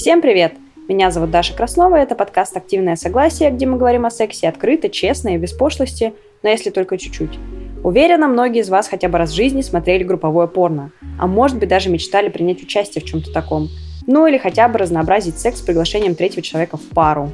Всем 0.00 0.22
привет! 0.22 0.54
Меня 0.88 1.10
зовут 1.10 1.30
Даша 1.30 1.52
Краснова, 1.52 1.96
это 1.96 2.14
подкаст 2.14 2.56
«Активное 2.56 2.96
согласие», 2.96 3.50
где 3.50 3.66
мы 3.66 3.76
говорим 3.76 4.06
о 4.06 4.10
сексе 4.10 4.48
открыто, 4.48 4.88
честно 4.88 5.34
и 5.34 5.36
без 5.36 5.52
пошлости, 5.52 6.14
но 6.42 6.48
если 6.48 6.70
только 6.70 6.96
чуть-чуть. 6.96 7.38
Уверена, 7.84 8.26
многие 8.26 8.62
из 8.62 8.70
вас 8.70 8.88
хотя 8.88 9.10
бы 9.10 9.18
раз 9.18 9.30
в 9.30 9.34
жизни 9.34 9.60
смотрели 9.60 10.02
групповое 10.02 10.48
порно, 10.48 10.90
а 11.18 11.26
может 11.26 11.58
быть 11.58 11.68
даже 11.68 11.90
мечтали 11.90 12.30
принять 12.30 12.62
участие 12.62 13.04
в 13.04 13.04
чем-то 13.04 13.30
таком. 13.30 13.68
Ну 14.06 14.26
или 14.26 14.38
хотя 14.38 14.68
бы 14.68 14.78
разнообразить 14.78 15.38
секс 15.38 15.58
с 15.58 15.62
приглашением 15.62 16.14
третьего 16.14 16.40
человека 16.40 16.78
в 16.78 16.88
пару. 16.94 17.30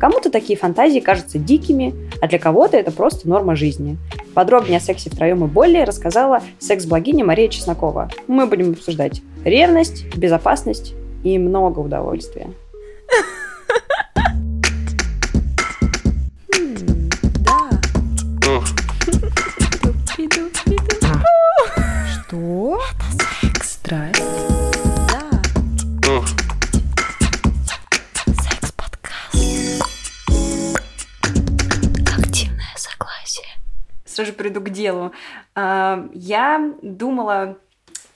Кому-то 0.00 0.32
такие 0.32 0.58
фантазии 0.58 0.98
кажутся 0.98 1.38
дикими, 1.38 1.94
а 2.20 2.26
для 2.26 2.40
кого-то 2.40 2.76
это 2.76 2.90
просто 2.90 3.28
норма 3.28 3.54
жизни. 3.54 3.98
Подробнее 4.34 4.78
о 4.78 4.80
сексе 4.80 5.10
втроем 5.10 5.44
и 5.44 5.46
более 5.46 5.84
рассказала 5.84 6.42
секс-блогиня 6.58 7.24
Мария 7.24 7.46
Чеснокова. 7.46 8.10
Мы 8.26 8.46
будем 8.46 8.72
обсуждать 8.72 9.22
ревность, 9.44 10.12
безопасность 10.16 10.94
и 11.22 11.38
много 11.38 11.80
удовольствия. 11.80 12.50
Что? 22.06 22.80
Секс. 23.40 23.78
Здрасте. 23.82 24.22
Активное 32.18 32.74
согласие. 32.76 33.46
Сразу 34.04 34.32
приду 34.32 34.60
к 34.60 34.70
делу. 34.70 35.12
А, 35.54 36.06
Я 36.12 36.72
думала, 36.82 37.58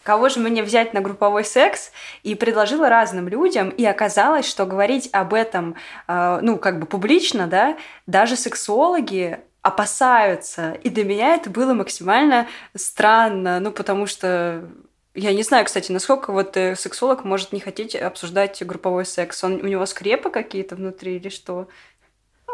кого 0.04 0.28
же 0.28 0.38
мне 0.38 0.62
взять 0.62 0.94
на 0.94 1.00
групповой 1.00 1.44
секс, 1.44 1.90
и 2.22 2.34
предложила 2.34 2.88
разным 2.88 3.26
людям, 3.26 3.70
и 3.70 3.84
оказалось, 3.84 4.46
что 4.46 4.66
говорить 4.66 5.08
об 5.12 5.34
этом, 5.34 5.74
а, 6.06 6.38
ну, 6.40 6.58
как 6.58 6.78
бы 6.78 6.86
публично, 6.86 7.48
да, 7.48 7.76
даже 8.06 8.36
сексологи 8.36 9.40
опасаются. 9.62 10.72
И 10.82 10.90
для 10.90 11.04
меня 11.04 11.34
это 11.34 11.48
было 11.48 11.72
максимально 11.72 12.46
странно, 12.76 13.58
ну, 13.60 13.72
потому 13.72 14.06
что 14.06 14.68
я 15.14 15.32
не 15.32 15.42
знаю, 15.42 15.64
кстати, 15.64 15.92
насколько 15.92 16.32
вот 16.32 16.56
э, 16.56 16.74
сексолог 16.76 17.24
может 17.24 17.52
не 17.52 17.60
хотеть 17.60 17.94
обсуждать 17.94 18.60
групповой 18.66 19.06
секс. 19.06 19.42
Он, 19.44 19.54
у 19.54 19.66
него 19.66 19.86
скрепы 19.86 20.28
какие-то 20.28 20.74
внутри 20.74 21.16
или 21.16 21.28
что? 21.28 21.68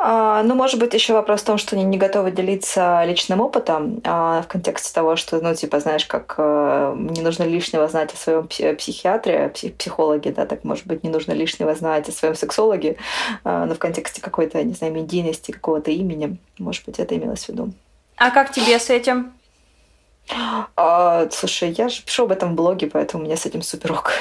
А, 0.03 0.43
ну, 0.45 0.55
может 0.55 0.81
быть, 0.81 0.95
еще 0.95 1.13
вопрос 1.13 1.43
в 1.43 1.45
том, 1.45 1.59
что 1.59 1.77
они 1.77 1.85
не 1.85 1.99
готовы 1.99 2.31
делиться 2.31 3.05
личным 3.05 3.43
опытом 3.43 4.01
а, 4.05 4.41
в 4.41 4.49
контексте 4.49 4.95
того, 4.95 5.15
что, 5.17 5.43
ну, 5.43 5.55
типа, 5.55 5.79
знаешь, 5.79 6.07
как 6.07 6.37
а, 6.39 6.95
не 6.97 7.21
нужно 7.21 7.43
лишнего 7.43 7.87
знать 7.87 8.15
о 8.15 8.17
своем 8.17 8.49
психиатре, 8.49 9.51
псих, 9.51 9.75
психологе, 9.75 10.33
да, 10.33 10.47
так, 10.47 10.65
может 10.65 10.87
быть, 10.87 11.05
не 11.05 11.11
нужно 11.11 11.33
лишнего 11.33 11.75
знать 11.75 12.09
о 12.09 12.13
своем 12.13 12.35
сексологе, 12.35 12.97
а, 13.45 13.67
но 13.67 13.75
в 13.75 13.79
контексте 13.79 14.23
какой-то, 14.23 14.63
не 14.63 14.73
знаю, 14.73 14.95
медийности, 14.95 15.51
какого-то 15.51 15.91
имени, 15.91 16.39
может 16.59 16.87
быть, 16.87 16.99
это 16.99 17.15
имелось 17.15 17.45
в 17.45 17.49
виду. 17.51 17.75
А 18.17 18.31
как 18.31 18.53
тебе 18.53 18.79
с 18.79 18.89
этим? 18.89 19.35
А, 20.77 21.29
слушай, 21.31 21.73
я 21.73 21.91
же 21.91 22.03
пишу 22.03 22.25
об 22.25 22.33
этом 22.33 22.53
в 22.53 22.55
блоге, 22.55 22.87
поэтому 22.87 23.23
у 23.23 23.27
меня 23.27 23.37
с 23.37 23.45
этим 23.45 23.61
суперок. 23.61 24.13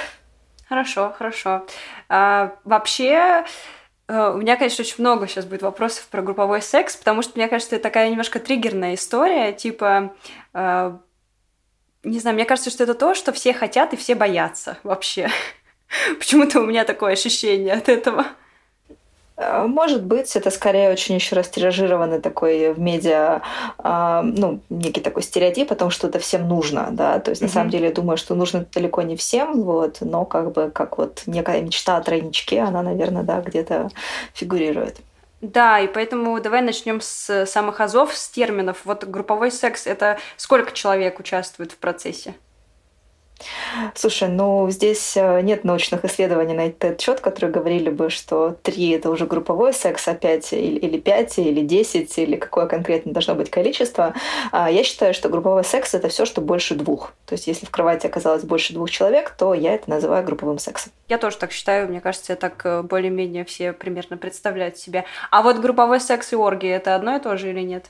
Хорошо, 0.67 1.13
хорошо. 1.17 1.65
А, 2.09 2.51
вообще, 2.65 3.13
э, 3.13 3.43
у 4.09 4.37
меня, 4.37 4.57
конечно, 4.57 4.81
очень 4.81 4.95
много 4.97 5.27
сейчас 5.27 5.45
будет 5.45 5.61
вопросов 5.61 6.07
про 6.07 6.23
групповой 6.23 6.63
секс, 6.63 6.95
потому 6.95 7.21
что, 7.21 7.33
мне 7.35 7.47
кажется, 7.47 7.75
это 7.75 7.83
такая 7.83 8.09
немножко 8.09 8.39
триггерная 8.39 8.95
история, 8.95 9.53
типа, 9.53 10.15
э, 10.53 10.97
не 12.03 12.19
знаю, 12.19 12.33
мне 12.33 12.45
кажется, 12.45 12.71
что 12.71 12.83
это 12.83 12.95
то, 12.95 13.13
что 13.13 13.31
все 13.31 13.53
хотят 13.53 13.93
и 13.93 13.97
все 13.97 14.15
боятся 14.15 14.79
вообще. 14.81 15.29
Почему-то 16.17 16.59
у 16.61 16.65
меня 16.65 16.85
такое 16.85 17.13
ощущение 17.13 17.73
от 17.73 17.87
этого. 17.87 18.25
Э, 19.39 19.65
может 19.67 20.03
быть, 20.03 20.35
это 20.35 20.51
скорее 20.51 20.91
очень 20.91 21.15
еще 21.15 21.35
раз 21.35 21.47
тиражированный 21.47 22.19
такой 22.19 22.73
в 22.73 22.79
медиа, 22.79 23.41
э, 23.81 24.21
ну, 24.23 24.59
некий 24.69 24.99
такой 24.99 25.23
стереотип 25.23 25.71
о 25.71 25.75
том, 25.75 25.89
что 25.89 26.07
это 26.07 26.19
всем 26.19 26.47
нужно, 26.47 26.89
да, 26.91 27.19
то 27.19 27.31
есть 27.31 27.41
mm-hmm. 27.41 27.45
на 27.45 27.51
самом 27.51 27.69
деле 27.69 27.87
я 27.87 27.93
думаю, 27.93 28.17
что 28.17 28.35
нужно 28.35 28.65
далеко 28.73 29.01
не 29.01 29.15
всем, 29.15 29.63
вот, 29.63 29.97
но 30.01 30.25
как 30.25 30.51
бы 30.51 30.69
как 30.69 30.97
вот 30.97 31.23
некая 31.25 31.61
мечта 31.61 31.95
о 31.95 32.01
тройничке, 32.01 32.59
она, 32.59 32.81
наверное, 32.81 33.23
да, 33.23 33.39
где-то 33.39 33.89
фигурирует. 34.33 34.97
Да, 35.41 35.79
и 35.79 35.87
поэтому 35.87 36.37
давай 36.41 36.61
начнем 36.61 36.99
с 36.99 37.45
самых 37.45 37.79
азов, 37.79 38.13
с 38.13 38.27
терминов. 38.27 38.81
Вот 38.83 39.05
групповой 39.05 39.51
секс– 39.51 39.87
это 39.87 40.17
сколько 40.35 40.73
человек 40.73 41.17
участвует 41.17 41.71
в 41.71 41.77
процессе? 41.77 42.35
Слушай, 43.95 44.29
ну 44.29 44.69
здесь 44.69 45.15
э, 45.15 45.41
нет 45.41 45.63
научных 45.63 46.03
исследований 46.05 46.53
на 46.53 46.67
этот 46.67 46.99
счет, 46.99 47.21
которые 47.21 47.51
говорили 47.51 47.89
бы, 47.89 48.09
что 48.09 48.57
три 48.63 48.89
это 48.91 49.09
уже 49.09 49.25
групповой 49.25 49.73
секс, 49.73 50.07
а 50.07 50.13
пять 50.13 50.51
или 50.51 50.97
пять, 50.97 51.37
или 51.37 51.61
десять, 51.61 52.17
или 52.17 52.35
какое 52.35 52.65
конкретно 52.65 53.13
должно 53.13 53.35
быть 53.35 53.49
количество. 53.49 54.13
А 54.51 54.69
я 54.69 54.83
считаю, 54.83 55.13
что 55.13 55.29
групповой 55.29 55.63
секс 55.63 55.93
это 55.93 56.09
все, 56.09 56.25
что 56.25 56.41
больше 56.41 56.75
двух. 56.75 57.13
То 57.25 57.33
есть 57.33 57.47
если 57.47 57.65
в 57.65 57.71
кровати 57.71 58.07
оказалось 58.07 58.43
больше 58.43 58.73
двух 58.73 58.89
человек, 58.89 59.29
то 59.37 59.53
я 59.53 59.73
это 59.75 59.89
называю 59.89 60.25
групповым 60.25 60.59
сексом. 60.59 60.91
Я 61.07 61.17
тоже 61.17 61.37
так 61.37 61.51
считаю, 61.51 61.87
мне 61.87 62.01
кажется, 62.01 62.35
так 62.35 62.65
э, 62.65 62.81
более-менее 62.81 63.45
все 63.45 63.73
примерно 63.73 64.17
представляют 64.17 64.77
себе. 64.77 65.05
А 65.31 65.41
вот 65.41 65.59
групповой 65.59 65.99
секс 65.99 66.33
и 66.33 66.35
оргии 66.35 66.69
это 66.69 66.95
одно 66.95 67.15
и 67.15 67.19
то 67.19 67.37
же 67.37 67.49
или 67.49 67.61
нет? 67.61 67.85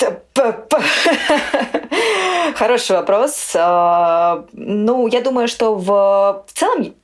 Хороший 2.54 2.96
вопрос. 2.96 3.52
А, 3.56 4.44
ну, 4.52 5.08
я 5.08 5.20
думаю, 5.20 5.48
что 5.48 5.74
в 5.74 6.44
целом 6.52 6.94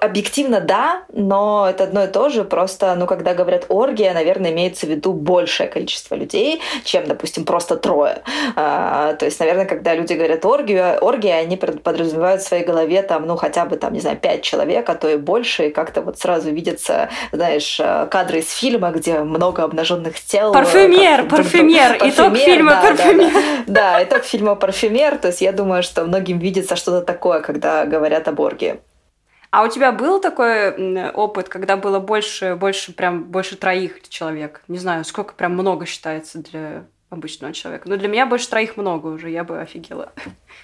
Объективно 0.00 0.60
да, 0.60 1.02
но 1.12 1.66
это 1.68 1.84
одно 1.84 2.04
и 2.04 2.06
то 2.06 2.28
же. 2.28 2.44
Просто, 2.44 2.94
ну, 2.94 3.06
когда 3.06 3.34
говорят 3.34 3.66
оргия, 3.68 4.12
наверное, 4.14 4.52
имеется 4.52 4.86
в 4.86 4.90
виду 4.90 5.12
большее 5.12 5.68
количество 5.68 6.14
людей, 6.14 6.60
чем, 6.84 7.06
допустим, 7.06 7.44
просто 7.44 7.76
трое. 7.76 8.22
А, 8.56 9.14
то 9.14 9.24
есть, 9.24 9.40
наверное, 9.40 9.66
когда 9.66 9.94
люди 9.94 10.12
говорят 10.12 10.44
оргию, 10.44 10.98
оргия, 11.00 11.36
они 11.36 11.56
подразумевают 11.56 12.42
в 12.42 12.46
своей 12.46 12.64
голове 12.64 13.02
там, 13.02 13.26
ну, 13.26 13.36
хотя 13.36 13.64
бы 13.64 13.76
там, 13.76 13.92
не 13.92 14.00
знаю, 14.00 14.16
пять 14.16 14.42
человек, 14.42 14.88
а 14.88 14.94
то 14.94 15.08
и 15.08 15.16
больше, 15.16 15.68
и 15.68 15.70
как-то 15.70 16.02
вот 16.02 16.18
сразу 16.18 16.50
видятся, 16.50 17.08
знаешь, 17.32 17.80
кадры 18.10 18.40
из 18.40 18.52
фильма, 18.52 18.90
где 18.90 19.20
много 19.20 19.62
обнаженных 19.62 20.20
тел. 20.20 20.52
Парфюмер, 20.52 21.22
как, 21.22 21.30
парфюмер, 21.30 21.98
парфюмер, 21.98 22.10
итог 22.10 22.36
фильма 22.36 22.70
да, 22.70 22.82
парфюмер. 22.82 23.32
Да, 23.32 23.40
да. 23.66 23.92
да, 23.96 24.04
итог 24.04 24.24
фильма 24.24 24.54
парфюмер. 24.54 25.18
То 25.18 25.28
есть 25.28 25.40
я 25.40 25.52
думаю, 25.52 25.82
что 25.82 26.04
многим 26.04 26.38
видится 26.38 26.76
что-то 26.76 27.04
такое, 27.04 27.40
когда 27.40 27.84
говорят 27.84 28.28
об 28.28 28.40
оргии. 28.40 28.80
А 29.54 29.62
у 29.62 29.68
тебя 29.68 29.92
был 29.92 30.20
такой 30.20 31.12
опыт, 31.12 31.48
когда 31.48 31.76
было 31.76 32.00
больше, 32.00 32.56
больше 32.56 32.92
прям 32.92 33.22
больше 33.22 33.56
троих 33.56 34.08
человек? 34.08 34.62
Не 34.66 34.78
знаю, 34.78 35.04
сколько 35.04 35.32
прям 35.34 35.52
много 35.52 35.86
считается 35.86 36.42
для 36.42 36.86
обычного 37.14 37.52
человека. 37.52 37.88
Но 37.88 37.96
для 37.96 38.08
меня 38.08 38.26
больше 38.26 38.48
троих 38.48 38.76
много 38.76 39.08
уже, 39.08 39.30
я 39.30 39.44
бы 39.44 39.60
офигела. 39.60 40.12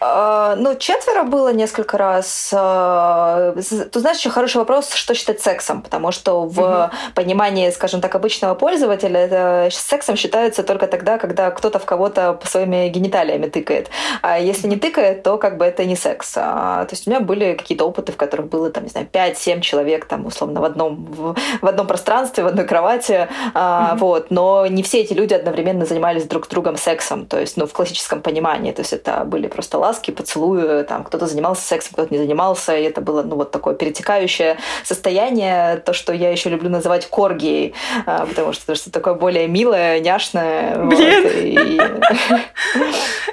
А, 0.00 0.56
ну, 0.56 0.74
четверо 0.76 1.24
было 1.24 1.52
несколько 1.52 1.98
раз. 1.98 2.52
А, 2.56 3.52
ты 3.54 4.00
знаешь, 4.00 4.18
еще 4.18 4.30
хороший 4.30 4.56
вопрос, 4.58 4.94
что 4.94 5.14
считать 5.14 5.40
сексом, 5.40 5.82
потому 5.82 6.10
что 6.10 6.46
в 6.46 6.58
угу. 6.58 6.90
понимании, 7.14 7.70
скажем 7.70 8.00
так, 8.00 8.14
обычного 8.14 8.54
пользователя 8.54 9.20
это 9.20 9.68
сексом 9.70 10.16
считается 10.16 10.62
только 10.62 10.86
тогда, 10.86 11.18
когда 11.18 11.50
кто-то 11.50 11.78
в 11.78 11.84
кого-то 11.84 12.34
по 12.34 12.46
своими 12.46 12.88
гениталиями 12.88 13.46
тыкает. 13.46 13.90
А 14.22 14.38
если 14.38 14.68
не 14.68 14.76
тыкает, 14.76 15.22
то 15.22 15.36
как 15.36 15.58
бы 15.58 15.66
это 15.66 15.84
не 15.84 15.96
секс. 15.96 16.32
А, 16.36 16.84
то 16.86 16.94
есть 16.94 17.06
у 17.06 17.10
меня 17.10 17.20
были 17.20 17.54
какие-то 17.54 17.84
опыты, 17.84 18.12
в 18.12 18.16
которых 18.16 18.48
было, 18.48 18.70
там, 18.70 18.84
не 18.84 18.90
знаю, 18.90 19.06
5-7 19.12 19.60
человек, 19.60 20.06
там, 20.06 20.24
условно, 20.24 20.60
в 20.60 20.64
одном, 20.64 21.04
в, 21.04 21.36
в 21.60 21.66
одном 21.66 21.86
пространстве, 21.86 22.44
в 22.44 22.46
одной 22.46 22.64
кровати, 22.64 23.28
угу. 23.54 23.98
вот, 23.98 24.30
но 24.30 24.66
не 24.66 24.82
все 24.82 25.00
эти 25.00 25.12
люди 25.12 25.34
одновременно 25.34 25.84
занимались 25.84 26.24
друг 26.24 26.39
с 26.44 26.48
другом 26.48 26.76
сексом, 26.76 27.26
то 27.26 27.38
есть, 27.38 27.56
ну, 27.56 27.66
в 27.66 27.72
классическом 27.72 28.22
понимании, 28.22 28.72
то 28.72 28.80
есть 28.80 28.92
это 28.92 29.24
были 29.24 29.48
просто 29.48 29.78
ласки, 29.78 30.10
поцелуи, 30.10 30.82
там 30.84 31.04
кто-то 31.04 31.26
занимался 31.26 31.66
сексом, 31.66 31.92
кто-то 31.94 32.12
не 32.12 32.18
занимался, 32.18 32.76
и 32.76 32.82
это 32.82 33.00
было, 33.00 33.22
ну, 33.22 33.36
вот 33.36 33.50
такое 33.50 33.74
перетекающее 33.74 34.56
состояние, 34.84 35.76
то, 35.78 35.92
что 35.92 36.12
я 36.12 36.30
еще 36.30 36.50
люблю 36.50 36.70
называть 36.70 37.06
коргией, 37.06 37.74
а, 38.06 38.26
потому 38.26 38.52
что 38.52 38.72
это 38.72 38.90
такое 38.90 39.14
более 39.14 39.48
милое, 39.48 40.00
няшное. 40.00 40.76
Блин! 40.76 42.02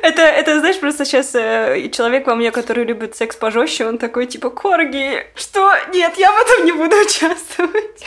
Это, 0.02 0.22
это, 0.22 0.60
знаешь, 0.60 0.80
просто 0.80 1.06
сейчас 1.06 1.36
э, 1.36 1.90
человек 1.92 2.28
во 2.28 2.36
мне, 2.36 2.52
который 2.52 2.86
любит 2.86 3.16
секс 3.16 3.36
пожестче, 3.36 3.86
он 3.88 3.98
такой, 3.98 4.26
типа, 4.26 4.50
корги, 4.50 5.26
что? 5.36 5.72
Нет, 5.94 6.14
я 6.18 6.32
в 6.32 6.38
этом 6.42 6.66
не 6.66 6.72
буду 6.72 6.96
участвовать. 6.96 8.04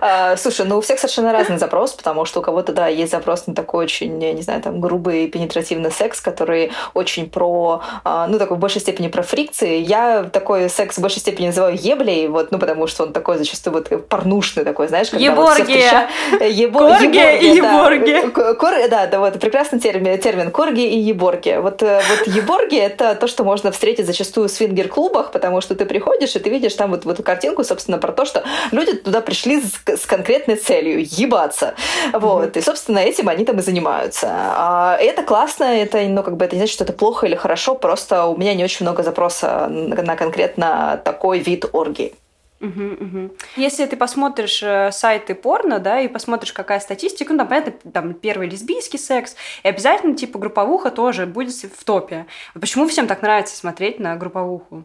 А, 0.00 0.36
слушай, 0.36 0.64
ну 0.66 0.78
у 0.78 0.80
всех 0.80 0.98
совершенно 0.98 1.32
разный 1.32 1.58
запрос, 1.58 1.92
потому 1.92 2.24
что 2.24 2.40
у 2.40 2.42
кого-то, 2.42 2.72
да, 2.72 2.86
есть 2.88 3.12
запрос 3.12 3.46
на 3.46 3.54
такой 3.54 3.84
очень 3.84 4.18
я 4.32 4.36
не 4.36 4.42
знаю, 4.42 4.60
там, 4.62 4.80
грубый 4.80 5.28
пенетративный 5.28 5.90
секс, 5.90 6.20
который 6.20 6.72
очень 6.94 7.28
про, 7.28 7.82
а, 8.04 8.26
ну, 8.26 8.38
такой 8.38 8.56
в 8.56 8.60
большей 8.60 8.80
степени 8.80 9.08
про 9.08 9.22
фрикции. 9.22 9.78
Я 9.78 10.24
такой 10.24 10.68
секс 10.68 10.96
в 10.96 11.00
большей 11.00 11.20
степени 11.20 11.46
называю 11.46 11.76
еблей, 11.78 12.28
вот, 12.28 12.50
ну, 12.50 12.58
потому 12.58 12.86
что 12.86 13.04
он 13.04 13.12
такой 13.12 13.38
зачастую 13.38 13.74
вот 13.74 14.08
порнушный 14.08 14.64
такой, 14.64 14.88
знаешь, 14.88 15.10
когда 15.10 15.24
Еборгия! 15.24 16.08
Вот 16.30 16.38
встреча... 16.38 16.52
Ебо... 16.52 16.78
Корги 16.78 17.38
и 17.40 17.56
еборги. 17.56 18.32
Да. 18.34 18.54
Кор... 18.54 18.74
да, 18.88 19.06
да, 19.06 19.20
вот 19.20 19.38
прекрасный 19.38 19.80
термин, 19.80 20.18
термин 20.18 20.50
корги 20.50 20.82
и 20.82 20.98
еборги. 20.98 21.58
Вот, 21.60 21.82
э, 21.82 22.02
вот 22.08 22.26
еборги— 22.26 22.76
это 22.78 23.14
то, 23.14 23.26
что 23.26 23.44
можно 23.44 23.70
встретить 23.70 24.06
зачастую 24.06 24.48
в 24.48 24.52
свингер-клубах, 24.52 25.32
потому 25.32 25.60
что 25.60 25.74
ты 25.74 25.84
приходишь, 25.84 26.34
и 26.36 26.38
ты 26.38 26.50
видишь 26.50 26.74
там 26.74 26.90
вот, 26.90 27.04
вот 27.04 27.14
эту 27.14 27.22
картинку, 27.22 27.64
собственно, 27.64 27.98
про 27.98 28.12
то, 28.12 28.24
что 28.24 28.44
люди 28.70 28.94
туда 28.94 29.20
пришли 29.20 29.62
с, 29.62 30.00
с 30.00 30.06
конкретной 30.06 30.56
целью— 30.56 31.00
ебаться. 31.10 31.74
Вот. 32.12 32.56
Mm-hmm. 32.56 32.58
И, 32.58 32.62
собственно, 32.62 32.98
этим 32.98 33.28
они 33.28 33.44
там 33.44 33.58
и 33.58 33.62
занимаются. 33.62 34.21
А 34.28 34.96
это 35.00 35.22
классно, 35.22 35.64
это, 35.64 36.00
ну, 36.08 36.22
как 36.22 36.36
бы, 36.36 36.44
это 36.44 36.54
не 36.54 36.60
значит, 36.60 36.74
что 36.74 36.84
это 36.84 36.92
плохо 36.92 37.26
или 37.26 37.34
хорошо, 37.34 37.74
просто 37.74 38.26
у 38.26 38.36
меня 38.36 38.54
не 38.54 38.64
очень 38.64 38.84
много 38.84 39.02
запроса 39.02 39.68
на 39.68 40.16
конкретно 40.16 41.00
такой 41.04 41.38
вид 41.40 41.66
оргии. 41.72 42.14
Угу, 42.60 42.84
угу. 43.00 43.36
Если 43.56 43.84
ты 43.86 43.96
посмотришь 43.96 44.62
э, 44.62 44.92
сайты 44.92 45.34
порно, 45.34 45.80
да, 45.80 46.00
и 46.00 46.06
посмотришь, 46.06 46.52
какая 46.52 46.78
статистика, 46.78 47.32
ну, 47.32 47.40
там, 47.40 47.48
понятно, 47.48 47.72
там 47.90 48.14
первый 48.14 48.48
лесбийский 48.48 49.00
секс, 49.00 49.34
и 49.64 49.68
обязательно, 49.68 50.16
типа, 50.16 50.38
групповуха 50.38 50.92
тоже 50.92 51.26
будет 51.26 51.52
в 51.52 51.84
топе. 51.84 52.26
Почему 52.54 52.86
всем 52.86 53.08
так 53.08 53.20
нравится 53.20 53.56
смотреть 53.56 53.98
на 53.98 54.14
групповуху? 54.14 54.84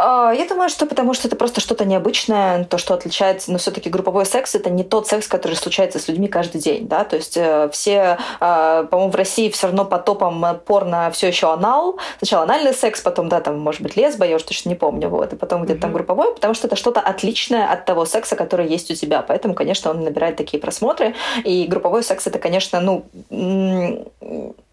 А, 0.00 0.32
я 0.32 0.46
думаю, 0.46 0.68
что 0.68 0.86
потому 0.86 1.12
что 1.12 1.26
это 1.26 1.34
просто 1.34 1.60
что-то 1.60 1.84
необычное, 1.84 2.62
то, 2.64 2.78
что 2.78 2.94
отличается, 2.94 3.50
но 3.50 3.58
все-таки 3.58 3.90
групповой 3.90 4.26
секс 4.26 4.54
это 4.54 4.70
не 4.70 4.84
тот 4.84 5.08
секс, 5.08 5.26
который 5.26 5.54
случается 5.54 5.98
с 5.98 6.06
людьми 6.06 6.28
каждый 6.28 6.60
день, 6.60 6.86
да, 6.86 7.02
то 7.02 7.16
есть 7.16 7.36
э, 7.36 7.68
все, 7.72 8.16
а, 8.38 8.84
по-моему, 8.84 9.10
в 9.10 9.16
России 9.16 9.50
все 9.50 9.66
равно 9.66 9.84
по 9.84 9.98
топам 9.98 10.60
порно 10.64 11.10
все 11.10 11.26
еще 11.26 11.52
анал, 11.52 11.98
сначала 12.18 12.44
анальный 12.44 12.74
секс, 12.74 13.00
потом, 13.00 13.28
да, 13.28 13.40
там, 13.40 13.58
может 13.58 13.80
быть, 13.80 13.96
лесба, 13.96 14.24
я 14.24 14.36
уже 14.36 14.44
точно 14.44 14.68
не 14.68 14.76
помню, 14.76 15.08
вот, 15.08 15.32
и 15.32 15.36
потом 15.36 15.64
где-то 15.64 15.80
там 15.80 15.92
групповой, 15.92 16.32
потому 16.32 16.54
что 16.54 16.68
это 16.68 16.76
что-то 16.76 17.00
отличное 17.00 17.66
от 17.66 17.84
того 17.84 18.04
секса, 18.04 18.36
который 18.36 18.68
есть 18.68 18.92
у 18.92 18.94
тебя, 18.94 19.22
поэтому, 19.22 19.54
конечно, 19.54 19.90
он 19.90 20.04
набирает 20.04 20.36
такие 20.36 20.60
просмотры, 20.60 21.16
и 21.42 21.66
групповой 21.66 22.04
секс 22.04 22.24
это, 22.28 22.38
конечно, 22.38 22.80
ну, 22.80 23.04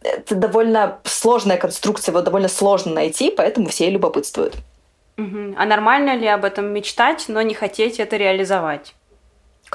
это 0.04 0.36
довольно 0.36 1.00
сложная 1.04 1.57
конструкция, 1.57 2.12
его 2.12 2.21
довольно 2.21 2.48
сложно 2.48 2.94
найти, 2.94 3.31
поэтому 3.31 3.69
все 3.69 3.89
любопытствуют. 3.89 4.54
Угу. 5.17 5.56
А 5.57 5.65
нормально 5.65 6.15
ли 6.15 6.27
об 6.27 6.44
этом 6.44 6.73
мечтать, 6.73 7.25
но 7.27 7.41
не 7.41 7.53
хотеть 7.53 8.00
это 8.00 8.17
реализовать? 8.17 8.95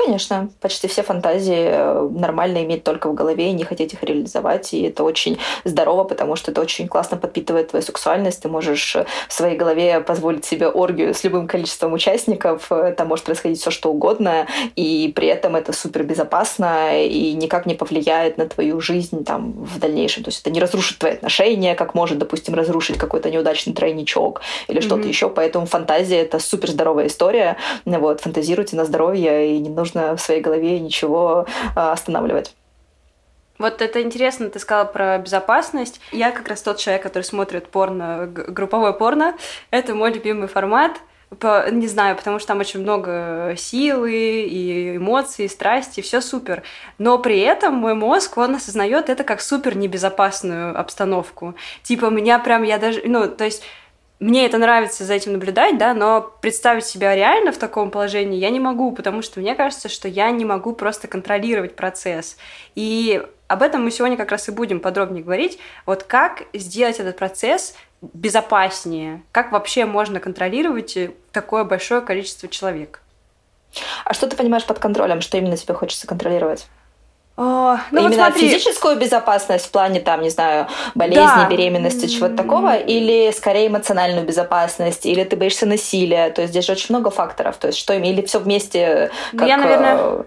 Конечно, 0.03 0.49
почти 0.63 0.89
все 0.89 1.03
фантазии 1.03 1.69
э, 1.69 2.09
нормально 2.11 2.65
иметь 2.65 2.85
только 2.85 3.11
в 3.11 3.15
голове 3.15 3.51
и 3.51 3.53
не 3.53 3.65
хотеть 3.65 3.93
их 3.93 4.03
реализовать. 4.03 4.73
И 4.73 4.85
это 4.85 5.05
очень 5.05 5.39
здорово, 5.65 6.05
потому 6.05 6.37
что 6.37 6.53
это 6.53 6.63
очень 6.63 6.89
классно 6.89 7.19
подпитывает 7.19 7.69
твою 7.69 7.83
сексуальность. 7.83 8.43
Ты 8.43 8.49
можешь 8.49 8.97
э, 8.97 9.05
в 9.29 9.33
своей 9.33 9.59
голове 9.59 10.01
позволить 10.01 10.47
себе 10.47 10.69
оргию 10.69 11.13
с 11.13 11.23
любым 11.23 11.47
количеством 11.47 11.93
участников. 11.93 12.71
Там 12.97 13.09
может 13.09 13.27
происходить 13.27 13.61
все 13.61 13.71
что 13.71 13.91
угодно. 13.91 14.47
И 14.75 15.13
при 15.15 15.29
этом 15.29 15.55
это 15.55 15.75
супер 15.75 16.03
безопасно 16.03 17.05
и 17.05 17.35
никак 17.35 17.67
не 17.67 17.75
повлияет 17.75 18.39
на 18.39 18.47
твою 18.47 18.81
жизнь 18.81 19.23
там, 19.27 19.53
в 19.53 19.79
дальнейшем. 19.79 20.25
То 20.25 20.31
есть 20.31 20.41
это 20.41 20.51
не 20.51 20.61
разрушит 20.61 20.99
твои 20.99 21.13
отношения, 21.13 21.75
как 21.75 21.95
может, 21.95 22.17
допустим, 22.17 22.55
разрушить 22.55 22.97
какой-то 22.97 23.31
неудачный 23.31 23.75
тройничок 23.75 24.41
или 24.67 24.81
mm-hmm. 24.81 24.83
что-то 24.83 25.07
еще. 25.07 25.29
Поэтому 25.29 25.67
фантазия— 25.67 26.17
это 26.23 26.39
супер 26.39 26.71
здоровая 26.71 27.09
история. 27.09 27.59
Вот, 27.85 28.23
фантазируйте 28.23 28.77
на 28.77 28.87
здоровье 28.87 29.57
и 29.57 29.59
не 29.59 29.69
нужно 29.69 29.90
нужно 29.95 30.17
в 30.17 30.21
своей 30.21 30.41
голове 30.41 30.79
ничего 30.81 31.47
а, 31.75 31.93
останавливать. 31.93 32.55
Вот 33.59 33.83
это 33.83 34.01
интересно, 34.01 34.49
ты 34.49 34.59
сказала 34.59 34.87
про 34.87 35.19
безопасность. 35.19 36.01
Я 36.13 36.31
как 36.31 36.49
раз 36.49 36.63
тот 36.63 36.79
человек, 36.79 37.03
который 37.03 37.25
смотрит 37.25 37.69
порно, 37.69 38.27
групповое 38.27 38.95
порно. 38.95 39.37
Это 39.71 39.95
мой 39.95 40.13
любимый 40.13 40.49
формат. 40.49 40.93
По, 41.39 41.71
не 41.71 41.87
знаю, 41.87 42.17
потому 42.17 42.39
что 42.39 42.49
там 42.49 42.59
очень 42.59 42.81
много 42.81 43.55
силы 43.57 44.13
и 44.13 44.97
эмоций, 44.97 45.45
и 45.45 45.49
страсти, 45.49 46.01
все 46.01 46.21
супер. 46.21 46.65
Но 46.99 47.19
при 47.19 47.39
этом 47.39 47.75
мой 47.75 47.95
мозг, 47.95 48.39
он 48.39 48.57
осознает 48.57 49.09
это 49.09 49.23
как 49.23 49.41
супер 49.41 49.77
небезопасную 49.77 50.77
обстановку. 50.77 51.55
Типа, 51.85 52.07
меня 52.07 52.41
прям, 52.41 52.65
я 52.65 52.79
даже, 52.79 53.03
ну, 53.05 53.29
то 53.29 53.45
есть 53.45 53.63
мне 54.21 54.45
это 54.45 54.59
нравится 54.59 55.05
за 55.05 55.15
этим 55.15 55.33
наблюдать, 55.33 55.79
да, 55.79 55.95
но 55.95 56.31
представить 56.43 56.85
себя 56.85 57.15
реально 57.15 57.53
в 57.53 57.57
таком 57.57 57.91
положении 57.91 58.39
я 58.39 58.51
не 58.51 58.61
могу, 58.61 58.93
потому 58.93 59.23
что 59.23 59.41
мне 59.41 59.55
кажется, 59.55 59.89
что 59.89 60.09
я 60.09 60.31
не 60.31 60.45
могу 60.45 60.75
просто 60.75 61.09
контролировать 61.09 61.75
процесс. 61.75 62.37
И 62.75 63.27
об 63.49 63.63
этом 63.63 63.83
мы 63.83 63.91
сегодня 63.91 64.19
как 64.19 64.31
раз 64.31 64.49
и 64.49 64.53
будем 64.53 64.81
подробнее 64.81 65.25
говорить. 65.25 65.59
Вот 65.87 66.03
как 66.03 66.45
сделать 66.53 67.01
этот 67.01 67.17
процесс 67.17 67.75
безопаснее? 68.03 69.23
Как 69.33 69.53
вообще 69.53 69.87
можно 69.87 70.21
контролировать 70.21 70.99
такое 71.33 71.65
большое 71.65 72.03
количество 72.03 72.47
человек? 72.47 73.01
А 74.05 74.13
что 74.13 74.27
ты 74.27 74.37
понимаешь 74.37 74.67
под 74.67 74.79
контролем? 74.79 75.23
Что 75.23 75.39
именно 75.39 75.57
тебе 75.57 75.73
хочется 75.73 76.07
контролировать? 76.07 76.69
О, 77.41 77.79
ну 77.91 78.01
Именно 78.01 78.25
вот 78.25 78.33
смотри. 78.33 78.51
физическую 78.51 78.97
безопасность 78.99 79.65
в 79.65 79.71
плане, 79.71 80.01
там, 80.01 80.21
не 80.21 80.29
знаю, 80.29 80.67
болезни, 80.95 81.25
да. 81.25 81.49
беременности, 81.49 82.07
чего-то 82.07 82.37
такого, 82.37 82.77
или 82.77 83.33
скорее 83.35 83.69
эмоциональную 83.69 84.27
безопасность, 84.27 85.07
или 85.07 85.25
ты 85.25 85.37
боишься 85.37 85.65
насилия. 85.65 86.29
То 86.29 86.43
есть 86.43 86.53
здесь 86.53 86.67
же 86.67 86.73
очень 86.73 86.95
много 86.95 87.11
факторов. 87.11 87.57
То 87.57 87.69
есть 87.69 87.79
что 87.79 87.95
или 87.95 88.21
все 88.27 88.41
вместе. 88.41 89.11
Как, 89.35 89.49
я, 89.49 89.57
наверное, 89.57 90.27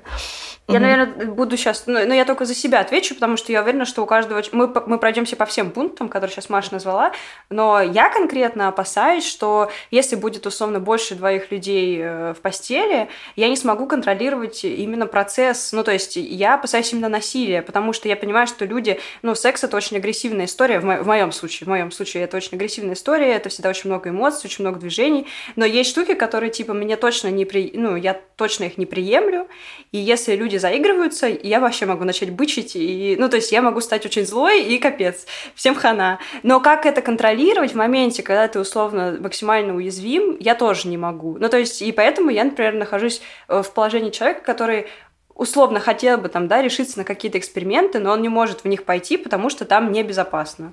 я, 0.69 0.79
наверное, 0.79 1.25
буду 1.25 1.57
сейчас, 1.57 1.87
но, 1.87 2.05
но 2.05 2.13
я 2.13 2.23
только 2.23 2.45
за 2.45 2.55
себя 2.55 2.79
отвечу, 2.79 3.15
потому 3.15 3.35
что 3.35 3.51
я 3.51 3.61
уверена, 3.61 3.83
что 3.83 4.01
у 4.01 4.05
каждого 4.05 4.41
мы 4.53 4.71
мы 4.85 4.97
пройдемся 4.97 5.35
по 5.35 5.45
всем 5.45 5.71
пунктам, 5.71 6.07
которые 6.07 6.31
сейчас 6.33 6.49
Маша 6.49 6.71
назвала, 6.71 7.11
но 7.49 7.81
я 7.81 8.09
конкретно 8.09 8.69
опасаюсь, 8.69 9.25
что 9.25 9.69
если 9.91 10.15
будет 10.15 10.45
условно 10.45 10.79
больше 10.79 11.15
двоих 11.15 11.51
людей 11.51 11.99
э, 12.01 12.33
в 12.33 12.39
постели, 12.39 13.09
я 13.35 13.49
не 13.49 13.57
смогу 13.57 13.87
контролировать 13.87 14.63
именно 14.63 15.05
процесс, 15.05 15.73
ну 15.73 15.83
то 15.83 15.91
есть 15.91 16.15
я 16.15 16.55
опасаюсь 16.55 16.93
именно 16.93 17.09
насилия, 17.09 17.61
потому 17.61 17.91
что 17.91 18.07
я 18.07 18.15
понимаю, 18.15 18.47
что 18.47 18.63
люди, 18.63 19.01
ну 19.21 19.35
секс 19.35 19.65
это 19.65 19.75
очень 19.75 19.97
агрессивная 19.97 20.45
история 20.45 20.79
в, 20.79 20.85
мо- 20.85 21.03
в 21.03 21.07
моем 21.07 21.33
случае, 21.33 21.65
в 21.65 21.69
моем 21.69 21.91
случае 21.91 22.23
это 22.23 22.37
очень 22.37 22.55
агрессивная 22.55 22.93
история, 22.93 23.33
это 23.33 23.49
всегда 23.49 23.67
очень 23.67 23.89
много 23.89 24.11
эмоций, 24.11 24.47
очень 24.47 24.63
много 24.63 24.79
движений, 24.79 25.27
но 25.57 25.65
есть 25.65 25.89
штуки, 25.89 26.13
которые 26.13 26.51
типа 26.51 26.73
мне 26.73 26.95
точно 26.95 27.27
не 27.27 27.43
при, 27.43 27.71
ну 27.73 27.97
я 27.97 28.17
точно 28.37 28.63
их 28.63 28.77
не 28.77 28.85
приемлю, 28.85 29.49
и 29.91 29.97
если 29.97 30.35
люди 30.37 30.52
люди 30.53 30.57
заигрываются, 30.57 31.27
и 31.27 31.47
я 31.47 31.59
вообще 31.59 31.85
могу 31.85 32.03
начать 32.03 32.29
бычить, 32.29 32.75
и, 32.75 33.15
ну, 33.19 33.29
то 33.29 33.37
есть 33.37 33.51
я 33.51 33.61
могу 33.61 33.81
стать 33.81 34.05
очень 34.05 34.25
злой, 34.25 34.61
и 34.61 34.77
капец, 34.77 35.25
всем 35.55 35.75
хана. 35.75 36.19
Но 36.43 36.59
как 36.59 36.85
это 36.85 37.01
контролировать 37.01 37.71
в 37.71 37.75
моменте, 37.75 38.23
когда 38.23 38.47
ты 38.47 38.59
условно 38.59 39.17
максимально 39.19 39.75
уязвим, 39.75 40.37
я 40.39 40.55
тоже 40.55 40.87
не 40.87 40.97
могу. 40.97 41.37
Ну, 41.39 41.49
то 41.49 41.57
есть, 41.57 41.81
и 41.81 41.91
поэтому 41.91 42.29
я, 42.29 42.43
например, 42.43 42.73
нахожусь 42.73 43.21
э, 43.47 43.63
в 43.63 43.71
положении 43.71 44.11
человека, 44.11 44.41
который 44.45 44.87
условно 45.33 45.79
хотел 45.79 46.17
бы 46.17 46.29
там, 46.29 46.47
да, 46.47 46.61
решиться 46.61 46.99
на 46.99 47.03
какие-то 47.03 47.39
эксперименты, 47.39 47.99
но 47.99 48.11
он 48.11 48.21
не 48.21 48.29
может 48.29 48.61
в 48.63 48.67
них 48.67 48.83
пойти, 48.83 49.17
потому 49.17 49.49
что 49.49 49.65
там 49.65 49.91
небезопасно. 49.91 50.71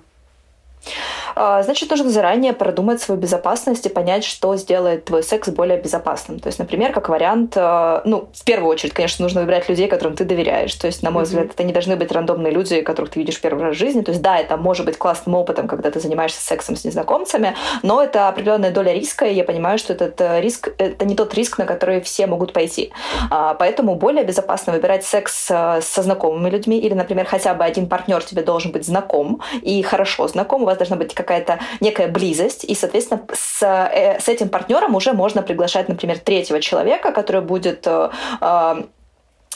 А, 1.35 1.63
значит, 1.63 1.91
нужно 1.91 2.11
заранее 2.11 2.53
продумать 2.53 3.01
свою 3.01 3.21
безопасность 3.21 3.87
и 3.87 3.89
понять, 3.89 4.25
что 4.25 4.57
сделает 4.57 5.05
твой 5.05 5.23
секс 5.23 5.49
более 5.49 5.81
безопасным. 5.81 6.41
То 6.41 6.49
есть, 6.49 6.59
например, 6.59 6.93
как 6.93 7.09
вариант, 7.09 7.57
э, 7.57 8.01
ну, 8.05 8.29
в 8.33 8.45
первую 8.45 8.71
очередь, 8.71 8.93
конечно, 8.93 9.23
нужно 9.23 9.41
выбирать 9.41 9.69
людей, 9.69 9.89
которым 9.89 10.17
ты 10.17 10.25
доверяешь. 10.25 10.75
То 10.75 10.87
есть, 10.87 11.03
на 11.03 11.11
мой 11.11 11.23
mm-hmm. 11.23 11.27
взгляд, 11.27 11.47
это 11.47 11.65
не 11.65 11.73
должны 11.73 11.97
быть 11.97 12.13
рандомные 12.13 12.53
люди, 12.53 12.81
которых 12.81 13.11
ты 13.11 13.21
видишь 13.21 13.41
первый 13.41 13.65
раз 13.65 13.77
в 13.77 13.79
жизни. 13.79 14.03
То 14.03 14.11
есть, 14.11 14.23
да, 14.23 14.39
это 14.39 14.57
может 14.57 14.87
быть 14.87 14.99
классным 14.99 15.35
опытом, 15.35 15.69
когда 15.69 15.91
ты 15.91 16.01
занимаешься 16.01 16.41
сексом 16.41 16.77
с 16.77 16.85
незнакомцами, 16.85 17.55
но 17.83 18.03
это 18.03 18.29
определенная 18.29 18.71
доля 18.71 18.93
риска, 18.93 19.27
и 19.27 19.35
я 19.35 19.45
понимаю, 19.45 19.79
что 19.79 19.93
этот 19.93 20.21
э, 20.21 20.41
риск, 20.41 20.73
это 20.79 21.05
не 21.05 21.15
тот 21.15 21.35
риск, 21.35 21.59
на 21.59 21.67
который 21.67 22.01
все 22.01 22.27
могут 22.27 22.53
пойти. 22.53 22.93
А, 23.31 23.55
поэтому 23.55 23.95
более 23.95 24.25
безопасно 24.25 24.73
выбирать 24.73 25.05
секс 25.05 25.49
э, 25.51 25.81
со 25.83 26.03
знакомыми 26.03 26.51
людьми, 26.51 26.79
или, 26.79 26.95
например, 26.95 27.27
хотя 27.27 27.55
бы 27.55 27.65
один 27.65 27.89
партнер 27.89 28.23
тебе 28.23 28.43
должен 28.43 28.73
быть 28.73 28.87
знаком 28.87 29.41
и 29.63 29.83
хорошо 29.83 30.29
знаком, 30.29 30.63
у 30.63 30.67
вас 30.67 30.79
должна 30.79 30.97
быть 30.97 31.15
какая-то 31.23 31.59
некая 31.81 32.09
близость, 32.09 32.65
и, 32.65 32.75
соответственно, 32.75 33.23
с, 33.33 33.63
э, 33.63 34.19
с 34.21 34.29
этим 34.29 34.49
партнером 34.49 34.95
уже 34.95 35.13
можно 35.13 35.43
приглашать, 35.43 35.89
например, 35.89 36.19
третьего 36.19 36.61
человека, 36.61 37.13
который 37.13 37.43
будет 37.43 37.87
э, 37.87 38.11
э, 38.41 38.83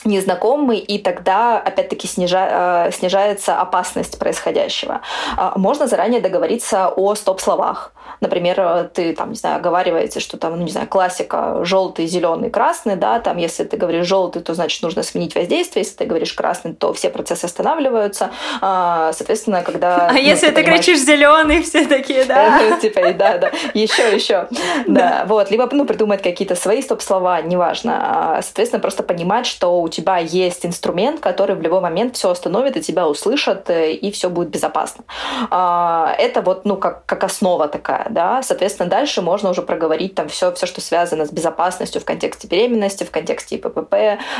незнакомый, 0.04 0.78
и 0.78 0.98
тогда, 0.98 1.58
опять-таки, 1.58 2.06
снижа, 2.06 2.90
снижается 2.92 3.60
опасность 3.60 4.18
происходящего. 4.18 5.00
Можно 5.56 5.86
заранее 5.86 6.20
договориться 6.20 6.88
о 6.88 7.14
стоп-словах. 7.14 7.92
Например, 8.20 8.90
ты 8.92 9.14
там, 9.14 9.30
не 9.30 9.36
знаю, 9.36 9.56
оговариваете, 9.56 10.20
что 10.20 10.36
там, 10.36 10.56
ну, 10.56 10.64
не 10.64 10.70
знаю, 10.70 10.86
классика 10.88 11.64
желтый, 11.64 12.06
зеленый, 12.06 12.50
красный, 12.50 12.96
да, 12.96 13.20
там, 13.20 13.36
если 13.36 13.64
ты 13.64 13.76
говоришь 13.76 14.06
желтый, 14.06 14.42
то 14.42 14.54
значит 14.54 14.82
нужно 14.82 15.02
сменить 15.02 15.34
воздействие, 15.34 15.84
если 15.84 15.96
ты 15.96 16.04
говоришь 16.04 16.32
красный, 16.32 16.74
то 16.74 16.92
все 16.92 17.10
процессы 17.10 17.44
останавливаются. 17.44 18.30
А, 18.60 19.12
соответственно, 19.12 19.62
когда... 19.62 20.08
А 20.08 20.12
ну, 20.12 20.18
если 20.18 20.46
ты, 20.48 20.52
ты 20.52 20.62
понимаешь... 20.62 20.84
кричишь 20.84 21.00
зеленый, 21.04 21.62
все 21.62 21.86
такие, 21.86 22.24
да? 22.24 22.78
Типа, 22.82 23.12
да, 23.12 23.38
да, 23.38 23.50
еще, 23.74 24.14
еще. 24.14 24.48
Да, 24.86 25.24
вот, 25.26 25.50
либо, 25.50 25.68
ну, 25.72 25.84
придумать 25.84 26.22
какие-то 26.22 26.54
свои 26.54 26.82
стоп-слова, 26.82 27.42
неважно. 27.42 28.36
А, 28.36 28.42
соответственно, 28.42 28.80
просто 28.80 29.02
понимать, 29.02 29.46
что 29.46 29.80
у 29.84 29.88
тебя 29.88 30.16
есть 30.16 30.64
инструмент, 30.64 31.20
который 31.20 31.54
в 31.54 31.60
любой 31.60 31.80
момент 31.80 32.16
все 32.16 32.30
остановит 32.30 32.76
и 32.76 32.80
тебя 32.80 33.06
услышат, 33.06 33.68
э, 33.68 33.92
и 33.92 34.10
все 34.10 34.30
будет 34.30 34.48
безопасно. 34.48 35.04
А, 35.50 36.14
это 36.18 36.40
вот, 36.40 36.64
ну, 36.64 36.76
как, 36.76 37.04
как 37.04 37.22
основа 37.22 37.68
такая, 37.68 38.06
да. 38.08 38.42
Соответственно, 38.42 38.88
дальше 38.88 39.20
можно 39.20 39.50
уже 39.50 39.60
проговорить 39.60 40.14
там 40.14 40.28
все, 40.28 40.52
все, 40.52 40.66
что 40.66 40.80
связано 40.80 41.26
с 41.26 41.30
безопасностью 41.30 42.00
в 42.00 42.04
контексте 42.06 42.48
беременности, 42.48 43.04
в 43.04 43.10
контексте 43.10 43.56
ИППП, 43.56 43.94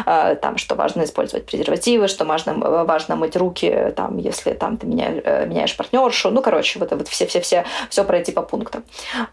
а, 0.07 0.35
там, 0.37 0.57
что 0.57 0.75
важно 0.75 1.05
использовать 1.05 1.45
презервативы, 1.45 2.09
что 2.09 2.25
важно, 2.25 2.55
важно 2.85 3.17
мыть 3.17 3.37
руки, 3.37 3.93
там, 3.97 4.17
если 4.17 4.55
там 4.55 4.79
ты 4.79 4.87
меняешь, 4.87 5.23
э, 5.25 5.47
меняешь 5.47 5.77
партнершу. 5.77 6.31
Ну, 6.31 6.41
короче, 6.41 6.79
вот, 6.79 6.91
вот 6.91 7.09
все-все-все, 7.09 7.65
все 7.91 8.05
пройти 8.05 8.33
по 8.33 8.41
пунктам. 8.41 8.83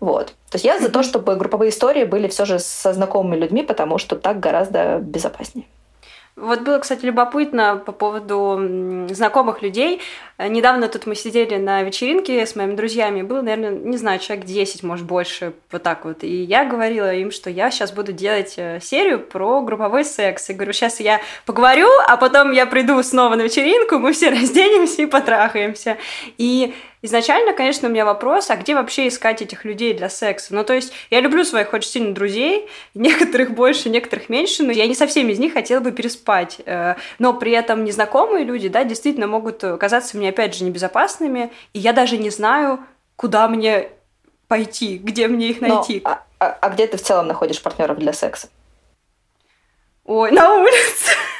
Вот. 0.01 0.27
То 0.49 0.55
есть 0.55 0.65
я 0.65 0.77
за 0.79 0.89
то, 0.89 1.03
чтобы 1.03 1.37
групповые 1.37 1.69
истории 1.69 2.03
были 2.03 2.27
все 2.27 2.43
же 2.43 2.59
со 2.59 2.91
знакомыми 2.91 3.37
людьми, 3.37 3.63
потому 3.63 3.97
что 3.97 4.17
так 4.17 4.41
гораздо 4.41 4.99
безопаснее. 4.99 5.65
Вот 6.41 6.61
было, 6.61 6.79
кстати, 6.79 7.05
любопытно 7.05 7.75
по 7.77 7.91
поводу 7.91 9.07
знакомых 9.09 9.61
людей. 9.61 10.01
Недавно 10.39 10.87
тут 10.87 11.05
мы 11.05 11.15
сидели 11.15 11.57
на 11.57 11.83
вечеринке 11.83 12.45
с 12.45 12.55
моими 12.55 12.75
друзьями. 12.75 13.21
Было, 13.21 13.41
наверное, 13.41 13.71
не 13.71 13.97
знаю, 13.97 14.19
человек 14.19 14.45
10, 14.45 14.81
может, 14.81 15.05
больше, 15.05 15.53
вот 15.71 15.83
так 15.83 16.03
вот. 16.03 16.23
И 16.23 16.43
я 16.43 16.65
говорила 16.65 17.13
им, 17.13 17.29
что 17.29 17.49
я 17.49 17.69
сейчас 17.69 17.91
буду 17.91 18.11
делать 18.11 18.55
э, 18.57 18.79
серию 18.81 19.19
про 19.19 19.61
групповой 19.61 20.03
секс. 20.03 20.49
И 20.49 20.53
говорю, 20.53 20.73
сейчас 20.73 20.99
я 20.99 21.21
поговорю, 21.45 21.87
а 22.07 22.17
потом 22.17 22.51
я 22.51 22.65
приду 22.65 23.01
снова 23.03 23.35
на 23.35 23.43
вечеринку, 23.43 23.99
мы 23.99 24.11
все 24.11 24.29
разденемся 24.31 25.03
и 25.03 25.05
потрахаемся. 25.05 25.97
И 26.37 26.73
Изначально, 27.03 27.53
конечно, 27.53 27.87
у 27.87 27.91
меня 27.91 28.05
вопрос, 28.05 28.51
а 28.51 28.55
где 28.55 28.75
вообще 28.75 29.07
искать 29.07 29.41
этих 29.41 29.65
людей 29.65 29.93
для 29.93 30.07
секса? 30.07 30.53
Ну, 30.53 30.63
то 30.63 30.73
есть, 30.73 30.93
я 31.09 31.19
люблю 31.19 31.43
своих 31.43 31.73
очень 31.73 31.89
сильно 31.89 32.13
друзей, 32.13 32.69
некоторых 32.93 33.51
больше, 33.51 33.89
некоторых 33.89 34.29
меньше, 34.29 34.63
но 34.63 34.71
я 34.71 34.85
не 34.85 34.93
со 34.93 35.07
всеми 35.07 35.31
из 35.31 35.39
них 35.39 35.53
хотела 35.53 35.79
бы 35.79 35.91
переспать. 35.91 36.59
Э, 36.65 36.95
но 37.17 37.33
при 37.33 37.53
этом 37.53 37.83
незнакомые 37.83 38.45
люди, 38.45 38.67
да, 38.67 38.83
действительно 38.83 39.27
могут 39.27 39.63
казаться 39.79 40.17
мне, 40.17 40.29
опять 40.29 40.55
же, 40.55 40.63
небезопасными, 40.63 41.51
и 41.73 41.79
я 41.79 41.93
даже 41.93 42.17
не 42.17 42.29
знаю, 42.29 42.79
куда 43.15 43.47
мне 43.47 43.89
пойти, 44.47 44.97
где 44.97 45.27
мне 45.27 45.49
их 45.49 45.61
найти. 45.61 46.01
Но, 46.03 46.09
а, 46.09 46.23
а, 46.39 46.57
а 46.61 46.69
где 46.69 46.85
ты 46.85 46.97
в 46.97 47.01
целом 47.01 47.27
находишь 47.27 47.61
партнеров 47.61 47.97
для 47.97 48.13
секса? 48.13 48.49
Ой, 50.03 50.31
на 50.31 50.55
улице 50.55 51.11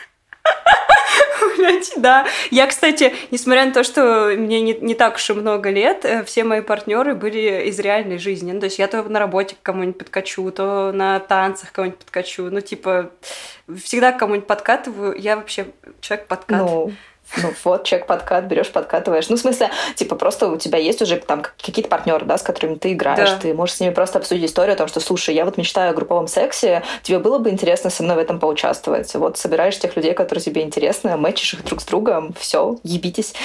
гулять, 1.81 1.93
да. 1.97 2.25
Я, 2.49 2.67
кстати, 2.67 3.13
несмотря 3.31 3.65
на 3.65 3.71
то, 3.71 3.83
что 3.83 4.33
мне 4.37 4.61
не, 4.61 4.73
не 4.73 4.95
так 4.95 5.15
уж 5.15 5.29
и 5.29 5.33
много 5.33 5.69
лет, 5.69 6.05
э, 6.05 6.23
все 6.23 6.43
мои 6.43 6.61
партнеры 6.61 7.15
были 7.15 7.67
из 7.67 7.79
реальной 7.79 8.17
жизни. 8.17 8.51
Ну, 8.51 8.59
то 8.59 8.65
есть 8.65 8.79
я 8.79 8.87
то 8.87 9.03
на 9.03 9.19
работе 9.19 9.55
к 9.55 9.63
кому-нибудь 9.63 9.97
подкачу, 9.97 10.51
то 10.51 10.91
на 10.91 11.19
танцах 11.19 11.71
кому-нибудь 11.71 11.99
подкачу. 11.99 12.43
Ну, 12.43 12.61
типа, 12.61 13.11
всегда 13.83 14.11
к 14.11 14.19
кому-нибудь 14.19 14.47
подкатываю. 14.47 15.17
Я 15.17 15.35
вообще 15.35 15.67
человек 16.01 16.27
подкат. 16.27 16.61
Ну, 16.61 16.91
ну 17.37 17.53
вот, 17.63 17.83
человек 17.83 18.07
подкат, 18.07 18.45
берешь, 18.45 18.69
подкатываешь. 18.69 19.29
Ну, 19.29 19.35
в 19.35 19.39
смысле, 19.39 19.69
типа, 19.95 20.15
просто 20.15 20.47
у 20.47 20.57
тебя 20.57 20.77
есть 20.77 21.01
уже 21.01 21.17
там 21.17 21.43
какие-то 21.43 21.89
партнеры, 21.89 22.25
да, 22.25 22.37
с 22.37 22.43
которыми 22.43 22.75
ты 22.75 22.93
играешь. 22.93 23.29
Да. 23.29 23.37
Ты 23.37 23.53
можешь 23.53 23.75
с 23.75 23.79
ними 23.79 23.93
просто 23.93 24.19
обсудить 24.19 24.49
историю 24.49 24.73
о 24.73 24.77
том, 24.77 24.87
что, 24.87 24.99
слушай, 24.99 25.33
я 25.33 25.45
вот 25.45 25.57
мечтаю 25.57 25.91
о 25.91 25.93
групповом 25.93 26.27
сексе, 26.27 26.83
тебе 27.03 27.19
было 27.19 27.37
бы 27.37 27.49
интересно 27.49 27.89
со 27.89 28.03
мной 28.03 28.17
в 28.17 28.19
этом 28.19 28.39
поучаствовать. 28.39 29.13
Вот 29.15 29.37
собираешь 29.37 29.77
тех 29.77 29.95
людей, 29.95 30.13
которые 30.13 30.43
тебе 30.43 30.61
интересны, 30.61 31.15
мэчишь 31.17 31.53
их 31.53 31.63
друг 31.63 31.81
с 31.81 31.85
другом, 31.85 32.33
все, 32.39 32.77
ебитесь. 32.83 33.33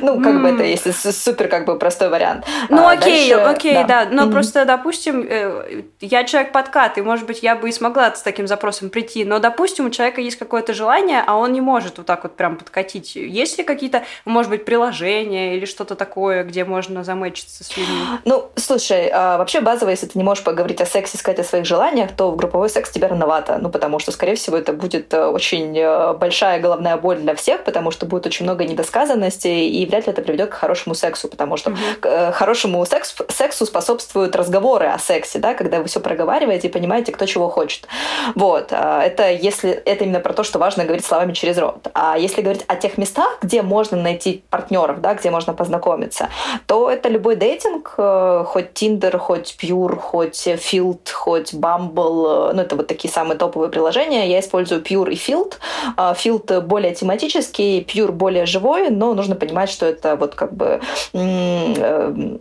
Ну, 0.00 0.22
как 0.22 0.40
бы 0.40 0.48
это, 0.48 0.62
если 0.62 0.90
супер 0.90 1.48
как 1.48 1.66
бы 1.66 1.78
простой 1.78 2.08
вариант. 2.08 2.46
Ну, 2.70 2.86
а 2.86 2.92
окей, 2.92 3.32
окей, 3.34 3.84
да. 3.84 4.08
Но 4.10 4.30
просто, 4.30 4.64
допустим, 4.64 5.26
э, 5.28 5.82
я 6.00 6.24
человек 6.24 6.50
подкат, 6.52 6.96
и, 6.96 7.02
может 7.02 7.26
быть, 7.26 7.42
я 7.42 7.56
бы 7.56 7.68
и 7.68 7.72
смогла 7.72 8.14
с 8.14 8.22
таким 8.22 8.46
запросом 8.46 8.88
прийти, 8.88 9.24
но, 9.24 9.38
допустим, 9.38 9.86
у 9.86 9.90
человека 9.90 10.22
есть 10.22 10.36
какое-то 10.36 10.72
желание, 10.72 11.22
а 11.26 11.36
он 11.36 11.52
не 11.52 11.60
может 11.60 11.98
вот 11.98 12.06
так 12.06 12.22
вот 12.22 12.36
прям 12.36 12.56
подкатить? 12.62 13.16
Есть 13.16 13.58
ли 13.58 13.64
какие-то, 13.64 14.04
может 14.24 14.50
быть, 14.50 14.64
приложения 14.64 15.56
или 15.56 15.64
что-то 15.64 15.94
такое, 15.94 16.44
где 16.44 16.64
можно 16.64 17.04
замечиться 17.04 17.64
с 17.64 17.76
людьми? 17.76 18.02
Ну, 18.24 18.50
слушай, 18.56 19.10
а, 19.12 19.38
вообще 19.38 19.60
базово, 19.60 19.90
если 19.90 20.06
ты 20.06 20.18
не 20.18 20.24
можешь 20.24 20.44
поговорить 20.44 20.80
о 20.80 20.86
сексе, 20.86 21.18
сказать 21.18 21.40
о 21.40 21.44
своих 21.44 21.64
желаниях, 21.64 22.12
то 22.16 22.30
в 22.30 22.36
групповой 22.36 22.68
секс 22.68 22.90
тебе 22.90 23.06
рановато. 23.06 23.58
Ну, 23.60 23.68
потому 23.68 23.98
что, 23.98 24.12
скорее 24.12 24.34
всего, 24.34 24.56
это 24.56 24.72
будет 24.72 25.12
э, 25.14 25.26
очень 25.26 25.76
э, 25.78 26.14
большая 26.14 26.60
головная 26.60 26.96
боль 26.96 27.18
для 27.18 27.34
всех, 27.34 27.64
потому 27.64 27.90
что 27.90 28.06
будет 28.06 28.26
очень 28.26 28.44
много 28.44 28.64
недосказанности, 28.64 29.48
и 29.48 29.86
вряд 29.86 30.06
ли 30.06 30.12
это 30.12 30.22
приведет 30.22 30.50
к 30.50 30.54
хорошему 30.54 30.94
сексу, 30.94 31.28
потому 31.28 31.56
что 31.56 31.70
mm-hmm. 31.70 32.32
хорошему 32.32 32.84
секс, 32.86 33.14
сексу 33.28 33.66
способствуют 33.66 34.36
разговоры 34.36 34.86
о 34.86 34.98
сексе, 34.98 35.38
да, 35.38 35.54
когда 35.54 35.78
вы 35.78 35.86
все 35.86 36.00
проговариваете 36.00 36.68
и 36.68 36.70
понимаете, 36.70 37.12
кто 37.12 37.26
чего 37.26 37.48
хочет. 37.48 37.86
Вот. 38.34 38.68
А, 38.72 39.02
это 39.02 39.30
если 39.30 39.70
это 39.70 40.04
именно 40.04 40.20
про 40.20 40.32
то, 40.32 40.44
что 40.44 40.58
важно 40.58 40.84
говорить 40.84 41.04
словами 41.04 41.32
через 41.32 41.58
рот. 41.58 41.88
А 41.94 42.18
если 42.18 42.42
говорить 42.42 42.51
говорить 42.52 42.64
о 42.68 42.76
тех 42.76 42.98
местах, 42.98 43.38
где 43.42 43.62
можно 43.62 43.96
найти 43.96 44.42
партнеров, 44.50 45.00
да, 45.00 45.14
где 45.14 45.30
можно 45.30 45.54
познакомиться, 45.54 46.28
то 46.66 46.90
это 46.90 47.08
любой 47.08 47.36
дейтинг, 47.36 47.94
э, 47.96 48.44
хоть 48.46 48.72
Tinder, 48.74 49.18
хоть 49.18 49.56
Pure, 49.60 49.96
хоть 49.96 50.46
Field, 50.46 51.10
хоть 51.12 51.54
Bumble, 51.54 52.50
э, 52.50 52.52
ну 52.54 52.62
это 52.62 52.76
вот 52.76 52.86
такие 52.86 53.12
самые 53.12 53.38
топовые 53.38 53.70
приложения. 53.70 54.28
Я 54.28 54.40
использую 54.40 54.82
Pure 54.82 55.12
и 55.12 55.16
Field. 55.16 55.54
А, 55.96 56.12
Field 56.14 56.60
более 56.60 56.94
тематический, 56.94 57.82
Pure 57.82 58.12
более 58.12 58.46
живой, 58.46 58.90
но 58.90 59.14
нужно 59.14 59.34
понимать, 59.34 59.70
что 59.70 59.86
это 59.86 60.16
вот 60.16 60.34
как 60.34 60.52
бы 60.52 60.80
э, 61.12 62.38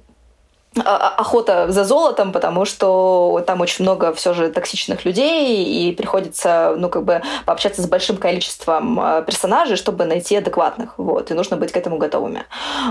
охота 0.79 1.69
за 1.69 1.83
золотом, 1.83 2.31
потому 2.31 2.63
что 2.63 3.43
там 3.45 3.59
очень 3.59 3.83
много 3.83 4.13
все 4.13 4.33
же 4.33 4.49
токсичных 4.49 5.03
людей, 5.03 5.65
и 5.65 5.91
приходится, 5.91 6.75
ну, 6.77 6.89
как 6.89 7.03
бы 7.03 7.21
пообщаться 7.45 7.81
с 7.81 7.87
большим 7.87 8.15
количеством 8.15 8.99
а, 8.99 9.21
персонажей, 9.21 9.75
чтобы 9.75 10.05
найти 10.05 10.37
адекватных, 10.37 10.93
вот, 10.97 11.29
и 11.29 11.33
нужно 11.33 11.57
быть 11.57 11.73
к 11.73 11.77
этому 11.77 11.97
готовыми. 11.97 12.45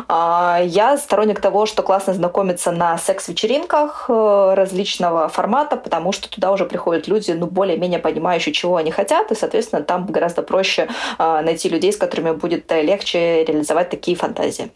Я 0.08 0.98
сторонник 0.98 1.40
того, 1.40 1.64
что 1.64 1.82
классно 1.82 2.12
знакомиться 2.12 2.70
на 2.70 2.98
секс-вечеринках 2.98 4.06
э, 4.08 4.54
различного 4.54 5.28
формата, 5.28 5.76
потому 5.76 6.12
что 6.12 6.28
туда 6.28 6.52
уже 6.52 6.66
приходят 6.66 7.08
люди, 7.08 7.32
ну, 7.32 7.46
более-менее 7.46 7.98
понимающие, 7.98 8.52
чего 8.52 8.76
они 8.76 8.90
хотят, 8.90 9.32
и, 9.32 9.34
соответственно, 9.34 9.82
там 9.82 10.06
гораздо 10.06 10.42
проще 10.42 10.88
найти 11.18 11.68
людей, 11.68 11.92
с 11.92 11.96
которыми 11.96 12.32
будет 12.32 12.70
легче 12.70 13.44
реализовать 13.44 13.90
такие 13.90 14.16
фантазии. 14.16 14.70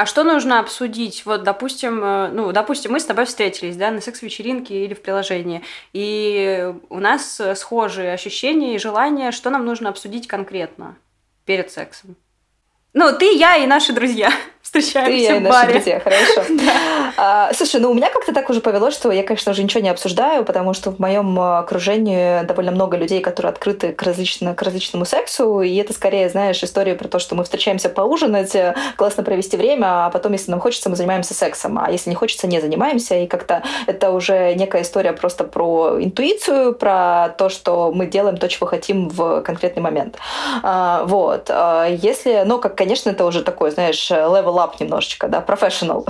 А 0.00 0.06
что 0.06 0.24
нужно 0.24 0.60
обсудить? 0.60 1.26
Вот, 1.26 1.42
допустим, 1.42 2.02
э, 2.02 2.28
ну, 2.28 2.52
допустим, 2.52 2.92
мы 2.92 3.00
с 3.00 3.04
тобой 3.04 3.26
встретились, 3.26 3.76
да, 3.76 3.90
на 3.90 4.00
секс-вечеринке 4.00 4.86
или 4.86 4.94
в 4.94 5.02
приложении, 5.02 5.62
и 5.92 6.72
у 6.88 7.00
нас 7.00 7.38
схожие 7.56 8.14
ощущения 8.14 8.74
и 8.74 8.78
желания, 8.78 9.30
что 9.30 9.50
нам 9.50 9.66
нужно 9.66 9.90
обсудить 9.90 10.26
конкретно 10.26 10.96
перед 11.44 11.70
сексом? 11.70 12.16
Ну, 12.94 13.14
ты, 13.14 13.36
я 13.36 13.56
и 13.56 13.66
наши 13.66 13.92
друзья 13.92 14.32
встречаемся 14.70 15.10
Ты, 15.10 15.34
я 15.34 15.40
в 15.40 15.42
баре. 15.42 15.72
друзья, 15.72 16.00
хорошо. 16.00 16.42
а, 17.16 17.52
слушай, 17.54 17.80
ну 17.80 17.90
у 17.90 17.94
меня 17.94 18.08
как-то 18.08 18.32
так 18.32 18.48
уже 18.50 18.60
повелось, 18.60 18.94
что 18.94 19.10
я, 19.10 19.24
конечно 19.24 19.52
же, 19.52 19.64
ничего 19.64 19.82
не 19.82 19.88
обсуждаю, 19.88 20.44
потому 20.44 20.74
что 20.74 20.92
в 20.92 21.00
моем 21.00 21.38
окружении 21.40 22.44
довольно 22.44 22.70
много 22.70 22.96
людей, 22.96 23.20
которые 23.20 23.50
открыты 23.50 23.92
к, 23.92 24.02
различно, 24.02 24.54
к 24.54 24.62
различному 24.62 25.04
сексу, 25.04 25.60
и 25.60 25.74
это 25.76 25.92
скорее, 25.92 26.28
знаешь, 26.28 26.62
история 26.62 26.94
про 26.94 27.08
то, 27.08 27.18
что 27.18 27.34
мы 27.34 27.42
встречаемся 27.42 27.88
поужинать, 27.88 28.54
э, 28.54 28.76
классно 28.96 29.24
провести 29.24 29.56
время, 29.56 30.06
а 30.06 30.10
потом, 30.10 30.32
если 30.32 30.52
нам 30.52 30.60
хочется, 30.60 30.88
мы 30.88 30.94
занимаемся 30.94 31.34
сексом, 31.34 31.78
а 31.78 31.90
если 31.90 32.10
не 32.10 32.16
хочется, 32.16 32.46
не 32.46 32.60
занимаемся, 32.60 33.16
и 33.16 33.26
как-то 33.26 33.64
это 33.86 34.10
уже 34.10 34.54
некая 34.54 34.82
история 34.82 35.12
просто 35.12 35.42
про 35.42 35.96
интуицию, 36.00 36.74
про 36.74 37.34
то, 37.36 37.48
что 37.48 37.90
мы 37.92 38.06
делаем 38.06 38.36
то, 38.36 38.48
чего 38.48 38.68
хотим 38.68 39.08
в 39.08 39.42
конкретный 39.42 39.82
момент. 39.82 40.16
А, 40.62 41.02
вот. 41.06 41.50
А, 41.50 41.88
если, 41.88 42.44
ну, 42.46 42.60
как, 42.60 42.76
конечно, 42.76 43.10
это 43.10 43.24
уже 43.24 43.42
такой, 43.42 43.72
знаешь, 43.72 44.10
level 44.10 44.59
up 44.60 44.74
немножечко, 44.80 45.28
да, 45.28 45.44
professional. 45.46 46.06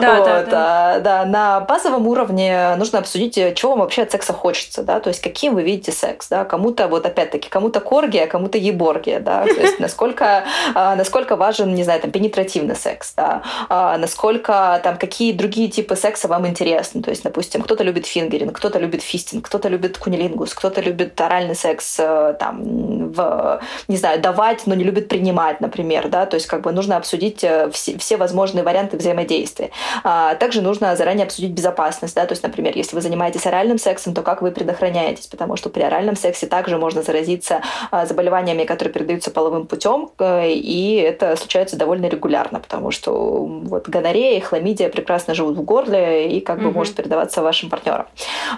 Да, 0.00 0.16
вот, 0.16 0.24
да, 0.24 0.42
да. 0.44 1.00
да, 1.00 1.24
на 1.24 1.60
базовом 1.60 2.06
уровне 2.06 2.74
нужно 2.76 2.98
обсудить, 2.98 3.34
чего 3.54 3.72
вам 3.72 3.80
вообще 3.80 4.02
от 4.02 4.12
секса 4.12 4.32
хочется, 4.32 4.82
да, 4.82 5.00
то 5.00 5.08
есть 5.08 5.20
каким 5.20 5.54
вы 5.54 5.62
видите 5.62 5.92
секс, 5.92 6.28
да, 6.28 6.44
кому-то 6.44 6.88
вот 6.88 7.06
опять-таки, 7.06 7.48
кому-то 7.48 7.80
коргия, 7.80 8.26
кому-то 8.26 8.58
еборгия, 8.58 9.20
да, 9.20 9.44
то 9.44 9.60
есть 9.60 9.78
насколько, 9.80 10.44
а, 10.74 10.96
насколько 10.96 11.36
важен, 11.36 11.74
не 11.74 11.84
знаю, 11.84 12.00
там, 12.00 12.10
пенетративный 12.10 12.76
секс, 12.76 13.12
да, 13.16 13.42
а, 13.68 13.96
насколько 13.98 14.80
там, 14.82 14.96
какие 14.98 15.32
другие 15.32 15.68
типы 15.68 15.96
секса 15.96 16.28
вам 16.28 16.46
интересны, 16.46 17.02
то 17.02 17.10
есть, 17.10 17.22
допустим, 17.22 17.62
кто-то 17.62 17.84
любит 17.84 18.06
фингеринг, 18.06 18.56
кто-то 18.56 18.78
любит 18.78 19.02
фистинг, 19.02 19.46
кто-то 19.46 19.68
любит 19.68 19.98
кунилингус, 19.98 20.54
кто-то 20.54 20.80
любит 20.80 21.20
оральный 21.20 21.54
секс, 21.54 21.96
э, 21.98 22.34
там, 22.38 23.12
в, 23.12 23.60
не 23.88 23.96
знаю, 23.96 24.20
давать, 24.20 24.66
но 24.66 24.74
не 24.74 24.84
любит 24.84 25.08
принимать, 25.08 25.60
например, 25.60 26.08
да, 26.08 26.26
то 26.26 26.36
есть 26.36 26.46
как 26.46 26.62
бы 26.62 26.72
нужно 26.72 26.96
обсудить 26.96 27.41
э, 27.44 27.70
все, 27.70 27.98
все 27.98 28.16
возможные 28.16 28.64
варианты 28.64 28.96
взаимодействия. 28.96 29.70
А, 30.04 30.34
также 30.34 30.62
нужно 30.62 30.96
заранее 30.96 31.24
обсудить 31.24 31.52
безопасность, 31.52 32.14
да, 32.14 32.26
то 32.26 32.32
есть, 32.32 32.42
например, 32.42 32.76
если 32.76 32.94
вы 32.94 33.02
занимаетесь 33.02 33.46
оральным 33.46 33.78
сексом, 33.78 34.14
то 34.14 34.22
как 34.22 34.42
вы 34.42 34.50
предохраняетесь, 34.50 35.26
потому 35.26 35.56
что 35.56 35.70
при 35.70 35.82
оральном 35.82 36.16
сексе 36.16 36.46
также 36.46 36.78
можно 36.78 37.02
заразиться 37.02 37.62
а, 37.90 38.06
заболеваниями, 38.06 38.64
которые 38.64 38.92
передаются 38.92 39.30
половым 39.30 39.66
путем, 39.66 40.10
э, 40.18 40.50
и 40.50 40.96
это 40.96 41.36
случается 41.36 41.76
довольно 41.76 42.06
регулярно, 42.06 42.60
потому 42.60 42.90
что 42.90 43.12
вот 43.44 43.88
гонорея 43.88 44.36
и 44.36 44.40
хламидия 44.40 44.88
прекрасно 44.88 45.34
живут 45.34 45.56
в 45.56 45.62
горле 45.62 46.28
и 46.28 46.40
как 46.40 46.58
бы 46.60 46.68
mm-hmm. 46.68 46.72
может 46.72 46.94
передаваться 46.94 47.42
вашим 47.42 47.70
партнерам. 47.70 48.06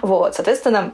Вот, 0.01 0.35
соответственно, 0.35 0.93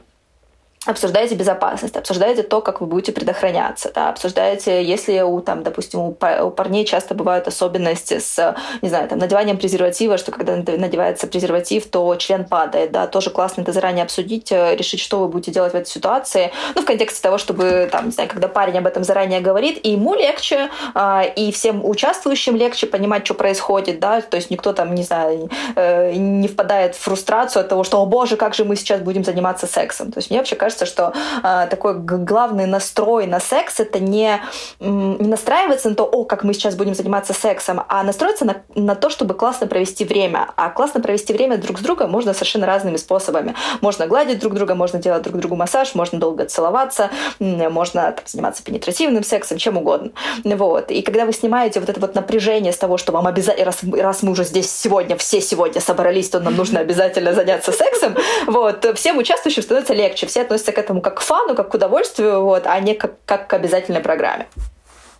обсуждаете 0.84 1.36
безопасность, 1.36 1.96
обсуждаете 1.96 2.42
то, 2.42 2.60
как 2.60 2.80
вы 2.80 2.88
будете 2.88 3.12
предохраняться, 3.12 3.92
да, 3.94 4.08
обсуждаете, 4.08 4.84
если 4.84 5.20
у, 5.20 5.40
там, 5.40 5.62
допустим, 5.62 6.00
у, 6.00 6.12
парней 6.12 6.84
часто 6.84 7.14
бывают 7.14 7.46
особенности 7.46 8.18
с, 8.18 8.56
не 8.82 8.88
знаю, 8.88 9.08
там, 9.08 9.18
надеванием 9.18 9.58
презерватива, 9.58 10.18
что 10.18 10.32
когда 10.32 10.56
надевается 10.56 11.28
презерватив, 11.28 11.86
то 11.86 12.16
член 12.16 12.44
падает, 12.44 12.90
да, 12.90 13.06
тоже 13.06 13.30
классно 13.30 13.62
это 13.62 13.72
заранее 13.72 14.02
обсудить, 14.02 14.50
э, 14.50 14.74
решить, 14.74 15.00
что 15.00 15.20
вы 15.20 15.28
будете 15.28 15.52
делать 15.52 15.72
в 15.72 15.76
этой 15.76 15.88
ситуации, 15.88 16.50
ну, 16.74 16.82
в 16.82 16.84
контексте 16.84 17.22
того, 17.22 17.38
чтобы, 17.38 17.88
там, 17.92 18.06
не 18.06 18.10
знаю, 18.10 18.28
когда 18.28 18.48
парень 18.48 18.78
об 18.78 18.86
этом 18.86 19.04
заранее 19.04 19.40
говорит, 19.40 19.78
и 19.84 19.90
ему 19.90 20.14
легче, 20.14 20.68
а, 20.94 21.22
и 21.22 21.52
всем 21.52 21.84
участвующим 21.84 22.56
легче 22.56 22.88
понимать, 22.88 23.24
что 23.24 23.34
происходит, 23.34 24.00
да, 24.00 24.20
то 24.20 24.36
есть 24.36 24.50
никто 24.50 24.72
там, 24.72 24.96
не 24.96 25.04
знаю, 25.04 25.48
э, 25.76 26.12
не 26.14 26.48
впадает 26.48 26.96
в 26.96 26.98
фрустрацию 26.98 27.60
от 27.60 27.68
того, 27.68 27.84
что, 27.84 28.02
о 28.02 28.06
боже, 28.06 28.36
как 28.36 28.54
же 28.54 28.64
мы 28.64 28.74
сейчас 28.74 29.00
будем 29.00 29.22
заниматься 29.22 29.68
сексом, 29.68 30.10
то 30.10 30.18
есть 30.18 30.30
мне 30.30 30.40
вообще 30.40 30.56
кажется, 30.56 30.71
кажется, 30.72 30.86
что 30.86 31.12
э, 31.42 31.66
такой 31.68 31.94
главный 31.98 32.66
настрой 32.66 33.26
на 33.26 33.40
секс 33.40 33.80
это 33.80 33.98
не, 33.98 34.40
не 34.80 35.28
настраиваться 35.28 35.90
на 35.90 35.94
то, 35.94 36.04
о, 36.04 36.24
как 36.24 36.44
мы 36.44 36.54
сейчас 36.54 36.76
будем 36.76 36.94
заниматься 36.94 37.34
сексом, 37.34 37.82
а 37.88 38.02
настроиться 38.02 38.44
на, 38.44 38.62
на 38.74 38.94
то, 38.94 39.10
чтобы 39.10 39.34
классно 39.34 39.66
провести 39.66 40.04
время. 40.04 40.48
А 40.56 40.70
классно 40.70 41.00
провести 41.00 41.32
время 41.32 41.58
друг 41.58 41.78
с 41.78 41.82
другом 41.82 42.10
можно 42.10 42.32
совершенно 42.32 42.66
разными 42.66 42.96
способами. 42.96 43.54
Можно 43.80 44.06
гладить 44.06 44.38
друг 44.38 44.54
друга, 44.54 44.74
можно 44.74 44.98
делать 44.98 45.22
друг 45.22 45.36
другу 45.36 45.56
массаж, 45.56 45.94
можно 45.94 46.18
долго 46.18 46.46
целоваться, 46.46 47.10
можно 47.38 48.12
там, 48.12 48.24
заниматься 48.26 48.62
пенетративным 48.62 49.24
сексом, 49.24 49.58
чем 49.58 49.76
угодно. 49.76 50.10
Вот. 50.44 50.90
И 50.90 51.02
когда 51.02 51.26
вы 51.26 51.32
снимаете 51.32 51.80
вот 51.80 51.88
это 51.88 52.00
вот 52.00 52.14
напряжение 52.14 52.72
с 52.72 52.78
того, 52.78 52.96
что 52.96 53.12
вам 53.12 53.26
обязательно, 53.26 53.66
раз, 53.66 53.78
раз 53.92 54.22
мы 54.22 54.32
уже 54.32 54.44
здесь 54.44 54.70
сегодня, 54.70 55.16
все 55.16 55.40
сегодня 55.40 55.80
собрались, 55.80 56.30
то 56.30 56.40
нам 56.40 56.56
нужно 56.56 56.80
обязательно 56.80 57.34
заняться 57.34 57.72
сексом, 57.72 58.16
вот, 58.46 58.86
всем 58.96 59.18
участвующим 59.18 59.62
становится 59.62 59.92
легче, 59.92 60.26
все 60.26 60.42
относятся 60.42 60.61
относятся 60.62 60.72
к 60.72 60.78
этому 60.78 61.00
как 61.00 61.16
к 61.16 61.20
фану, 61.20 61.54
как 61.54 61.70
к 61.70 61.74
удовольствию, 61.74 62.42
вот, 62.42 62.66
а 62.66 62.80
не 62.80 62.94
как, 62.94 63.12
как 63.26 63.46
к 63.46 63.54
обязательной 63.54 64.00
программе. 64.00 64.46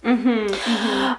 Uh-huh, 0.02 0.52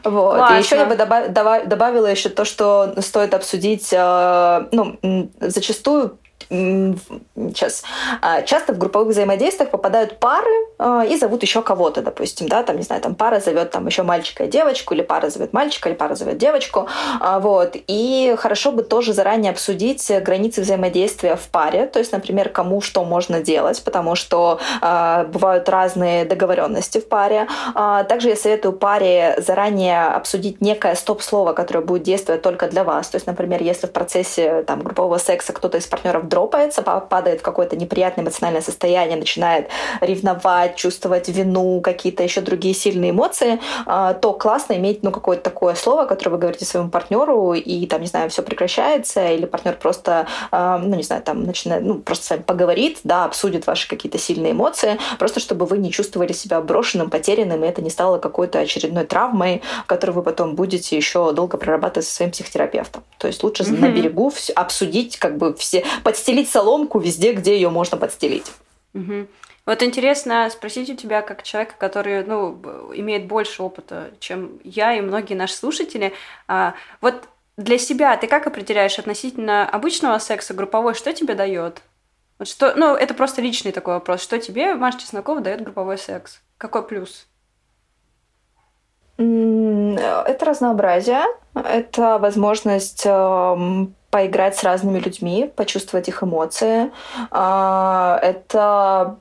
Вот. 0.04 0.38
Классно. 0.38 0.56
И 0.56 0.60
еще 0.60 0.76
я 0.76 0.86
бы 0.86 0.96
добав, 0.96 1.68
добавила 1.68 2.08
еще 2.08 2.30
то, 2.30 2.46
что 2.46 2.94
стоит 3.02 3.34
обсудить, 3.34 3.94
э, 3.94 4.68
ну, 4.72 4.98
зачастую 5.40 6.18
сейчас 6.50 7.84
а, 8.22 8.42
часто 8.42 8.74
в 8.74 8.78
групповых 8.78 9.10
взаимодействиях 9.10 9.70
попадают 9.70 10.20
пары 10.20 10.52
а, 10.80 11.04
и 11.04 11.18
зовут 11.18 11.42
еще 11.44 11.62
кого-то, 11.62 12.02
допустим, 12.02 12.48
да, 12.48 12.64
там, 12.64 12.78
не 12.78 12.84
знаю, 12.84 13.02
там 13.02 13.16
пара 13.16 13.40
зовет 13.40 13.72
там 13.72 13.86
еще 13.88 14.04
мальчика 14.04 14.46
и 14.46 14.48
девочку, 14.48 14.94
или 14.94 15.02
пара 15.02 15.30
зовет 15.30 15.54
мальчика, 15.54 15.90
или 15.90 15.96
пара 15.96 16.16
зовет 16.16 16.38
девочку, 16.38 16.88
а, 17.20 17.40
вот, 17.40 17.76
и 17.76 18.36
хорошо 18.38 18.72
бы 18.72 18.84
тоже 18.84 19.14
заранее 19.14 19.52
обсудить 19.52 20.12
границы 20.22 20.62
взаимодействия 20.62 21.36
в 21.36 21.48
паре, 21.50 21.86
то 21.86 22.00
есть, 22.00 22.12
например, 22.12 22.50
кому 22.50 22.82
что 22.82 23.04
можно 23.04 23.42
делать, 23.42 23.82
потому 23.84 24.16
что 24.16 24.60
бывают 24.82 25.70
разные 25.70 26.26
договоренности 26.26 27.00
в 27.00 27.08
паре. 27.08 27.48
Также 27.74 28.30
я 28.30 28.36
советую 28.36 28.74
паре 28.74 29.36
заранее 29.38 30.06
обсудить 30.06 30.62
некое 30.62 30.96
стоп-слово, 30.96 31.54
которое 31.54 31.82
будет 31.82 32.04
действовать 32.04 32.42
только 32.42 32.68
для 32.68 32.84
вас, 32.84 33.08
то 33.08 33.16
есть, 33.16 33.28
например, 33.28 33.62
если 33.62 33.88
в 33.88 33.92
процессе 33.92 34.64
там 34.64 34.82
группового 34.82 35.18
секса 35.18 35.54
кто-то 35.54 35.78
из 35.78 35.86
партнеров 35.86 36.28
дропается, 36.34 36.82
падает 36.82 37.42
в 37.42 37.44
какое-то 37.44 37.76
неприятное 37.76 38.26
эмоциональное 38.26 38.64
состояние, 38.64 39.18
начинает 39.18 39.70
ревновать, 40.02 40.76
чувствовать 40.76 41.30
вину, 41.30 41.80
какие-то 41.82 42.24
еще 42.24 42.42
другие 42.42 42.74
сильные 42.74 43.12
эмоции, 43.12 43.60
а, 43.86 44.16
то 44.16 44.34
классно 44.34 44.74
иметь 44.74 45.04
ну, 45.04 45.12
какое-то 45.12 45.44
такое 45.44 45.76
слово, 45.76 46.06
которое 46.06 46.32
вы 46.32 46.38
говорите 46.40 46.66
своему 46.66 46.90
партнеру, 46.90 47.54
и 47.54 47.86
там, 47.86 48.02
не 48.02 48.08
знаю, 48.08 48.32
все 48.32 48.42
прекращается, 48.42 49.30
или 49.30 49.46
партнер 49.46 49.76
просто, 49.76 50.26
а, 50.52 50.80
ну, 50.80 50.96
не 50.96 51.04
знаю, 51.04 51.22
там 51.22 51.44
начинает, 51.44 51.84
ну, 51.84 52.00
просто 52.00 52.26
с 52.26 52.30
вами 52.32 52.42
поговорит, 52.42 53.00
да, 53.04 53.26
обсудит 53.26 53.68
ваши 53.68 53.88
какие-то 53.88 54.18
сильные 54.18 54.54
эмоции, 54.54 54.98
просто 55.20 55.40
чтобы 55.40 55.68
вы 55.68 55.78
не 55.78 55.92
чувствовали 55.92 56.34
себя 56.34 56.62
брошенным, 56.62 57.12
потерянным, 57.12 57.64
и 57.64 57.68
это 57.68 57.84
не 57.84 57.92
стало 57.92 58.18
какой-то 58.18 58.58
очередной 58.60 59.06
травмой, 59.06 59.62
которую 59.86 60.16
вы 60.16 60.24
потом 60.24 60.56
будете 60.56 60.98
еще 60.98 61.32
долго 61.32 61.58
прорабатывать 61.58 62.08
со 62.08 62.16
своим 62.16 62.32
психотерапевтом. 62.32 63.04
То 63.20 63.28
есть 63.28 63.44
лучше 63.44 63.64
mm-hmm. 63.64 63.80
на 63.80 63.90
берегу 63.90 64.34
обсудить 64.56 65.18
как 65.18 65.38
бы 65.38 65.54
все, 65.54 65.84
подстелить 66.04 66.23
соломку 66.50 67.00
везде, 67.00 67.34
где 67.34 67.56
ее 67.56 67.70
можно 67.70 67.98
подстелить. 67.98 68.52
Угу. 68.94 69.28
Вот 69.66 69.82
интересно 69.82 70.50
спросить 70.50 70.90
у 70.90 70.96
тебя, 70.96 71.22
как 71.22 71.44
человека, 71.44 71.76
который 71.78 72.26
ну, 72.26 72.60
имеет 72.94 73.28
больше 73.28 73.64
опыта, 73.64 74.12
чем 74.20 74.60
я 74.64 74.94
и 74.94 75.02
многие 75.02 75.36
наши 75.36 75.54
слушатели, 75.54 76.14
а, 76.48 76.74
вот 77.00 77.30
для 77.56 77.78
себя 77.78 78.18
ты 78.18 78.28
как 78.28 78.46
определяешь 78.46 79.00
относительно 79.00 79.68
обычного 79.68 80.18
секса 80.18 80.54
групповой, 80.54 80.96
что 80.96 81.14
тебе 81.14 81.34
дает? 81.36 81.82
Вот 82.40 82.48
что, 82.48 82.74
ну, 82.76 82.96
это 82.96 83.14
просто 83.14 83.42
личный 83.42 83.72
такой 83.72 83.94
вопрос. 83.94 84.22
Что 84.22 84.38
тебе, 84.40 84.76
Маша 84.76 85.00
Чеснокова, 85.00 85.40
дает 85.40 85.64
групповой 85.64 85.98
секс? 85.98 86.42
Какой 86.58 86.86
плюс? 86.86 87.28
Это 89.18 90.46
разнообразие, 90.46 91.24
это 91.54 92.18
возможность 92.18 93.04
эм, 93.06 93.96
поиграть 94.14 94.56
с 94.56 94.64
разными 94.64 95.00
людьми, 95.00 95.52
почувствовать 95.56 96.08
их 96.08 96.22
эмоции. 96.22 96.92
А, 97.32 98.20
это 98.22 99.18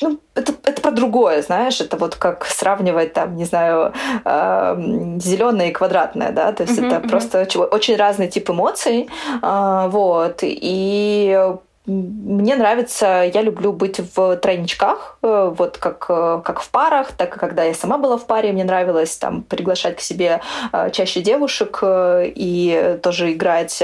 ну, 0.00 0.18
это, 0.34 0.52
это 0.64 0.82
про 0.82 0.90
другое, 0.90 1.42
знаешь, 1.42 1.80
это 1.80 1.96
вот 1.96 2.16
как 2.16 2.44
сравнивать 2.44 3.12
там, 3.12 3.36
не 3.36 3.44
знаю, 3.44 3.92
э, 4.24 4.76
зеленое 5.20 5.70
и 5.70 5.72
квадратное, 5.72 6.30
да, 6.30 6.52
то 6.52 6.64
есть 6.64 6.78
uh-huh, 6.78 6.86
это 6.86 6.96
uh-huh. 6.96 7.08
просто 7.08 7.48
очень 7.70 7.96
разный 7.96 8.28
тип 8.28 8.50
эмоций, 8.50 9.08
э, 9.42 9.88
вот, 9.88 10.38
и 10.42 11.52
мне 11.88 12.54
нравится, 12.54 13.28
я 13.32 13.40
люблю 13.40 13.72
быть 13.72 13.98
в 14.14 14.36
тройничках, 14.36 15.18
э, 15.22 15.52
вот 15.56 15.78
как, 15.78 16.04
э, 16.10 16.42
как 16.44 16.60
в 16.60 16.68
парах, 16.68 17.12
так 17.12 17.34
и 17.34 17.38
когда 17.38 17.64
я 17.64 17.72
сама 17.72 17.96
была 17.96 18.18
в 18.18 18.26
паре, 18.26 18.52
мне 18.52 18.62
нравилось 18.64 19.16
там 19.16 19.42
приглашать 19.42 19.96
к 19.96 20.00
себе 20.00 20.42
э, 20.72 20.90
чаще 20.90 21.22
девушек 21.22 21.80
и 21.82 22.98
тоже 23.02 23.32
играть. 23.32 23.82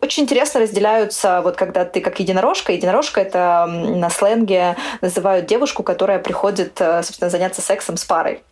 Очень 0.00 0.22
интересно 0.22 0.60
разделяются, 0.60 1.42
вот 1.42 1.56
когда 1.56 1.84
ты 1.84 2.00
как 2.00 2.18
единорожка, 2.20 2.72
единорожка 2.72 3.20
это 3.20 3.66
на 3.66 4.08
сленге 4.08 4.76
называют 5.02 5.46
девушку, 5.46 5.82
которая 5.82 6.18
приходит, 6.18 6.78
собственно, 6.78 7.30
заняться 7.30 7.60
сексом 7.60 7.96
с 7.98 8.04
парой 8.04 8.42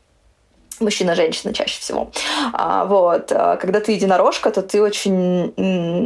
мужчина-женщина 0.81 1.55
чаще 1.55 1.81
всего. 1.81 2.11
А, 2.53 2.85
вот. 2.85 3.33
А, 3.33 3.57
когда 3.57 3.81
ты 3.81 3.93
единорожка, 3.93 4.51
то 4.51 4.63
ты 4.63 4.83
очень, 4.83 5.53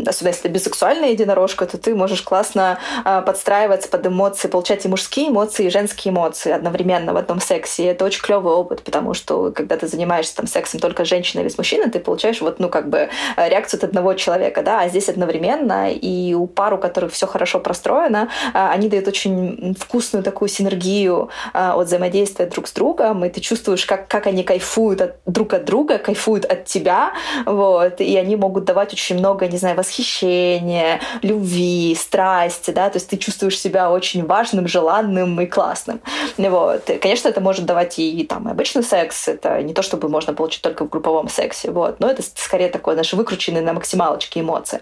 особенно 0.07 0.29
если 0.29 0.43
ты 0.43 0.49
бисексуальная 0.49 1.11
единорожка, 1.11 1.67
то 1.67 1.79
ты 1.79 1.95
можешь 1.95 2.23
классно 2.23 2.79
а, 3.05 3.23
подстраиваться 3.23 3.89
под 3.89 4.07
эмоции, 4.07 4.49
получать 4.49 4.85
и 4.85 4.89
мужские 4.89 5.29
эмоции, 5.29 5.67
и 5.67 5.71
женские 5.71 6.13
эмоции 6.13 6.53
одновременно 6.53 7.13
в 7.13 7.17
одном 7.17 7.41
сексе. 7.41 7.85
И 7.85 7.87
это 7.87 8.05
очень 8.05 8.23
клевый 8.23 8.55
опыт, 8.55 8.83
потому 8.83 9.15
что 9.15 9.53
когда 9.53 9.77
ты 9.77 9.87
занимаешься 9.87 10.37
там 10.37 10.47
сексом 10.47 10.81
только 10.81 11.05
с 11.05 11.09
женщиной 11.09 11.43
или 11.43 11.49
с 11.49 11.59
мужчиной, 11.59 11.91
ты 11.91 12.01
получаешь 12.01 12.41
вот, 12.41 12.59
ну, 12.59 12.69
как 12.69 12.89
бы 12.89 13.09
реакцию 13.37 13.79
от 13.79 13.85
одного 13.85 14.15
человека, 14.15 14.63
да, 14.63 14.81
а 14.81 14.89
здесь 14.89 15.09
одновременно, 15.09 15.91
и 15.91 16.35
у 16.35 16.47
пар, 16.47 16.75
у 16.75 16.79
которых 16.79 17.13
все 17.13 17.27
хорошо 17.27 17.61
простроено, 17.61 18.29
они 18.53 18.89
дают 18.89 19.09
очень 19.09 19.75
вкусную 19.79 20.23
такую 20.23 20.49
синергию 20.49 21.31
от 21.53 21.87
взаимодействия 21.87 22.47
друг 22.47 22.69
с 22.69 22.73
другом, 22.73 23.25
и 23.25 23.29
ты 23.29 23.41
чувствуешь, 23.41 23.87
как, 23.87 24.09
как 24.09 24.27
они 24.27 24.43
кайфуют 24.43 24.58
кайфуют 24.59 25.01
от, 25.01 25.17
друг 25.27 25.55
от 25.55 25.65
друга, 25.65 25.99
кайфуют 25.99 26.45
от 26.45 26.65
тебя, 26.65 27.13
вот, 27.47 28.01
и 28.01 28.17
они 28.17 28.37
могут 28.37 28.65
давать 28.65 28.93
очень 28.93 29.19
много, 29.19 29.47
не 29.47 29.57
знаю, 29.57 29.77
восхищения, 29.77 31.01
любви, 31.23 31.95
страсти, 31.95 32.73
да, 32.73 32.91
то 32.91 32.97
есть 32.97 33.09
ты 33.09 33.17
чувствуешь 33.17 33.59
себя 33.59 33.91
очень 33.91 34.27
важным, 34.27 34.67
желанным 34.67 35.41
и 35.41 35.47
классным, 35.47 36.01
вот. 36.37 36.91
И, 36.91 36.99
конечно, 36.99 37.29
это 37.29 37.41
может 37.41 37.67
давать 37.67 37.99
и, 37.99 38.25
там 38.25 38.49
и 38.49 38.51
обычный 38.51 38.83
секс, 38.83 39.29
это 39.29 39.63
не 39.63 39.75
то, 39.75 39.83
чтобы 39.83 40.09
можно 40.09 40.35
получить 40.35 40.63
только 40.63 40.85
в 40.85 40.89
групповом 40.89 41.29
сексе, 41.29 41.71
вот, 41.71 42.01
но 42.01 42.09
это 42.09 42.23
скорее 42.23 42.69
такое 42.69 42.97
наши 42.97 43.17
выкрученные 43.17 43.63
на 43.63 43.73
максималочке 43.73 44.41
эмоции. 44.41 44.81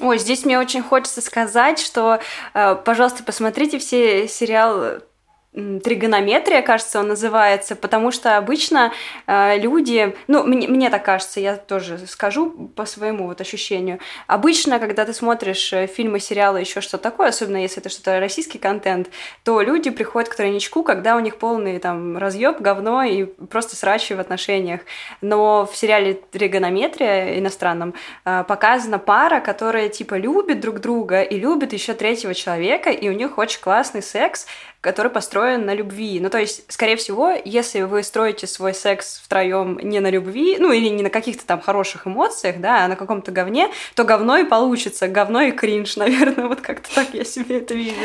Ой, 0.00 0.18
здесь 0.18 0.44
мне 0.44 0.58
очень 0.58 0.82
хочется 0.82 1.22
сказать, 1.22 1.78
что, 1.78 2.18
э, 2.54 2.74
пожалуйста, 2.84 3.22
посмотрите 3.22 3.78
все 3.78 4.28
сериалы 4.28 5.00
тригонометрия, 5.56 6.60
кажется, 6.60 7.00
он 7.00 7.08
называется, 7.08 7.76
потому 7.76 8.10
что 8.10 8.36
обычно 8.36 8.92
э, 9.26 9.58
люди, 9.58 10.14
ну, 10.26 10.44
мне, 10.44 10.68
мне 10.68 10.90
так 10.90 11.04
кажется, 11.04 11.40
я 11.40 11.56
тоже 11.56 11.98
скажу 12.06 12.50
по 12.76 12.84
своему 12.84 13.26
вот 13.26 13.40
ощущению, 13.40 13.98
обычно, 14.26 14.78
когда 14.78 15.06
ты 15.06 15.14
смотришь 15.14 15.72
э, 15.72 15.86
фильмы, 15.86 16.20
сериалы, 16.20 16.60
еще 16.60 16.82
что-то 16.82 17.04
такое, 17.04 17.28
особенно 17.28 17.56
если 17.56 17.80
это 17.80 17.88
что-то 17.88 18.20
российский 18.20 18.58
контент, 18.58 19.08
то 19.44 19.62
люди 19.62 19.88
приходят 19.88 20.28
к 20.28 20.34
тройничку, 20.34 20.82
когда 20.82 21.16
у 21.16 21.20
них 21.20 21.36
полный 21.36 21.78
там 21.78 22.18
разъеб, 22.18 22.60
говно 22.60 23.02
и 23.02 23.24
просто 23.24 23.76
срачи 23.76 24.12
в 24.12 24.20
отношениях. 24.20 24.82
Но 25.22 25.64
в 25.64 25.74
сериале 25.74 26.20
тригонометрия 26.30 27.38
иностранном 27.38 27.94
э, 28.26 28.44
показана 28.46 28.98
пара, 28.98 29.40
которая 29.40 29.88
типа 29.88 30.16
любит 30.16 30.60
друг 30.60 30.80
друга 30.80 31.22
и 31.22 31.38
любит 31.38 31.72
еще 31.72 31.94
третьего 31.94 32.34
человека, 32.34 32.90
и 32.90 33.08
у 33.08 33.12
них 33.12 33.38
очень 33.38 33.60
классный 33.60 34.02
секс, 34.02 34.46
который 34.80 35.10
построен 35.10 35.66
на 35.66 35.74
любви. 35.74 36.20
Ну, 36.20 36.30
то 36.30 36.38
есть, 36.38 36.70
скорее 36.72 36.96
всего, 36.96 37.30
если 37.44 37.82
вы 37.82 38.02
строите 38.02 38.46
свой 38.46 38.74
секс 38.74 39.20
втроем 39.24 39.78
не 39.82 40.00
на 40.00 40.10
любви, 40.10 40.56
ну, 40.58 40.72
или 40.72 40.88
не 40.88 41.02
на 41.02 41.10
каких-то 41.10 41.46
там 41.46 41.60
хороших 41.60 42.06
эмоциях, 42.06 42.60
да, 42.60 42.84
а 42.84 42.88
на 42.88 42.96
каком-то 42.96 43.32
говне, 43.32 43.70
то 43.94 44.04
говно 44.04 44.38
и 44.38 44.44
получится, 44.44 45.08
говно 45.08 45.42
и 45.42 45.52
кринж, 45.52 45.96
наверное, 45.96 46.48
вот 46.48 46.60
как-то 46.60 46.94
так 46.94 47.14
я 47.14 47.24
себе 47.24 47.58
это 47.58 47.74
вижу. 47.74 47.96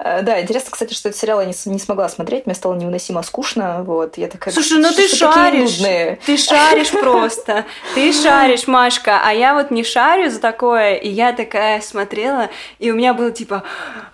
Э, 0.00 0.22
да, 0.22 0.40
интересно, 0.40 0.70
кстати, 0.70 0.94
что 0.94 1.08
этот 1.08 1.20
сериал 1.20 1.40
я 1.40 1.46
не, 1.46 1.54
не 1.66 1.78
смогла 1.80 2.08
смотреть, 2.08 2.46
мне 2.46 2.54
стало 2.54 2.74
невыносимо 2.74 3.22
скучно. 3.22 3.82
Вот, 3.82 4.16
я 4.16 4.28
такая, 4.28 4.54
Слушай, 4.54 4.78
ну 4.78 4.92
ты 4.92 5.08
шаришь, 5.08 5.76
ты 6.24 6.36
шаришь 6.36 6.90
просто, 7.00 7.64
ты 7.94 8.12
шаришь, 8.12 8.68
Машка, 8.68 9.20
а 9.24 9.32
я 9.32 9.54
вот 9.54 9.72
не 9.72 9.82
шарю 9.82 10.30
за 10.30 10.40
такое, 10.40 10.94
и 10.94 11.08
я 11.08 11.32
такая 11.32 11.80
смотрела, 11.80 12.48
и 12.78 12.92
у 12.92 12.94
меня 12.94 13.12
было 13.12 13.32
типа, 13.32 13.64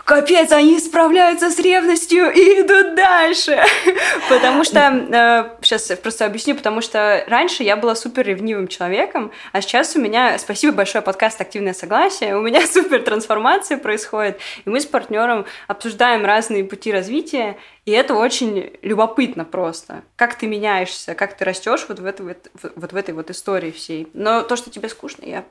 капец, 0.05 0.53
они 0.53 0.79
справляются 0.79 1.51
с 1.51 1.59
ревностью 1.59 2.31
и 2.33 2.63
идут 2.63 2.95
дальше. 2.95 3.63
Потому 4.31 4.65
что, 4.65 4.79
э, 4.81 5.63
сейчас 5.63 5.93
просто 6.03 6.25
объясню, 6.25 6.55
потому 6.55 6.81
что 6.81 7.25
раньше 7.27 7.63
я 7.63 7.77
была 7.77 7.95
супер 7.95 8.27
ревнивым 8.27 8.69
человеком, 8.69 9.33
а 9.53 9.61
сейчас 9.61 9.95
у 9.97 10.01
меня, 10.01 10.39
спасибо 10.39 10.73
большое, 10.73 11.03
подкаст 11.03 11.41
«Активное 11.41 11.75
согласие», 11.75 12.37
у 12.37 12.41
меня 12.41 12.67
супер 12.73 13.03
трансформация 13.03 13.77
происходит, 13.77 14.39
и 14.65 14.71
мы 14.71 14.81
с 14.81 14.87
партнером 14.87 15.45
обсуждаем 15.75 16.25
разные 16.25 16.65
пути 16.65 16.93
развития, 16.93 17.57
и 17.85 17.91
это 17.91 18.15
очень 18.15 18.73
любопытно 18.83 19.45
просто. 19.45 20.03
Как 20.17 20.37
ты 20.37 20.47
меняешься, 20.47 21.15
как 21.15 21.37
ты 21.37 21.45
растешь 21.45 21.85
вот 21.89 21.99
в, 21.99 22.07
этой, 22.07 22.27
вот, 22.27 22.51
вот 22.77 22.93
в 22.93 22.97
этой 22.97 23.15
вот 23.15 23.31
истории 23.31 23.71
всей. 23.71 24.09
Но 24.15 24.43
то, 24.43 24.57
что 24.57 24.71
тебе 24.71 24.89
скучно, 24.89 25.25
я, 25.25 25.45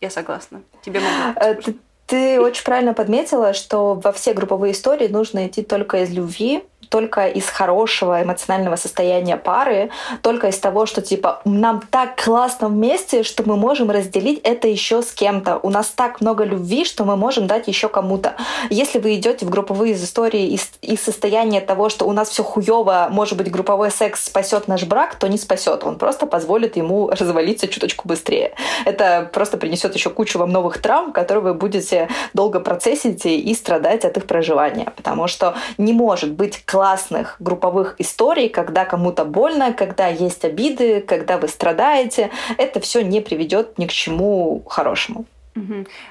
я 0.00 0.10
согласна. 0.10 0.62
Тебе 0.82 1.00
могу. 1.00 1.40
Э, 1.40 1.60
ты 2.06 2.40
очень 2.40 2.64
правильно 2.64 2.94
подметила, 2.94 3.52
что 3.52 3.94
во 3.94 4.12
все 4.12 4.32
групповые 4.32 4.72
истории 4.72 5.08
нужно 5.08 5.46
идти 5.46 5.62
только 5.62 6.02
из 6.02 6.10
любви, 6.10 6.62
только 6.88 7.26
из 7.26 7.48
хорошего 7.48 8.22
эмоционального 8.22 8.76
состояния 8.76 9.36
пары, 9.36 9.90
только 10.22 10.48
из 10.48 10.58
того, 10.58 10.86
что 10.86 11.02
типа 11.02 11.40
нам 11.44 11.82
так 11.90 12.22
классно 12.22 12.68
вместе, 12.68 13.22
что 13.22 13.42
мы 13.46 13.56
можем 13.56 13.90
разделить 13.90 14.40
это 14.42 14.68
еще 14.68 15.02
с 15.02 15.12
кем-то. 15.12 15.58
У 15.62 15.70
нас 15.70 15.88
так 15.88 16.20
много 16.20 16.44
любви, 16.44 16.84
что 16.84 17.04
мы 17.04 17.16
можем 17.16 17.46
дать 17.46 17.68
еще 17.68 17.88
кому-то. 17.88 18.36
Если 18.70 18.98
вы 18.98 19.14
идете 19.14 19.46
в 19.46 19.50
групповые 19.50 19.94
истории 19.94 20.48
из, 20.48 20.70
из 20.82 21.02
состояния 21.02 21.60
того, 21.60 21.88
что 21.88 22.06
у 22.06 22.12
нас 22.12 22.28
все 22.28 22.42
хуево, 22.42 23.08
может 23.10 23.36
быть, 23.36 23.50
групповой 23.50 23.90
секс 23.90 24.24
спасет 24.24 24.68
наш 24.68 24.84
брак, 24.84 25.16
то 25.16 25.28
не 25.28 25.38
спасет. 25.38 25.84
Он 25.84 25.98
просто 25.98 26.26
позволит 26.26 26.76
ему 26.76 27.08
развалиться 27.08 27.68
чуточку 27.68 28.08
быстрее. 28.08 28.52
Это 28.84 29.28
просто 29.32 29.56
принесет 29.56 29.94
еще 29.94 30.10
кучу 30.10 30.38
вам 30.38 30.50
новых 30.50 30.80
травм, 30.80 31.12
которые 31.12 31.42
вы 31.42 31.54
будете 31.54 32.08
долго 32.34 32.60
процессить 32.60 33.26
и 33.26 33.54
страдать 33.54 34.04
от 34.04 34.16
их 34.16 34.26
проживания. 34.26 34.92
Потому 34.96 35.28
что 35.28 35.54
не 35.78 35.92
может 35.92 36.32
быть 36.32 36.62
классных 36.76 37.36
групповых 37.40 37.94
историй, 37.96 38.50
когда 38.50 38.84
кому-то 38.84 39.24
больно, 39.24 39.72
когда 39.72 40.08
есть 40.08 40.44
обиды, 40.44 41.00
когда 41.00 41.38
вы 41.38 41.48
страдаете. 41.48 42.30
Это 42.58 42.80
все 42.80 43.02
не 43.02 43.22
приведет 43.22 43.78
ни 43.78 43.86
к 43.86 43.90
чему 43.90 44.62
хорошему. 44.68 45.24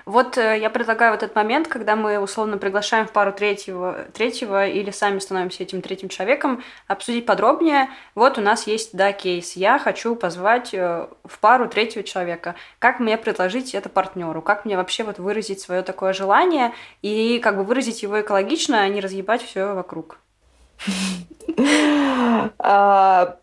Вот 0.08 0.40
э, 0.40 0.58
я 0.60 0.72
предлагаю 0.72 1.12
вот 1.12 1.22
этот 1.22 1.36
момент, 1.36 1.68
когда 1.68 1.96
мы 1.96 2.18
условно 2.18 2.58
приглашаем 2.58 3.06
в 3.06 3.12
пару 3.12 3.32
третьего, 3.32 4.08
третьего 4.12 4.66
или 4.66 4.90
сами 4.90 5.20
становимся 5.20 5.62
этим 5.62 5.84
третьим 5.84 6.10
человеком, 6.10 6.64
обсудить 6.88 7.28
подробнее. 7.28 7.90
Вот 8.16 8.40
у 8.40 8.42
нас 8.42 8.66
есть, 8.66 8.98
да, 8.98 9.12
кейс. 9.12 9.56
Я 9.56 9.78
хочу 9.78 10.16
позвать 10.16 10.74
э, 10.74 11.06
в 11.26 11.40
пару 11.40 11.70
третьего 11.70 12.04
человека. 12.04 12.56
Как 12.80 13.00
мне 13.00 13.20
предложить 13.20 13.76
это 13.76 13.88
партнеру? 13.88 14.42
Как 14.42 14.66
мне 14.66 14.78
вообще 14.78 15.04
вот 15.04 15.20
выразить 15.20 15.60
свое 15.60 15.84
такое 15.84 16.14
желание 16.14 16.74
и 17.04 17.38
как 17.38 17.56
бы 17.56 17.64
выразить 17.64 18.02
его 18.02 18.20
экологично, 18.20 18.82
а 18.82 18.90
не 18.90 19.00
разъебать 19.00 19.44
все 19.44 19.76
вокруг? 19.76 20.18
А, 22.60 23.36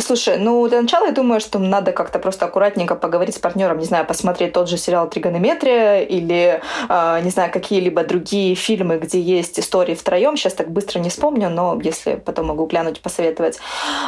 Слушай, 0.00 0.38
ну 0.38 0.68
для 0.68 0.82
начала 0.82 1.06
я 1.06 1.12
думаю, 1.12 1.40
что 1.40 1.58
надо 1.58 1.92
как-то 1.92 2.18
просто 2.18 2.46
аккуратненько 2.46 2.94
поговорить 2.94 3.34
с 3.34 3.38
партнером, 3.38 3.78
не 3.78 3.84
знаю, 3.84 4.06
посмотреть 4.06 4.52
тот 4.52 4.68
же 4.68 4.76
сериал 4.76 5.08
«Тригонометрия» 5.08 6.02
или, 6.02 6.60
э, 6.88 7.20
не 7.22 7.30
знаю, 7.30 7.50
какие-либо 7.50 8.04
другие 8.04 8.54
фильмы, 8.54 8.98
где 8.98 9.20
есть 9.20 9.58
истории 9.58 9.94
втроем. 9.94 10.36
Сейчас 10.36 10.54
так 10.54 10.70
быстро 10.70 11.00
не 11.00 11.10
вспомню, 11.10 11.50
но 11.50 11.78
если 11.82 12.14
потом 12.14 12.46
могу 12.46 12.66
глянуть, 12.66 13.00
посоветовать. 13.00 13.58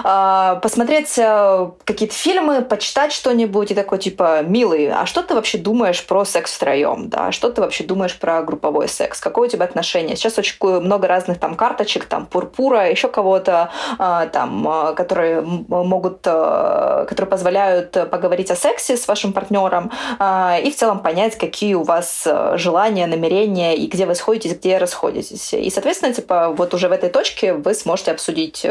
Э, 0.04 0.60
посмотреть 0.62 1.18
э, 1.18 1.70
какие-то 1.84 2.14
фильмы, 2.14 2.62
почитать 2.62 3.12
что-нибудь 3.12 3.70
и 3.70 3.74
такой 3.74 3.98
типа, 3.98 4.42
милый, 4.42 4.90
а 4.92 5.06
что 5.06 5.22
ты 5.22 5.34
вообще 5.34 5.58
думаешь 5.58 6.04
про 6.06 6.24
секс 6.24 6.52
втроем? 6.52 7.08
Да? 7.08 7.32
Что 7.32 7.50
ты 7.50 7.60
вообще 7.60 7.84
думаешь 7.84 8.16
про 8.16 8.42
групповой 8.42 8.88
секс? 8.88 9.20
Какое 9.20 9.48
у 9.48 9.50
тебя 9.50 9.64
отношение? 9.64 10.16
Сейчас 10.16 10.38
очень 10.38 10.56
много 10.60 11.08
разных 11.08 11.38
там 11.38 11.56
карточек, 11.56 12.04
там 12.04 12.26
пурпура, 12.26 12.88
еще 12.90 13.08
кого-то, 13.08 13.70
э, 13.98 14.28
там, 14.32 14.68
э, 14.68 14.94
которые 14.94 15.42
могут, 15.84 16.26
э, 16.26 17.06
которые 17.08 17.30
позволяют 17.30 17.92
поговорить 18.10 18.50
о 18.50 18.56
сексе 18.56 18.96
с 18.96 19.08
вашим 19.08 19.32
партнером 19.32 19.90
э, 20.18 20.62
и 20.62 20.70
в 20.70 20.76
целом 20.76 21.00
понять, 21.00 21.36
какие 21.36 21.74
у 21.74 21.82
вас 21.82 22.24
э, 22.26 22.56
желания, 22.56 23.06
намерения 23.06 23.76
и 23.76 23.86
где 23.86 24.06
вы 24.06 24.14
сходитесь, 24.14 24.56
где 24.56 24.78
расходитесь. 24.78 25.54
И, 25.54 25.70
соответственно, 25.70 26.14
типа 26.14 26.48
вот 26.48 26.74
уже 26.74 26.88
в 26.88 26.92
этой 26.92 27.10
точке 27.10 27.54
вы 27.54 27.74
сможете 27.74 28.12
обсудить 28.12 28.66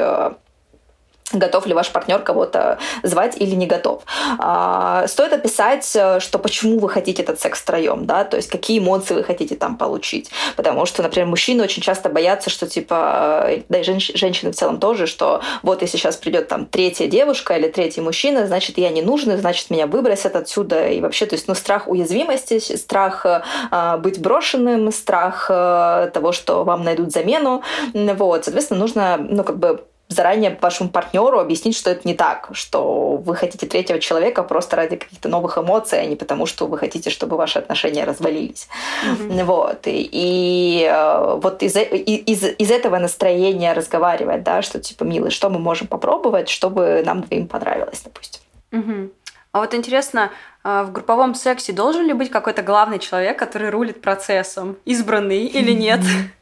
готов 1.33 1.65
ли 1.67 1.73
ваш 1.73 1.91
партнер 1.91 2.19
кого-то 2.19 2.79
звать 3.03 3.37
или 3.37 3.55
не 3.55 3.67
готов. 3.67 4.03
А, 4.39 5.07
стоит 5.07 5.33
описать, 5.33 5.89
э, 5.95 6.19
что 6.19 6.39
почему 6.39 6.79
вы 6.79 6.89
хотите 6.89 7.21
этот 7.21 7.39
секс 7.39 7.61
втроем, 7.61 8.05
да, 8.05 8.23
то 8.23 8.37
есть 8.37 8.49
какие 8.49 8.79
эмоции 8.79 9.13
вы 9.13 9.23
хотите 9.23 9.55
там 9.55 9.77
получить. 9.77 10.31
Потому 10.55 10.85
что, 10.85 11.03
например, 11.03 11.27
мужчины 11.27 11.63
очень 11.63 11.81
часто 11.81 12.09
боятся, 12.09 12.49
что 12.49 12.67
типа, 12.67 13.45
э, 13.47 13.61
да 13.69 13.79
и 13.79 13.83
женщ- 13.83 14.15
женщины 14.15 14.51
в 14.51 14.55
целом 14.55 14.79
тоже, 14.79 15.07
что 15.07 15.41
вот 15.61 15.81
если 15.81 15.97
сейчас 15.97 16.17
придет 16.17 16.47
там 16.47 16.65
третья 16.65 17.07
девушка 17.07 17.55
или 17.55 17.67
третий 17.67 18.01
мужчина, 18.01 18.47
значит, 18.47 18.77
я 18.77 18.89
не 18.89 19.01
нужна, 19.01 19.37
значит, 19.37 19.69
меня 19.69 19.87
выбросят 19.87 20.35
отсюда. 20.35 20.87
И 20.87 21.01
вообще, 21.01 21.25
то 21.25 21.35
есть, 21.35 21.47
ну, 21.47 21.55
страх 21.55 21.87
уязвимости, 21.87 22.59
страх 22.59 23.25
э, 23.25 23.97
быть 23.97 24.19
брошенным, 24.19 24.91
страх 24.91 25.47
того, 25.47 26.31
что 26.31 26.63
вам 26.63 26.83
найдут 26.83 27.11
замену. 27.11 27.61
Вот, 27.93 28.45
соответственно, 28.45 28.79
нужно, 28.79 29.17
ну, 29.17 29.43
как 29.43 29.57
бы 29.57 29.83
заранее 30.09 30.57
вашему 30.59 30.89
партнеру 30.89 31.39
объяснить, 31.39 31.77
что 31.77 31.91
это 31.91 32.07
не 32.07 32.15
так, 32.15 32.49
что 32.53 33.15
вы 33.17 33.35
хотите 33.35 33.67
третьего 33.67 33.99
человека 33.99 34.41
просто 34.41 34.75
ради 34.75 34.95
каких-то 34.95 35.29
новых 35.29 35.59
эмоций, 35.59 36.01
а 36.01 36.05
не 36.05 36.15
потому, 36.15 36.47
что 36.47 36.65
вы 36.65 36.79
хотите, 36.79 37.11
чтобы 37.11 37.37
ваши 37.37 37.59
отношения 37.59 38.03
развалились. 38.05 38.67
Mm-hmm. 39.05 39.43
Вот. 39.43 39.85
И, 39.85 40.09
и 40.11 40.89
э, 40.91 41.39
вот 41.41 41.61
из, 41.61 41.75
из, 41.75 42.43
из 42.43 42.71
этого 42.71 42.97
настроения 42.97 43.73
разговаривать, 43.73 44.41
да, 44.41 44.63
что 44.63 44.79
типа, 44.79 45.03
милый, 45.03 45.29
что 45.29 45.49
мы 45.51 45.59
можем 45.59 45.87
попробовать, 45.87 46.49
чтобы 46.49 47.03
нам 47.05 47.21
двоим 47.21 47.47
понравилось, 47.47 48.01
допустим. 48.03 48.41
Mm-hmm. 48.71 49.11
А 49.51 49.59
вот 49.59 49.75
интересно, 49.75 50.31
э, 50.63 50.83
в 50.87 50.91
групповом 50.91 51.35
сексе 51.35 51.71
должен 51.71 52.07
ли 52.07 52.13
быть 52.13 52.31
какой-то 52.31 52.63
главный 52.63 52.97
человек, 52.97 53.37
который 53.37 53.69
рулит 53.69 54.01
процессом, 54.01 54.77
избранный 54.85 55.45
или 55.45 55.71
нет? 55.85 55.99
Mm-hmm. 55.99 56.38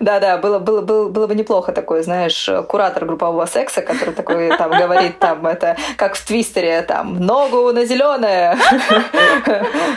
Да-да, 0.00 0.38
было, 0.38 0.58
было, 0.58 0.80
было, 0.80 1.08
было 1.08 1.26
бы 1.26 1.34
неплохо 1.34 1.72
такой, 1.72 2.02
знаешь, 2.02 2.48
куратор 2.68 3.04
группового 3.04 3.46
секса, 3.46 3.82
который 3.82 4.12
такой 4.12 4.48
там 4.56 4.70
говорит, 4.70 5.18
там, 5.18 5.46
это 5.46 5.76
как 5.96 6.16
в 6.16 6.26
Твистере, 6.26 6.82
там, 6.82 7.20
ногу 7.20 7.72
на 7.72 7.84
зеленое, 7.84 8.58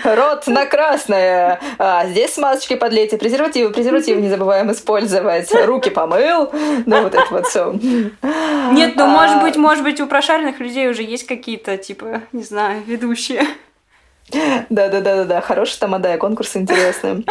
рот 0.04 0.48
на 0.48 0.66
красное, 0.66 1.60
а 1.80 2.06
здесь 2.06 2.36
смазочки 2.36 2.76
подлейте, 2.76 3.18
презервативы, 3.18 3.72
презервативы 3.72 4.22
не 4.22 4.30
забываем 4.30 4.72
использовать, 4.72 5.52
руки 5.66 5.90
помыл, 5.90 6.52
ну 6.86 7.04
вот 7.04 7.16
это 7.16 7.28
вот 7.32 7.48
все. 7.48 7.74
Нет, 8.72 8.96
ну 8.96 9.08
может 9.08 9.38
а 9.38 9.42
быть, 9.42 9.56
может 9.58 9.84
быть, 9.84 10.00
у 10.00 10.08
прошаренных 10.08 10.60
людей 10.60 10.90
уже 10.90 11.02
есть 11.02 11.26
какие-то, 11.26 11.78
типа, 11.78 12.22
не 12.32 12.44
знаю, 12.44 12.84
ведущие. 12.86 13.44
Да-да-да-да-да, 14.70 15.42
хороший 15.42 15.80
тамада, 15.80 16.18
конкурс 16.18 16.56
интересный. 16.56 17.26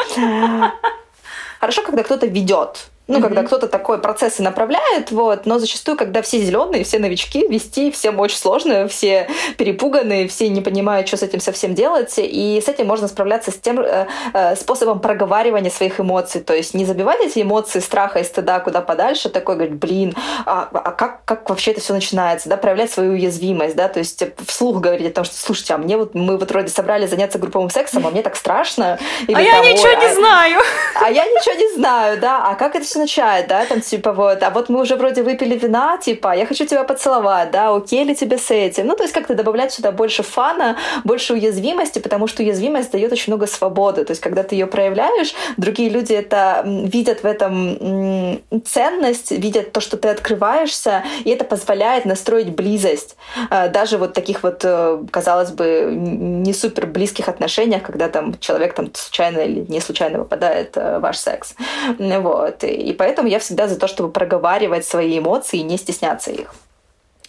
Хорошо, 1.61 1.83
когда 1.83 2.03
кто-то 2.03 2.27
ведет 2.27 2.91
ну, 3.09 3.19
mm-hmm. 3.19 3.23
когда 3.23 3.43
кто-то 3.45 3.69
такой 3.69 3.99
процессы 3.99 4.43
направляет, 4.43 5.13
вот, 5.13 5.47
но 5.47 5.59
зачастую, 5.59 5.97
когда 5.97 6.23
все 6.23 6.39
зеленые, 6.39 6.85
все 6.85 6.99
новички, 6.99 7.47
вести 7.47 7.91
всем 7.91 8.19
очень 8.19 8.37
сложно, 8.37 8.89
все 8.89 9.29
перепуганные, 9.57 10.27
все 10.27 10.49
не 10.49 10.61
понимают, 10.61 11.07
что 11.07 11.17
с 11.17 11.23
этим 11.23 11.41
совсем 11.41 11.75
делать, 11.75 12.15
и 12.19 12.61
с 12.65 12.69
этим 12.69 12.87
можно 12.87 13.07
справляться 13.07 13.53
с 13.53 13.55
тем 13.55 13.79
э, 13.79 14.07
э, 14.35 14.57
способом 14.57 15.01
проговаривания 15.01 15.71
своих 15.71 16.01
эмоций, 16.01 16.41
то 16.41 16.55
есть 16.55 16.75
не 16.75 16.85
забивать 16.85 17.21
эти 17.21 17.43
эмоции 17.43 17.79
страха 17.79 18.19
и 18.19 18.25
стыда 18.25 18.59
куда 18.61 18.81
подальше, 18.81 19.29
такой 19.29 19.55
говорить, 19.55 19.77
блин, 19.77 20.15
а, 20.45 20.69
а 20.73 20.91
как, 20.91 21.25
как 21.25 21.49
вообще 21.49 21.71
это 21.73 21.81
все 21.81 21.93
начинается, 21.95 22.49
да, 22.49 22.57
проявлять 22.57 22.91
свою 22.91 23.13
уязвимость, 23.13 23.77
да, 23.77 23.89
то 23.89 24.01
есть 24.01 24.23
вслух 24.47 24.81
говорить 24.81 25.13
о 25.13 25.15
том, 25.15 25.25
что, 25.25 25.37
слушайте, 25.37 25.75
а 25.75 25.79
мне 25.79 25.97
вот, 25.97 26.15
мы 26.15 26.37
вот 26.39 26.51
вроде 26.51 26.69
собрались 26.69 27.11
заняться 27.11 27.39
групповым 27.39 27.71
сексом, 27.71 28.05
а 28.07 28.11
мне 28.11 28.23
так 28.23 28.35
страшно. 28.35 28.99
Или, 29.29 29.35
а 29.35 29.37
там, 29.37 29.65
я 29.65 29.73
ничего 29.73 29.93
не 29.93 30.07
а, 30.07 30.15
знаю. 30.15 30.61
А 31.01 31.11
я 31.11 31.25
ничего 31.25 31.55
не 31.55 31.75
знаю, 31.77 32.21
да, 32.21 32.45
а 32.49 32.55
как 32.55 32.75
это 32.75 32.85
начать, 32.97 33.47
да, 33.49 33.65
там, 33.67 33.81
типа, 33.81 34.13
вот, 34.13 34.43
а 34.43 34.51
вот 34.51 34.69
мы 34.69 34.81
уже 34.81 34.97
вроде 34.97 35.23
выпили 35.23 35.57
вина, 35.57 35.99
типа, 35.99 36.37
я 36.37 36.47
хочу 36.47 36.67
тебя 36.67 36.85
поцеловать, 36.85 37.51
да, 37.51 37.75
окей 37.75 38.05
ли 38.05 38.15
тебе 38.15 38.39
с 38.39 38.51
этим? 38.51 38.87
Ну, 38.87 38.97
то 38.97 39.03
есть 39.03 39.15
как-то 39.15 39.35
добавлять 39.35 39.73
сюда 39.73 39.93
больше 39.93 40.23
фана, 40.23 40.77
больше 41.05 41.35
уязвимости, 41.35 41.99
потому 41.99 42.27
что 42.27 42.43
уязвимость 42.43 42.93
дает 42.93 43.13
очень 43.13 43.33
много 43.33 43.47
свободы. 43.47 44.05
То 44.05 44.13
есть 44.13 44.23
когда 44.23 44.43
ты 44.43 44.55
ее 44.55 44.67
проявляешь, 44.67 45.35
другие 45.57 45.89
люди 45.89 46.13
это 46.13 46.63
видят 46.65 47.23
в 47.23 47.27
этом 47.27 48.41
ценность, 48.65 49.31
видят 49.31 49.73
то, 49.73 49.81
что 49.81 49.97
ты 49.97 50.09
открываешься, 50.09 51.05
и 51.25 51.31
это 51.31 51.45
позволяет 51.45 52.05
настроить 52.05 52.51
близость. 52.51 53.17
А, 53.51 53.69
даже 53.69 53.99
вот 53.99 54.15
таких 54.15 54.43
вот, 54.43 54.61
э, 54.65 55.03
казалось 55.11 55.51
бы, 55.51 55.91
не 55.93 56.53
супер 56.53 56.87
близких 56.87 57.29
отношениях, 57.29 57.83
когда 57.83 58.09
там 58.09 58.39
человек 58.39 58.75
там 58.75 58.91
случайно 58.95 59.41
или 59.41 59.61
не 59.69 59.81
случайно 59.81 60.19
попадает 60.19 60.77
э, 60.77 60.99
в 60.99 61.01
ваш 61.01 61.19
секс. 61.19 61.55
Вот. 61.99 62.65
И 62.65 62.86
поэтому 62.93 63.29
я 63.29 63.39
всегда 63.39 63.69
за 63.69 63.79
то, 63.79 63.87
чтобы 63.89 64.13
проговаривать 64.13 64.85
свои 64.85 65.19
эмоции 65.19 65.59
и 65.59 65.63
не 65.63 65.77
стесняться 65.77 66.31
их. 66.31 66.55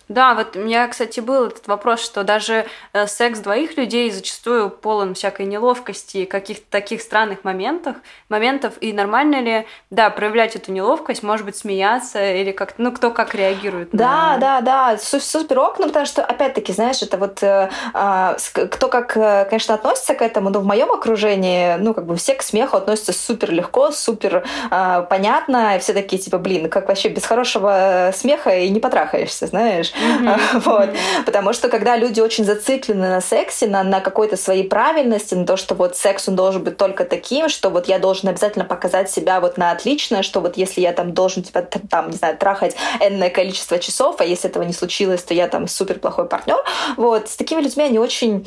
Да, 0.07 0.35
вот 0.35 0.55
у 0.55 0.59
меня, 0.59 0.87
кстати, 0.87 1.19
был 1.19 1.47
этот 1.47 1.67
вопрос, 1.67 2.01
что 2.01 2.23
даже 2.23 2.65
э, 2.93 3.07
секс 3.07 3.39
двоих 3.39 3.77
людей 3.77 4.09
зачастую 4.09 4.69
полон 4.69 5.15
всякой 5.15 5.45
неловкости, 5.45 6.25
каких-то 6.25 6.65
таких 6.69 7.01
странных 7.01 7.43
моментов, 7.43 7.97
моментов, 8.29 8.73
и 8.79 8.93
нормально 8.93 9.41
ли, 9.41 9.67
да, 9.89 10.09
проявлять 10.09 10.55
эту 10.55 10.71
неловкость, 10.71 11.23
может 11.23 11.45
быть, 11.45 11.57
смеяться 11.57 12.33
или 12.33 12.51
как 12.51 12.75
ну, 12.77 12.93
кто 12.93 13.11
как 13.11 13.35
реагирует. 13.35 13.89
Да, 13.91 14.37
на... 14.37 14.61
да, 14.61 14.61
да, 14.61 14.97
супер 14.97 15.59
ок, 15.59 15.79
ну, 15.79 15.87
потому 15.87 16.05
что, 16.05 16.23
опять-таки, 16.23 16.71
знаешь, 16.71 17.01
это 17.01 17.17
вот 17.17 17.43
э, 17.43 17.69
э, 17.93 18.35
кто 18.71 18.87
как, 18.87 19.17
э, 19.17 19.45
конечно, 19.49 19.75
относится 19.75 20.13
к 20.13 20.21
этому, 20.21 20.49
но 20.49 20.61
в 20.61 20.65
моем 20.65 20.89
окружении, 20.91 21.75
ну, 21.77 21.93
как 21.93 22.05
бы 22.05 22.15
все 22.15 22.33
к 22.33 22.43
смеху 22.43 22.77
относятся 22.77 23.11
супер 23.11 23.51
легко, 23.51 23.91
супер 23.91 24.45
э, 24.71 25.05
понятно, 25.09 25.75
и 25.75 25.79
все 25.79 25.93
такие, 25.93 26.21
типа, 26.21 26.37
блин, 26.37 26.69
как 26.69 26.87
вообще 26.87 27.09
без 27.09 27.25
хорошего 27.25 28.11
смеха 28.13 28.55
и 28.55 28.69
не 28.69 28.79
потрахаешься, 28.79 29.47
знаешь. 29.47 29.91
вот. 30.53 30.89
Потому 31.25 31.53
что 31.53 31.69
когда 31.69 31.97
люди 31.97 32.19
очень 32.19 32.45
зациклены 32.45 33.09
на 33.09 33.21
сексе, 33.21 33.67
на, 33.67 33.83
на 33.83 33.99
какой-то 33.99 34.37
своей 34.37 34.63
правильности, 34.63 35.33
на 35.33 35.45
то, 35.45 35.57
что 35.57 35.75
вот 35.75 35.95
секс 35.95 36.27
он 36.27 36.35
должен 36.35 36.63
быть 36.63 36.77
только 36.77 37.05
таким, 37.05 37.49
что 37.49 37.69
вот 37.69 37.87
я 37.87 37.99
должен 37.99 38.29
обязательно 38.29 38.65
показать 38.65 39.09
себя 39.09 39.39
вот 39.39 39.57
на 39.57 39.71
отлично, 39.71 40.23
что 40.23 40.41
вот 40.41 40.57
если 40.57 40.81
я 40.81 40.93
там 40.93 41.13
должен 41.13 41.43
тебя 41.43 41.61
там, 41.61 42.09
не 42.09 42.17
знаю, 42.17 42.37
трахать 42.37 42.75
энное 42.99 43.29
количество 43.29 43.79
часов, 43.79 44.17
а 44.19 44.25
если 44.25 44.49
этого 44.49 44.63
не 44.63 44.73
случилось, 44.73 45.23
то 45.23 45.33
я 45.33 45.47
там 45.47 45.67
супер 45.67 45.99
плохой 45.99 46.27
партнер. 46.27 46.57
Вот. 46.95 47.29
С 47.29 47.35
такими 47.35 47.61
людьми 47.61 47.83
они 47.83 47.99
очень 47.99 48.45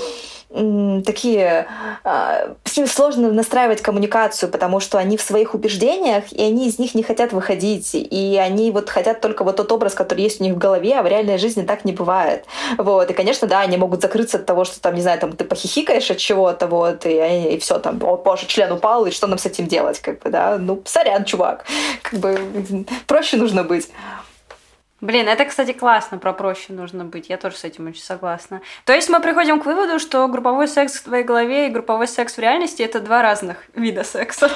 такие... 1.05 1.69
А, 2.03 2.57
с 2.65 2.77
ними 2.77 2.87
сложно 2.87 3.33
настраивать 3.33 3.83
коммуникацию, 3.83 4.51
потому 4.51 4.81
что 4.81 4.99
они 4.99 5.17
в 5.17 5.23
своих 5.23 5.55
убеждениях, 5.55 6.33
и 6.33 6.43
они 6.43 6.69
из 6.69 6.79
них 6.79 6.95
не 6.95 7.03
хотят 7.03 7.33
выходить. 7.33 7.91
И 7.95 8.37
они 8.37 8.73
вот 8.73 8.91
хотят 8.91 9.21
только 9.21 9.45
вот 9.45 9.57
тот 9.57 9.71
образ, 9.71 9.95
который 9.95 10.23
есть 10.23 10.41
у 10.41 10.45
них 10.45 10.55
в 10.55 10.59
голове, 10.59 10.97
а 10.97 11.03
в 11.03 11.07
реальной 11.07 11.39
жизни 11.41 11.63
так 11.63 11.85
не 11.85 11.93
бывает. 11.93 12.45
Вот. 12.79 13.11
И, 13.11 13.15
конечно, 13.15 13.49
да, 13.49 13.61
они 13.61 13.77
могут 13.77 14.01
закрыться 14.03 14.39
от 14.39 14.47
того, 14.47 14.65
что 14.65 14.81
там, 14.81 14.95
не 14.95 15.03
знаю, 15.03 15.19
там 15.19 15.33
ты 15.33 15.45
похихикаешь 15.45 16.11
от 16.11 16.19
чего-то, 16.19 16.67
вот, 16.67 17.07
и, 17.07 17.55
и 17.55 17.59
все 17.59 17.79
там, 17.79 17.99
о, 18.03 18.17
боже, 18.17 18.47
член 18.47 18.73
упал, 18.73 19.07
и 19.07 19.11
что 19.11 19.27
нам 19.27 19.39
с 19.39 19.47
этим 19.47 19.67
делать, 19.67 20.01
как 20.01 20.21
бы, 20.21 20.31
да? 20.31 20.59
Ну, 20.59 20.83
сорян, 20.85 21.25
чувак. 21.25 21.65
Как 22.03 22.21
бы 22.21 22.87
проще 23.07 23.37
нужно 23.37 23.65
быть. 23.65 23.91
Блин, 25.01 25.29
это, 25.29 25.47
кстати, 25.47 25.73
классно, 25.73 26.19
про 26.19 26.35
проще 26.35 26.75
нужно 26.75 27.05
быть. 27.05 27.31
Я 27.31 27.39
тоже 27.39 27.57
с 27.57 27.65
этим 27.65 27.89
очень 27.89 28.03
согласна. 28.03 28.61
То 28.85 28.93
есть 28.93 29.09
мы 29.09 29.21
приходим 29.21 29.59
к 29.59 29.65
выводу, 29.65 29.99
что 29.99 30.29
групповой 30.29 30.69
секс 30.69 30.95
в 30.95 31.05
твоей 31.05 31.25
голове 31.25 31.69
и 31.69 31.71
групповой 31.71 32.07
секс 32.07 32.35
в 32.35 32.39
реальности 32.39 32.83
это 32.83 33.01
два 33.01 33.23
разных 33.23 33.57
вида 33.75 34.05
секса. 34.05 34.51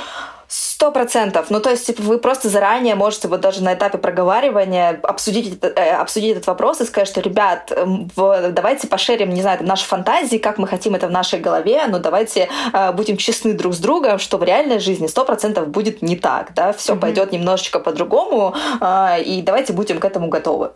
Сто 0.75 0.91
процентов. 0.91 1.51
Ну, 1.51 1.61
то 1.61 1.71
есть, 1.71 1.87
типа, 1.87 2.03
вы 2.03 2.19
просто 2.19 2.49
заранее 2.49 2.97
можете 2.97 3.29
вот 3.29 3.41
даже 3.41 3.63
на 3.63 3.75
этапе 3.75 3.97
проговаривания 3.97 4.99
обсудить, 5.05 5.63
э, 5.63 5.91
обсудить 5.93 6.33
этот 6.33 6.49
вопрос 6.49 6.81
и 6.81 6.85
сказать, 6.85 7.07
что, 7.07 7.21
ребят, 7.21 7.73
в, 8.17 8.51
давайте 8.51 8.89
пошерим, 8.89 9.31
не 9.31 9.41
знаю, 9.41 9.65
наши 9.65 9.87
фантазии, 9.87 10.37
как 10.37 10.59
мы 10.59 10.67
хотим 10.67 10.97
это 10.97 11.07
в 11.07 11.13
нашей 11.13 11.39
голове, 11.39 11.87
но 11.87 12.01
давайте 12.01 12.49
э, 12.73 12.91
будем 12.91 13.17
честны 13.19 13.53
друг 13.53 13.73
с 13.73 13.79
другом, 13.79 14.19
что 14.19 14.37
в 14.37 14.43
реальной 14.43 14.81
жизни 14.81 15.07
сто 15.07 15.25
процентов 15.25 15.69
будет 15.69 16.03
не 16.03 16.17
так, 16.17 16.53
да, 16.55 16.73
все 16.73 16.95
mm-hmm. 16.95 16.99
пойдет 16.99 17.31
немножечко 17.31 17.79
по-другому, 17.79 18.57
э, 18.81 19.23
и 19.23 19.43
давайте 19.43 19.73
будем 19.75 20.01
к 20.01 20.05
этому 20.05 20.27
готовы. 20.27 20.73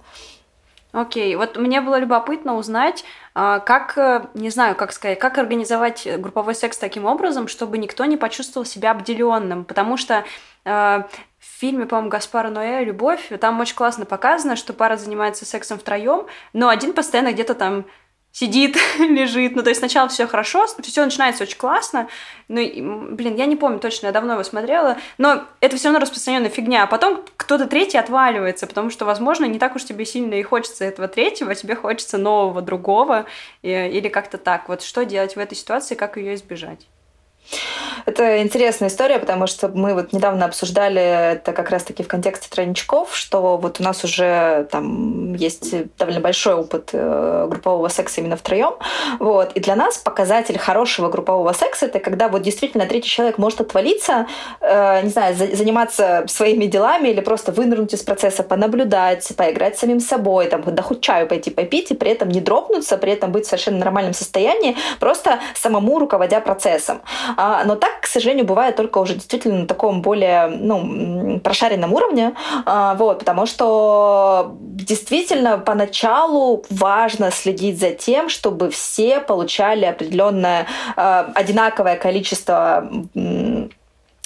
Окей, 0.92 1.36
вот 1.36 1.58
мне 1.58 1.82
было 1.82 1.98
любопытно 1.98 2.56
узнать, 2.56 3.04
а, 3.34 3.58
как, 3.60 3.98
э, 3.98 4.26
не 4.32 4.48
знаю, 4.48 4.74
как 4.74 4.92
сказать, 4.92 5.18
как 5.18 5.36
организовать 5.36 6.08
групповой 6.18 6.54
секс 6.54 6.78
таким 6.78 7.04
образом, 7.04 7.46
чтобы 7.46 7.76
никто 7.76 8.06
не 8.06 8.16
почувствовал 8.16 8.64
себя 8.64 8.92
обделенным, 8.92 9.66
потому 9.66 9.98
что 9.98 10.24
э, 10.64 10.70
в 10.70 11.60
фильме, 11.60 11.84
по-моему, 11.84 12.08
Гаспара 12.08 12.48
Ноэ 12.48 12.84
«Любовь», 12.84 13.30
там 13.38 13.60
очень 13.60 13.76
классно 13.76 14.06
показано, 14.06 14.56
что 14.56 14.72
пара 14.72 14.96
занимается 14.96 15.44
сексом 15.44 15.78
втроем, 15.78 16.26
но 16.54 16.68
один 16.68 16.94
постоянно 16.94 17.32
где-то 17.32 17.54
там 17.54 17.84
сидит, 18.32 18.76
лежит. 18.98 19.56
Ну, 19.56 19.62
то 19.62 19.70
есть 19.70 19.80
сначала 19.80 20.08
все 20.08 20.26
хорошо, 20.26 20.66
все 20.66 21.04
начинается 21.04 21.44
очень 21.44 21.58
классно. 21.58 22.08
Ну, 22.48 22.60
и, 22.60 22.80
блин, 22.80 23.36
я 23.36 23.46
не 23.46 23.56
помню 23.56 23.78
точно, 23.78 24.06
я 24.06 24.12
давно 24.12 24.34
его 24.34 24.42
смотрела, 24.42 24.98
но 25.18 25.44
это 25.60 25.76
все 25.76 25.88
равно 25.88 26.00
распространенная 26.00 26.50
фигня. 26.50 26.84
А 26.84 26.86
потом 26.86 27.24
кто-то 27.36 27.66
третий 27.66 27.98
отваливается, 27.98 28.66
потому 28.66 28.90
что, 28.90 29.04
возможно, 29.04 29.44
не 29.44 29.58
так 29.58 29.76
уж 29.76 29.84
тебе 29.84 30.04
сильно 30.04 30.34
и 30.34 30.42
хочется 30.42 30.84
этого 30.84 31.08
третьего, 31.08 31.54
тебе 31.54 31.74
хочется 31.74 32.18
нового, 32.18 32.62
другого, 32.62 33.26
и, 33.62 33.70
или 33.70 34.08
как-то 34.08 34.38
так. 34.38 34.68
Вот 34.68 34.82
что 34.82 35.04
делать 35.04 35.36
в 35.36 35.38
этой 35.38 35.54
ситуации, 35.54 35.94
как 35.94 36.16
ее 36.16 36.34
избежать? 36.34 36.86
Это 38.08 38.40
интересная 38.42 38.88
история, 38.88 39.18
потому 39.18 39.46
что 39.46 39.68
мы 39.68 39.92
вот 39.92 40.14
недавно 40.14 40.46
обсуждали 40.46 41.32
это 41.32 41.52
как 41.52 41.68
раз-таки 41.68 42.02
в 42.02 42.08
контексте 42.08 42.48
тройничков, 42.48 43.14
что 43.14 43.58
вот 43.58 43.80
у 43.80 43.82
нас 43.82 44.02
уже 44.02 44.66
там 44.70 45.34
есть 45.34 45.74
довольно 45.98 46.20
большой 46.20 46.54
опыт 46.54 46.90
э, 46.92 47.46
группового 47.50 47.88
секса 47.88 48.22
именно 48.22 48.36
втроем. 48.36 48.74
Вот. 49.18 49.52
И 49.52 49.60
для 49.60 49.76
нас 49.76 49.98
показатель 49.98 50.58
хорошего 50.58 51.10
группового 51.10 51.52
секса 51.52 51.84
это 51.84 51.98
когда 51.98 52.28
вот 52.28 52.40
действительно 52.40 52.86
третий 52.86 53.10
человек 53.10 53.36
может 53.36 53.60
отвалиться, 53.60 54.26
э, 54.60 55.02
не 55.02 55.10
знаю, 55.10 55.34
заниматься 55.36 56.24
своими 56.28 56.64
делами 56.64 57.08
или 57.08 57.20
просто 57.20 57.52
вынырнуть 57.52 57.92
из 57.92 58.02
процесса, 58.02 58.42
понаблюдать, 58.42 59.30
поиграть 59.36 59.78
самим 59.78 60.00
собой, 60.00 60.46
там, 60.46 60.62
да 60.64 60.82
хоть 60.82 61.02
чаю 61.02 61.26
пойти 61.26 61.50
попить, 61.50 61.90
и 61.90 61.94
при 61.94 62.10
этом 62.10 62.30
не 62.30 62.40
дропнуться, 62.40 62.96
при 62.96 63.12
этом 63.12 63.32
быть 63.32 63.44
в 63.44 63.48
совершенно 63.48 63.78
нормальном 63.78 64.14
состоянии, 64.14 64.76
просто 64.98 65.40
самому 65.54 65.98
руководя 65.98 66.40
процессом. 66.40 67.02
А, 67.40 67.62
но 67.64 67.76
так, 67.76 68.00
к 68.00 68.06
сожалению, 68.06 68.44
бывает 68.44 68.74
только 68.74 68.98
уже 68.98 69.14
действительно 69.14 69.60
на 69.60 69.66
таком 69.66 70.02
более 70.02 70.48
ну, 70.48 71.38
прошаренном 71.38 71.92
уровне, 71.92 72.34
а, 72.66 72.96
вот, 72.96 73.20
потому 73.20 73.46
что 73.46 74.56
действительно 74.60 75.56
поначалу 75.58 76.64
важно 76.68 77.30
следить 77.30 77.78
за 77.78 77.92
тем, 77.92 78.28
чтобы 78.28 78.70
все 78.70 79.20
получали 79.20 79.84
определенное 79.84 80.66
а, 80.96 81.30
одинаковое 81.32 81.94
количество 81.94 82.90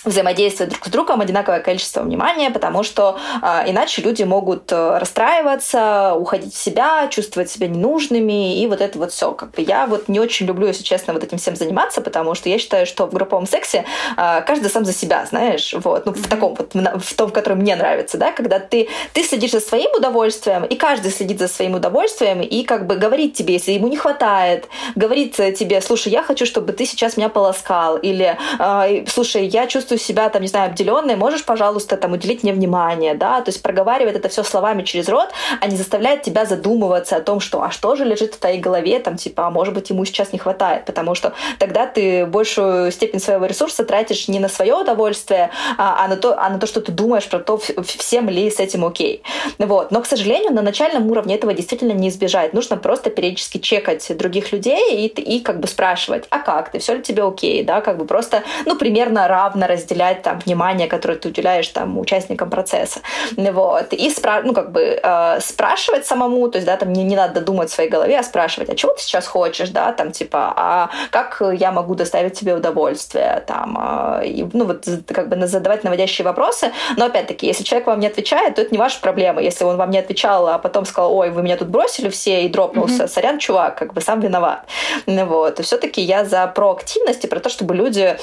взаимодействовать 0.04 0.72
друг 0.72 0.86
с 0.86 0.90
другом 0.90 1.20
одинаковое 1.20 1.60
количество 1.60 2.02
внимания, 2.02 2.50
потому 2.50 2.82
что 2.82 3.18
э, 3.40 3.70
иначе 3.70 4.02
люди 4.02 4.24
могут 4.24 4.70
э, 4.72 4.98
расстраиваться, 4.98 6.14
уходить 6.16 6.54
в 6.54 6.58
себя, 6.58 7.08
чувствовать 7.08 7.50
себя 7.50 7.68
ненужными, 7.68 8.60
и 8.60 8.66
вот 8.66 8.80
это 8.80 8.98
вот 8.98 9.12
все. 9.12 9.32
Как 9.32 9.52
бы 9.52 9.62
я 9.62 9.86
вот 9.86 10.08
не 10.08 10.20
очень 10.20 10.46
люблю, 10.46 10.66
если 10.66 10.82
честно, 10.82 11.12
вот 11.12 11.22
этим 11.22 11.38
всем 11.38 11.56
заниматься, 11.56 12.00
потому 12.00 12.34
что 12.34 12.48
я 12.48 12.58
считаю, 12.58 12.86
что 12.86 13.06
в 13.06 13.12
групповом 13.12 13.46
сексе 13.46 13.84
э, 14.16 14.42
каждый 14.42 14.70
сам 14.70 14.84
за 14.84 14.92
себя, 14.92 15.24
знаешь, 15.26 15.74
вот, 15.84 16.06
ну, 16.06 16.12
в 16.12 16.28
таком 16.28 16.54
вот, 16.54 16.74
в 16.74 17.14
том, 17.14 17.30
в 17.30 17.32
котором 17.32 17.58
мне 17.58 17.76
нравится, 17.76 18.18
да, 18.18 18.32
когда 18.32 18.58
ты, 18.58 18.88
ты 19.12 19.22
следишь 19.22 19.52
за 19.52 19.60
своим 19.60 19.90
удовольствием, 19.96 20.64
и 20.64 20.74
каждый 20.74 21.12
следит 21.12 21.38
за 21.38 21.48
своим 21.48 21.74
удовольствием, 21.74 22.40
и 22.40 22.64
как 22.64 22.86
бы 22.86 22.96
говорит 22.96 23.34
тебе, 23.34 23.54
если 23.54 23.72
ему 23.72 23.88
не 23.88 23.96
хватает, 23.96 24.68
говорит 24.96 25.36
тебе, 25.36 25.80
слушай, 25.80 26.10
я 26.10 26.22
хочу, 26.22 26.44
чтобы 26.44 26.72
ты 26.72 26.86
сейчас 26.86 27.16
меня 27.16 27.28
полоскал, 27.28 27.96
или, 27.96 28.36
э, 28.58 29.04
слушай, 29.06 29.46
я 29.46 29.66
чувствую 29.66 29.91
чувствую 29.92 29.98
себя, 29.98 30.28
там, 30.28 30.42
не 30.42 30.48
знаю, 30.48 30.70
обделенной, 30.70 31.16
можешь, 31.16 31.44
пожалуйста, 31.44 31.96
там, 31.96 32.12
уделить 32.12 32.42
мне 32.42 32.52
внимание, 32.52 33.14
да, 33.14 33.40
то 33.40 33.50
есть 33.50 33.62
проговаривает 33.62 34.16
это 34.16 34.28
все 34.28 34.42
словами 34.42 34.82
через 34.82 35.08
рот, 35.08 35.28
а 35.60 35.66
не 35.66 35.76
заставляет 35.76 36.22
тебя 36.22 36.44
задумываться 36.44 37.16
о 37.16 37.20
том, 37.20 37.40
что, 37.40 37.62
а 37.62 37.70
что 37.70 37.96
же 37.96 38.04
лежит 38.04 38.34
в 38.34 38.38
твоей 38.38 38.58
голове, 38.58 38.98
там, 38.98 39.16
типа, 39.16 39.46
а 39.46 39.50
может 39.50 39.74
быть, 39.74 39.90
ему 39.90 40.04
сейчас 40.04 40.32
не 40.32 40.38
хватает, 40.38 40.84
потому 40.84 41.14
что 41.14 41.32
тогда 41.58 41.86
ты 41.86 42.26
большую 42.26 42.90
степень 42.92 43.20
своего 43.20 43.46
ресурса 43.46 43.84
тратишь 43.84 44.28
не 44.28 44.40
на 44.40 44.48
свое 44.48 44.74
удовольствие, 44.74 45.50
а, 45.78 46.04
а, 46.04 46.08
на, 46.08 46.16
то, 46.16 46.38
а 46.38 46.48
на 46.48 46.58
то, 46.58 46.66
что 46.66 46.80
ты 46.80 46.92
думаешь 46.92 47.28
про 47.28 47.38
то, 47.38 47.58
всем 47.58 48.28
ли 48.28 48.50
с 48.50 48.60
этим 48.60 48.84
окей. 48.84 49.22
Вот. 49.58 49.90
Но, 49.90 50.00
к 50.00 50.06
сожалению, 50.06 50.52
на 50.52 50.62
начальном 50.62 51.10
уровне 51.10 51.34
этого 51.34 51.52
действительно 51.52 51.92
не 51.92 52.08
избежать. 52.08 52.54
Нужно 52.54 52.76
просто 52.76 53.10
периодически 53.10 53.58
чекать 53.58 54.16
других 54.16 54.52
людей 54.52 55.06
и, 55.06 55.06
и 55.06 55.40
как 55.40 55.60
бы 55.60 55.68
спрашивать, 55.68 56.24
а 56.30 56.38
как 56.38 56.70
ты, 56.70 56.78
все 56.78 56.94
ли 56.94 57.02
тебе 57.02 57.22
окей, 57.22 57.64
да, 57.64 57.80
как 57.80 57.98
бы 57.98 58.04
просто, 58.04 58.42
ну, 58.66 58.76
примерно 58.76 59.28
равно 59.28 59.66
разделить 59.66 59.81
разделять 59.82 60.22
там 60.22 60.38
внимание, 60.38 60.86
которое 60.88 61.18
ты 61.18 61.28
уделяешь 61.28 61.68
там 61.68 61.98
участникам 61.98 62.50
процесса. 62.50 63.00
Вот. 63.36 63.92
И 63.92 64.08
спра- 64.10 64.42
ну, 64.44 64.52
как 64.54 64.72
бы, 64.72 65.00
э, 65.02 65.40
спрашивать 65.40 66.06
самому, 66.06 66.48
то 66.48 66.58
есть, 66.58 66.66
да, 66.66 66.76
там 66.76 66.92
не, 66.92 67.04
не 67.04 67.16
надо 67.16 67.40
думать 67.40 67.70
в 67.70 67.74
своей 67.74 67.90
голове, 67.90 68.18
а 68.18 68.22
спрашивать, 68.22 68.70
а 68.70 68.74
чего 68.74 68.92
ты 68.92 69.02
сейчас 69.02 69.26
хочешь, 69.26 69.70
да, 69.70 69.92
там, 69.92 70.12
типа, 70.12 70.52
а 70.56 70.90
как 71.10 71.42
я 71.52 71.72
могу 71.72 71.94
доставить 71.94 72.38
тебе 72.38 72.54
удовольствие, 72.54 73.42
там, 73.46 73.78
э, 74.20 74.26
и, 74.26 74.48
ну, 74.52 74.64
вот, 74.64 74.88
как 75.08 75.28
бы 75.28 75.46
задавать 75.46 75.84
наводящие 75.84 76.24
вопросы, 76.24 76.72
но, 76.96 77.06
опять-таки, 77.06 77.46
если 77.46 77.64
человек 77.64 77.86
вам 77.86 78.00
не 78.00 78.06
отвечает, 78.06 78.54
то 78.54 78.62
это 78.62 78.70
не 78.70 78.78
ваша 78.78 79.00
проблема. 79.00 79.42
Если 79.42 79.64
он 79.64 79.76
вам 79.76 79.90
не 79.90 79.98
отвечал, 79.98 80.48
а 80.48 80.58
потом 80.58 80.84
сказал, 80.84 81.14
ой, 81.14 81.30
вы 81.30 81.42
меня 81.42 81.56
тут 81.56 81.68
бросили 81.68 82.08
все 82.08 82.44
и 82.44 82.48
дропнулся, 82.48 83.04
mm-hmm. 83.04 83.08
сорян, 83.08 83.38
чувак, 83.38 83.78
как 83.78 83.94
бы 83.94 84.00
сам 84.00 84.20
виноват. 84.20 84.64
Вот. 85.06 85.58
Все-таки 85.64 86.00
я 86.00 86.24
за 86.24 86.46
проактивность 86.46 87.24
и 87.24 87.28
про 87.28 87.40
то, 87.40 87.48
чтобы 87.48 87.74
люди 87.74 88.16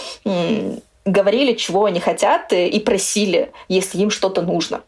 говорили, 1.06 1.54
чего 1.54 1.86
они 1.86 2.00
хотят, 2.00 2.52
и 2.52 2.80
просили, 2.80 3.52
если 3.68 4.00
им 4.00 4.10
что-то 4.10 4.42
нужно. 4.42 4.82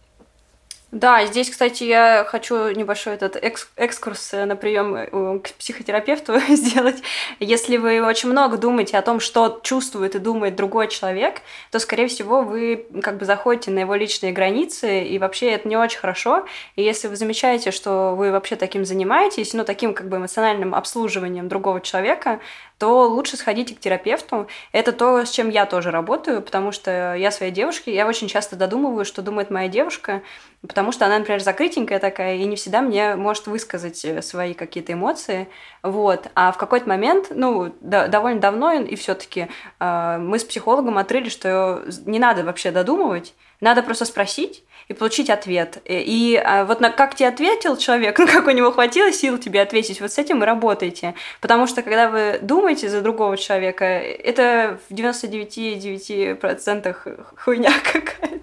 Да, 0.91 1.25
здесь, 1.25 1.49
кстати, 1.49 1.85
я 1.85 2.25
хочу 2.27 2.69
небольшой 2.71 3.13
этот 3.13 3.37
экскурс 3.77 4.33
э, 4.33 4.43
на 4.43 4.57
прием 4.57 4.93
э, 4.93 5.39
к 5.39 5.53
психотерапевту 5.53 6.33
сделать. 6.49 7.01
Если 7.39 7.77
вы 7.77 8.01
очень 8.01 8.27
много 8.27 8.57
думаете 8.57 8.97
о 8.97 9.01
том, 9.01 9.21
что 9.21 9.61
чувствует 9.63 10.15
и 10.15 10.19
думает 10.19 10.57
другой 10.57 10.89
человек, 10.89 11.43
то, 11.71 11.79
скорее 11.79 12.07
всего, 12.07 12.41
вы 12.41 12.87
как 13.01 13.17
бы 13.17 13.23
заходите 13.23 13.71
на 13.71 13.79
его 13.79 13.95
личные 13.95 14.33
границы, 14.33 15.05
и 15.05 15.17
вообще 15.17 15.51
это 15.51 15.69
не 15.69 15.77
очень 15.77 15.97
хорошо. 15.97 16.45
И 16.75 16.83
если 16.83 17.07
вы 17.07 17.15
замечаете, 17.15 17.71
что 17.71 18.13
вы 18.13 18.33
вообще 18.33 18.57
таким 18.57 18.83
занимаетесь, 18.83 19.53
ну, 19.53 19.63
таким 19.63 19.93
как 19.93 20.09
бы 20.09 20.17
эмоциональным 20.17 20.75
обслуживанием 20.75 21.47
другого 21.47 21.79
человека, 21.79 22.41
то 22.81 23.07
лучше 23.07 23.37
сходите 23.37 23.75
к 23.75 23.79
терапевту. 23.79 24.47
Это 24.71 24.91
то, 24.91 25.23
с 25.23 25.29
чем 25.29 25.49
я 25.49 25.65
тоже 25.67 25.91
работаю, 25.91 26.41
потому 26.41 26.73
что 26.73 27.13
я 27.15 27.29
своей 27.29 27.51
девушке, 27.53 27.93
я 27.93 28.07
очень 28.07 28.27
часто 28.27 28.55
додумываю, 28.55 29.05
что 29.05 29.21
думает 29.21 29.51
моя 29.51 29.69
девушка, 29.69 30.23
потому 30.67 30.91
что 30.91 31.05
она, 31.05 31.19
например, 31.19 31.41
закрытенькая 31.41 31.99
такая, 31.99 32.35
и 32.35 32.45
не 32.45 32.55
всегда 32.55 32.81
мне 32.81 33.15
может 33.15 33.47
высказать 33.47 34.03
э, 34.05 34.21
свои 34.21 34.53
какие-то 34.53 34.93
эмоции. 34.93 35.47
Вот. 35.83 36.27
А 36.35 36.51
в 36.51 36.57
какой-то 36.57 36.87
момент, 36.87 37.27
ну, 37.31 37.73
да, 37.81 38.07
довольно 38.07 38.39
давно, 38.39 38.73
и 38.73 38.95
все-таки 38.95 39.47
э, 39.79 40.17
мы 40.19 40.39
с 40.39 40.43
психологом 40.43 40.97
открыли, 40.97 41.29
что 41.29 41.83
не 42.05 42.19
надо 42.19 42.43
вообще 42.43 42.71
додумывать, 42.71 43.33
надо 43.59 43.83
просто 43.83 44.05
спросить, 44.05 44.63
и 44.87 44.93
получить 44.93 45.29
ответ. 45.29 45.77
И, 45.85 45.93
и 45.93 46.35
а, 46.35 46.65
вот 46.65 46.81
на, 46.81 46.89
как 46.89 47.13
тебе 47.15 47.29
ответил 47.29 47.77
человек, 47.77 48.19
ну 48.23 48.27
как 48.27 48.47
у 48.47 48.51
него 48.51 48.71
хватило 48.71 49.11
сил 49.11 49.37
тебе 49.37 49.61
ответить, 49.61 50.01
вот 50.01 50.11
с 50.11 50.17
этим 50.17 50.43
и 50.43 50.45
работаете. 50.45 51.13
Потому 51.39 51.67
что 51.67 51.81
когда 51.81 52.09
вы 52.09 52.39
думаете 52.41 52.89
за 52.89 53.01
другого 53.01 53.37
человека, 53.37 53.85
это 53.85 54.79
в 54.89 54.93
99,9% 54.93 57.25
хуйня 57.37 57.71
какая-то. 57.83 58.40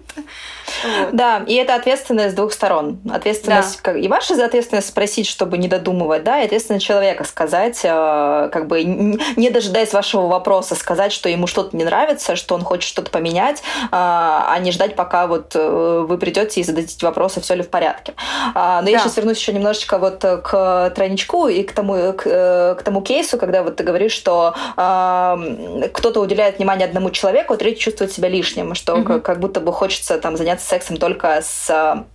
Вот. 0.83 1.15
Да, 1.15 1.43
и 1.45 1.55
это 1.55 1.75
ответственность 1.75 2.31
с 2.31 2.35
двух 2.35 2.53
сторон. 2.53 2.99
Ответственность 3.11 3.77
да. 3.77 3.91
как, 3.91 3.97
и 3.97 4.07
ваша 4.07 4.33
ответственность 4.43 4.87
спросить, 4.87 5.27
чтобы 5.27 5.57
не 5.57 5.67
додумывать, 5.67 6.23
да, 6.23 6.41
и 6.41 6.45
ответственность 6.45 6.85
человека 6.85 7.23
сказать, 7.23 7.79
э, 7.83 8.49
как 8.51 8.67
бы 8.67 8.83
не 8.83 9.49
дожидаясь 9.49 9.93
вашего 9.93 10.27
вопроса, 10.27 10.75
сказать, 10.75 11.11
что 11.11 11.29
ему 11.29 11.47
что-то 11.47 11.75
не 11.75 11.83
нравится, 11.83 12.35
что 12.35 12.55
он 12.55 12.63
хочет 12.63 12.89
что-то 12.89 13.11
поменять, 13.11 13.59
э, 13.59 13.87
а 13.91 14.57
не 14.59 14.71
ждать, 14.71 14.95
пока 14.95 15.27
вот 15.27 15.55
э, 15.55 16.05
вы 16.07 16.17
придете 16.17 16.61
и 16.61 16.63
зададите 16.63 17.05
вопросы, 17.05 17.41
все 17.41 17.55
ли 17.55 17.63
в 17.63 17.69
порядке. 17.69 18.13
А, 18.53 18.81
но 18.81 18.85
да. 18.85 18.91
я 18.91 18.99
сейчас 18.99 19.17
вернусь 19.17 19.39
еще 19.39 19.53
немножечко 19.53 19.97
вот 19.97 20.21
к 20.21 20.93
тройничку 20.95 21.47
и 21.47 21.63
к 21.63 21.73
тому, 21.73 22.13
к, 22.13 22.23
к 22.23 22.81
тому 22.83 23.01
кейсу, 23.01 23.37
когда 23.37 23.63
вот 23.63 23.75
ты 23.77 23.83
говоришь, 23.83 24.13
что 24.13 24.53
кто-то 24.75 26.19
уделяет 26.21 26.57
внимание 26.57 26.87
одному 26.87 27.09
человеку, 27.09 27.53
а 27.53 27.57
третий 27.57 27.79
чувствует 27.79 28.11
себя 28.11 28.29
лишним, 28.29 28.75
что 28.75 29.03
как, 29.03 29.23
как 29.23 29.39
будто 29.39 29.59
бы 29.59 29.71
хочется 29.73 30.17
там 30.19 30.37
заняться 30.37 30.65
сексом 30.69 30.97
только 30.97 31.41
с 31.41 32.05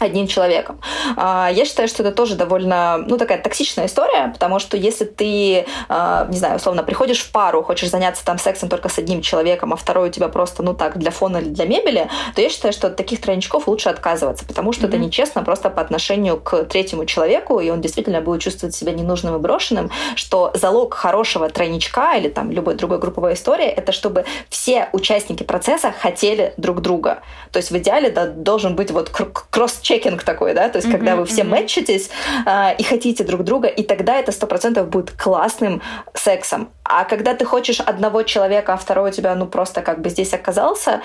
одним 0.00 0.26
человеком. 0.26 0.80
А, 1.16 1.50
я 1.52 1.64
считаю, 1.64 1.88
что 1.88 2.02
это 2.02 2.12
тоже 2.12 2.34
довольно, 2.34 2.98
ну, 3.06 3.18
такая 3.18 3.40
токсичная 3.40 3.86
история, 3.86 4.30
потому 4.32 4.58
что 4.58 4.76
если 4.76 5.04
ты, 5.04 5.66
а, 5.88 6.26
не 6.30 6.38
знаю, 6.38 6.56
условно, 6.56 6.82
приходишь 6.82 7.20
в 7.20 7.30
пару, 7.30 7.62
хочешь 7.62 7.90
заняться 7.90 8.24
там 8.24 8.38
сексом 8.38 8.68
только 8.68 8.88
с 8.88 8.98
одним 8.98 9.20
человеком, 9.20 9.72
а 9.72 9.76
второй 9.76 10.08
у 10.08 10.12
тебя 10.12 10.28
просто, 10.28 10.62
ну, 10.62 10.74
так, 10.74 10.98
для 10.98 11.10
фона 11.10 11.36
или 11.36 11.50
для 11.50 11.66
мебели, 11.66 12.08
то 12.34 12.40
я 12.40 12.48
считаю, 12.48 12.72
что 12.72 12.86
от 12.86 12.96
таких 12.96 13.20
тройничков 13.20 13.68
лучше 13.68 13.90
отказываться, 13.90 14.46
потому 14.46 14.72
что 14.72 14.86
mm-hmm. 14.86 14.88
это 14.88 14.96
нечестно 14.96 15.42
просто 15.42 15.68
по 15.70 15.82
отношению 15.82 16.40
к 16.40 16.64
третьему 16.64 17.04
человеку, 17.04 17.60
и 17.60 17.68
он 17.68 17.82
действительно 17.82 18.22
будет 18.22 18.40
чувствовать 18.40 18.74
себя 18.74 18.92
ненужным 18.92 19.36
и 19.36 19.38
брошенным, 19.38 19.90
что 20.14 20.50
залог 20.54 20.94
хорошего 20.94 21.48
тройничка 21.50 22.14
или 22.16 22.28
там 22.28 22.50
любой 22.50 22.74
другой 22.74 22.98
групповой 22.98 23.34
истории, 23.34 23.66
это 23.66 23.92
чтобы 23.92 24.24
все 24.48 24.88
участники 24.92 25.42
процесса 25.42 25.92
хотели 25.92 26.54
друг 26.56 26.80
друга. 26.80 27.22
То 27.52 27.58
есть 27.58 27.70
в 27.70 27.76
идеале 27.76 28.10
да, 28.10 28.26
должен 28.26 28.76
быть 28.76 28.90
вот 28.90 29.10
кросс 29.10 29.78
чекинг 29.90 30.22
такой, 30.22 30.54
да, 30.54 30.68
то 30.68 30.78
есть 30.78 30.88
mm-hmm, 30.88 30.92
когда 30.92 31.16
вы 31.16 31.24
все 31.26 31.42
mm-hmm. 31.42 31.48
мэтчитесь 31.48 32.10
э, 32.46 32.76
и 32.78 32.82
хотите 32.84 33.24
друг 33.24 33.42
друга, 33.42 33.66
и 33.66 33.82
тогда 33.82 34.16
это 34.16 34.30
сто 34.30 34.46
процентов 34.46 34.88
будет 34.88 35.10
классным 35.10 35.82
сексом. 36.14 36.70
А 36.84 37.04
когда 37.04 37.34
ты 37.34 37.44
хочешь 37.44 37.80
одного 37.80 38.22
человека, 38.22 38.74
а 38.74 38.76
второй 38.76 39.10
у 39.10 39.12
тебя, 39.12 39.34
ну, 39.34 39.46
просто 39.46 39.82
как 39.82 40.00
бы 40.00 40.08
здесь 40.10 40.32
оказался, 40.32 41.00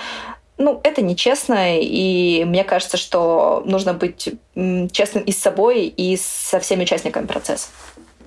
ну, 0.58 0.80
это 0.84 1.02
нечестно, 1.02 1.78
и 1.80 2.44
мне 2.44 2.64
кажется, 2.64 2.96
что 2.96 3.62
нужно 3.66 3.92
быть 3.92 4.34
честным 4.92 5.24
и 5.24 5.32
с 5.32 5.38
собой, 5.38 5.86
и 5.86 6.16
со 6.16 6.60
всеми 6.60 6.82
участниками 6.82 7.26
процесса. 7.26 7.68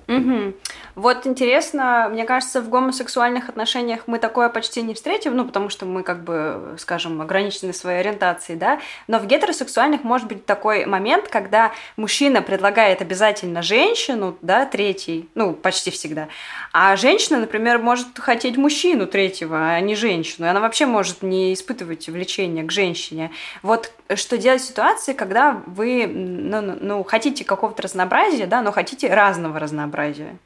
Угу. 0.08 0.54
Вот 1.00 1.26
интересно, 1.26 2.08
мне 2.10 2.26
кажется, 2.26 2.60
в 2.60 2.68
гомосексуальных 2.68 3.48
отношениях 3.48 4.02
мы 4.06 4.18
такое 4.18 4.50
почти 4.50 4.82
не 4.82 4.92
встретим, 4.92 5.34
ну, 5.34 5.46
потому 5.46 5.70
что 5.70 5.86
мы, 5.86 6.02
как 6.02 6.22
бы, 6.24 6.74
скажем, 6.76 7.22
ограничены 7.22 7.72
своей 7.72 8.00
ориентацией, 8.00 8.58
да, 8.58 8.80
но 9.08 9.18
в 9.18 9.26
гетеросексуальных 9.26 10.04
может 10.04 10.28
быть 10.28 10.44
такой 10.44 10.84
момент, 10.84 11.28
когда 11.28 11.72
мужчина 11.96 12.42
предлагает 12.42 13.00
обязательно 13.00 13.62
женщину, 13.62 14.36
да, 14.42 14.66
третий, 14.66 15.30
ну, 15.34 15.54
почти 15.54 15.90
всегда, 15.90 16.28
а 16.70 16.94
женщина, 16.96 17.38
например, 17.38 17.78
может 17.78 18.18
хотеть 18.18 18.58
мужчину 18.58 19.06
третьего, 19.06 19.70
а 19.70 19.80
не 19.80 19.94
женщину, 19.94 20.48
и 20.48 20.50
она 20.50 20.60
вообще 20.60 20.84
может 20.84 21.22
не 21.22 21.54
испытывать 21.54 22.10
влечение 22.10 22.62
к 22.64 22.70
женщине. 22.70 23.30
Вот 23.62 23.90
что 24.16 24.36
делать 24.36 24.60
в 24.60 24.66
ситуации, 24.66 25.14
когда 25.14 25.62
вы, 25.64 26.06
ну, 26.06 26.60
ну, 26.60 26.76
ну 26.78 27.04
хотите 27.04 27.42
какого-то 27.46 27.80
разнообразия, 27.80 28.44
да, 28.44 28.60
но 28.60 28.70
хотите 28.70 29.08
разного 29.08 29.58
разнообразия? 29.58 30.36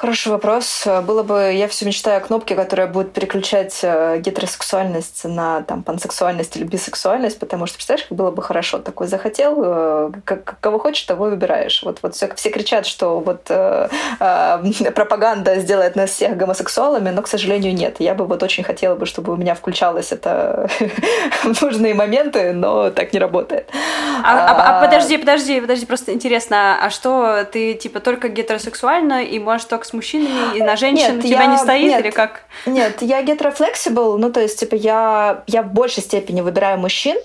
Хороший 0.00 0.28
вопрос. 0.28 0.86
Было 1.06 1.22
бы, 1.22 1.52
я 1.52 1.68
все 1.68 1.84
мечтаю 1.84 2.16
о 2.16 2.20
кнопке, 2.20 2.54
которая 2.54 2.86
будет 2.86 3.12
переключать 3.12 3.80
э, 3.82 4.18
гетеросексуальность 4.20 5.24
на 5.24 5.60
там, 5.60 5.82
пансексуальность 5.82 6.56
или 6.56 6.64
бисексуальность, 6.64 7.38
потому 7.38 7.66
что, 7.66 7.76
представляешь, 7.76 8.08
как 8.08 8.16
было 8.16 8.30
бы 8.30 8.42
хорошо. 8.42 8.78
Такой 8.78 9.08
захотел, 9.08 9.56
э, 9.62 10.12
как, 10.24 10.58
кого 10.60 10.78
хочешь, 10.78 11.02
того 11.02 11.26
выбираешь. 11.26 11.82
Вот, 11.82 11.98
вот 12.00 12.14
все, 12.14 12.34
все 12.34 12.48
кричат, 12.48 12.86
что 12.86 13.20
вот 13.20 13.50
э, 13.50 13.88
э, 14.20 14.90
пропаганда 14.94 15.60
сделает 15.60 15.96
нас 15.96 16.12
всех 16.12 16.34
гомосексуалами, 16.34 17.10
но, 17.10 17.20
к 17.20 17.28
сожалению, 17.28 17.74
нет. 17.74 17.96
Я 17.98 18.14
бы 18.14 18.24
вот 18.24 18.42
очень 18.42 18.64
хотела 18.64 18.94
бы, 18.94 19.04
чтобы 19.04 19.34
у 19.34 19.36
меня 19.36 19.54
включалось 19.54 20.12
это 20.12 20.70
в 21.42 21.62
нужные 21.62 21.92
моменты, 21.92 22.54
но 22.54 22.88
так 22.88 23.12
не 23.12 23.18
работает. 23.18 23.68
А, 24.24 24.48
а, 24.48 24.78
а 24.78 24.82
подожди, 24.82 25.18
подожди, 25.18 25.60
подожди, 25.60 25.84
просто 25.84 26.14
интересно, 26.14 26.78
а 26.82 26.88
что 26.88 27.44
ты 27.44 27.74
типа 27.74 28.00
только 28.00 28.28
гетеросексуальна 28.30 29.24
и 29.24 29.38
можешь 29.38 29.66
только 29.66 29.89
с 29.90 29.92
мужчинами 29.92 30.56
и 30.56 30.62
на 30.62 30.76
женщин 30.76 31.16
нет, 31.16 31.24
тебя 31.24 31.42
я, 31.42 31.46
не 31.46 31.58
стоит 31.58 31.82
нет, 31.82 32.04
или 32.04 32.10
как? 32.10 32.44
Нет, 32.66 33.02
я 33.02 33.22
гетерофлексибл, 33.22 34.16
ну 34.18 34.32
то 34.32 34.40
есть 34.40 34.60
типа 34.60 34.74
я, 34.74 35.42
я 35.46 35.62
в 35.62 35.72
большей 35.72 36.02
степени 36.02 36.40
выбираю 36.40 36.78
мужчин, 36.78 37.16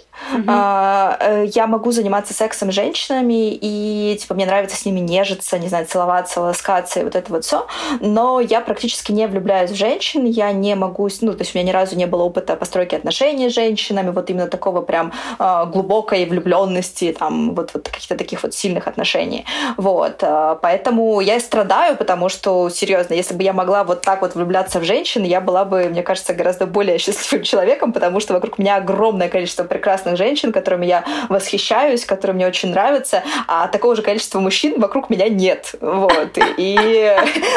а, 0.48 1.44
я 1.46 1.68
могу 1.68 1.92
заниматься 1.92 2.34
сексом 2.34 2.72
с 2.72 2.76
женщинами 2.76 3.54
и 3.54 4.18
типа 4.20 4.34
мне 4.34 4.46
нравится 4.46 4.76
с 4.78 4.86
ними 4.86 5.00
нежиться, 5.00 5.60
не 5.60 5.68
знаю, 5.68 5.86
целоваться, 5.86 6.42
ласкаться 6.42 7.00
и 7.00 7.04
вот 7.04 7.16
это 7.16 7.32
вот 7.32 7.46
все, 7.46 7.68
но 8.00 8.40
я 8.40 8.62
практически 8.62 9.12
не 9.12 9.28
влюбляюсь 9.28 9.72
в 9.72 9.76
женщин, 9.76 10.26
я 10.26 10.52
не 10.52 10.76
могу, 10.76 11.10
ну 11.22 11.34
то 11.34 11.40
есть 11.40 11.56
у 11.56 11.58
меня 11.58 11.68
ни 11.68 11.74
разу 11.74 11.96
не 11.96 12.06
было 12.06 12.24
опыта 12.24 12.56
постройки 12.56 12.96
отношений 12.96 13.50
с 13.50 13.54
женщинами, 13.54 14.10
вот 14.12 14.30
именно 14.30 14.48
такого 14.48 14.82
прям 14.82 15.12
а, 15.40 15.66
глубокой 15.66 16.26
влюбленности, 16.26 17.16
там 17.18 17.56
вот, 17.56 17.72
вот 17.74 17.90
каких-то 17.90 18.18
таких 18.18 18.44
вот 18.44 18.54
сильных 18.54 18.88
отношений, 18.88 19.46
вот, 19.78 20.20
а, 20.22 20.56
поэтому 20.56 21.20
я 21.22 21.40
страдаю, 21.40 21.98
потому 21.98 22.30
что 22.30 22.70
серьезно, 22.70 23.14
если 23.14 23.34
бы 23.34 23.44
я 23.44 23.54
могла 23.54 23.84
вот 23.84 24.02
так 24.02 24.22
вот 24.22 24.36
влюбляться 24.36 24.80
в 24.80 24.84
женщин, 24.84 25.24
я 25.24 25.42
была 25.42 25.66
бы, 25.66 25.90
мне 25.90 26.04
кажется, 26.04 26.34
гораздо 26.34 26.66
более 26.66 26.98
счастливым 27.00 27.44
человеком, 27.44 27.94
потому 27.94 28.20
что 28.20 28.34
вокруг 28.34 28.58
меня 28.58 28.78
огромное 28.78 29.30
количество 29.30 29.64
прекрасных 29.64 30.05
женщин, 30.16 30.52
которыми 30.52 30.86
я 30.86 31.04
восхищаюсь, 31.30 32.06
которые 32.06 32.36
мне 32.36 32.48
очень 32.48 32.70
нравятся, 32.70 33.24
а 33.48 33.68
такого 33.68 33.96
же 33.96 34.02
количества 34.02 34.40
мужчин 34.40 34.80
вокруг 34.80 35.10
меня 35.10 35.30
нет. 35.30 35.74
Вот. 35.82 36.38
И 36.58 37.16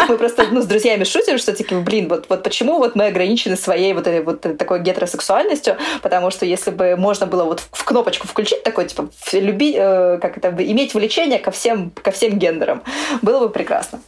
мы 0.08 0.16
просто 0.16 0.46
ну, 0.50 0.62
с 0.62 0.66
друзьями 0.66 1.04
шутим, 1.04 1.38
что 1.38 1.52
типа, 1.52 1.76
блин, 1.80 2.08
вот, 2.08 2.26
вот 2.28 2.42
почему 2.42 2.78
вот 2.78 2.94
мы 2.94 3.06
ограничены 3.06 3.56
своей 3.56 3.92
вот 3.92 4.06
этой 4.06 4.22
вот 4.22 4.40
такой 4.56 4.80
гетеросексуальностью, 4.80 5.76
потому 6.02 6.30
что 6.30 6.46
если 6.46 6.70
бы 6.70 6.96
можно 6.96 7.26
было 7.26 7.44
вот 7.44 7.62
в 7.72 7.84
кнопочку 7.84 8.26
включить 8.26 8.62
такой, 8.62 8.86
типа, 8.86 9.08
люби, 9.32 9.74
э, 9.76 10.18
как 10.20 10.38
это, 10.38 10.48
иметь 10.58 10.94
влечение 10.94 11.38
ко 11.38 11.50
всем, 11.50 11.90
ко 11.90 12.10
всем 12.10 12.38
гендерам, 12.38 12.82
было 13.22 13.40
бы 13.40 13.50
прекрасно. 13.50 14.00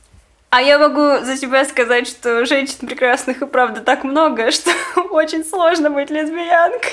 А 0.50 0.61
я 0.62 0.81
могу 0.81 1.24
за 1.24 1.37
себя 1.37 1.64
сказать, 1.64 2.09
что 2.09 2.44
женщин 2.44 2.88
прекрасных 2.88 3.40
и 3.40 3.46
правда 3.46 3.83
так 3.83 4.03
много, 4.03 4.50
что 4.50 4.70
очень 5.11 5.44
сложно 5.44 5.90
быть 5.90 6.11
лесбиянкой. 6.11 6.90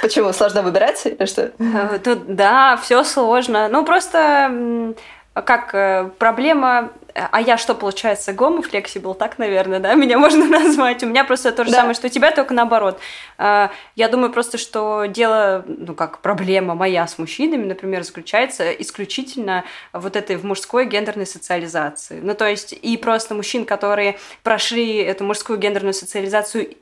Почему? 0.00 0.32
Сложно 0.32 0.62
выбирать 0.62 1.04
или 1.06 1.26
что? 1.26 1.52
Э, 1.58 1.98
тут, 2.02 2.34
да, 2.34 2.76
все 2.76 3.04
сложно. 3.04 3.68
Ну, 3.68 3.84
просто 3.84 4.94
как 5.34 5.74
э, 5.74 6.10
проблема 6.18 6.92
а 7.14 7.40
я 7.40 7.58
что, 7.58 7.74
получается, 7.74 8.32
гомо-флексибл, 8.32 9.14
так, 9.14 9.38
наверное, 9.38 9.80
да, 9.80 9.94
меня 9.94 10.18
можно 10.18 10.46
назвать? 10.46 11.02
У 11.02 11.06
меня 11.06 11.24
просто 11.24 11.52
то 11.52 11.64
же 11.64 11.70
да. 11.70 11.78
самое, 11.78 11.94
что 11.94 12.06
у 12.06 12.10
тебя, 12.10 12.30
только 12.30 12.54
наоборот. 12.54 12.98
Я 13.38 14.08
думаю 14.10 14.32
просто, 14.32 14.58
что 14.58 15.04
дело, 15.06 15.64
ну, 15.66 15.94
как 15.94 16.18
проблема 16.18 16.74
моя 16.74 17.06
с 17.06 17.18
мужчинами, 17.18 17.64
например, 17.64 18.02
заключается 18.02 18.70
исключительно 18.72 19.64
вот 19.92 20.16
этой 20.16 20.36
в 20.36 20.44
мужской 20.44 20.86
гендерной 20.86 21.26
социализации. 21.26 22.20
Ну, 22.22 22.34
то 22.34 22.46
есть 22.46 22.72
и 22.72 22.96
просто 22.96 23.34
мужчин, 23.34 23.64
которые 23.64 24.18
прошли 24.42 24.96
эту 24.96 25.24
мужскую 25.24 25.58
гендерную 25.58 25.94
социализацию 25.94 26.76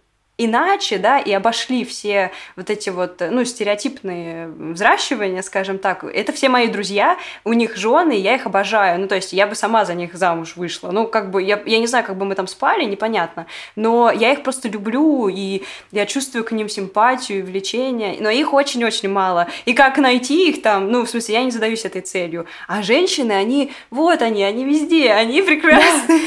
иначе, 0.45 0.99
да, 0.99 1.18
и 1.18 1.32
обошли 1.32 1.84
все 1.84 2.32
вот 2.57 2.70
эти 2.70 2.91
вот, 2.91 3.20
ну, 3.20 3.45
стереотипные 3.45 4.49
взращивания, 4.49 5.43
скажем 5.43 5.78
так. 5.78 6.05
Это 6.05 6.32
все 6.32 6.49
мои 6.49 6.66
друзья, 6.68 7.18
у 7.45 7.53
них 7.53 7.76
жены, 7.76 8.12
я 8.12 8.34
их 8.34 8.47
обожаю. 8.47 8.99
Ну, 8.99 9.07
то 9.07 9.14
есть 9.14 9.32
я 9.32 9.47
бы 9.47 9.55
сама 9.55 9.84
за 9.84 9.95
них 9.95 10.14
замуж 10.14 10.57
вышла. 10.57 10.91
Ну, 10.91 11.07
как 11.07 11.30
бы, 11.30 11.43
я, 11.43 11.61
я 11.66 11.78
не 11.78 11.86
знаю, 11.86 12.05
как 12.05 12.16
бы 12.16 12.24
мы 12.24 12.34
там 12.34 12.47
спали, 12.47 12.84
непонятно. 12.84 13.47
Но 13.76 14.11
я 14.11 14.32
их 14.32 14.43
просто 14.43 14.68
люблю, 14.68 15.28
и 15.28 15.62
я 15.93 16.07
чувствую 16.07 16.45
к 16.45 16.53
ним 16.53 16.68
симпатию, 16.68 17.45
влечение. 17.45 18.16
Но 18.20 18.30
их 18.30 18.53
очень-очень 18.53 19.11
мало. 19.11 19.47
И 19.66 19.74
как 19.74 19.99
найти 19.99 20.49
их 20.49 20.62
там, 20.62 20.91
ну, 20.91 21.05
в 21.05 21.11
смысле, 21.11 21.34
я 21.34 21.45
не 21.45 21.51
задаюсь 21.51 21.84
этой 21.84 22.01
целью. 22.01 22.47
А 22.66 22.82
женщины, 22.82 23.32
они, 23.32 23.72
вот 23.91 24.22
они, 24.22 24.43
они 24.43 24.64
везде, 24.64 25.12
они 25.12 25.43
прекрасны. 25.43 26.20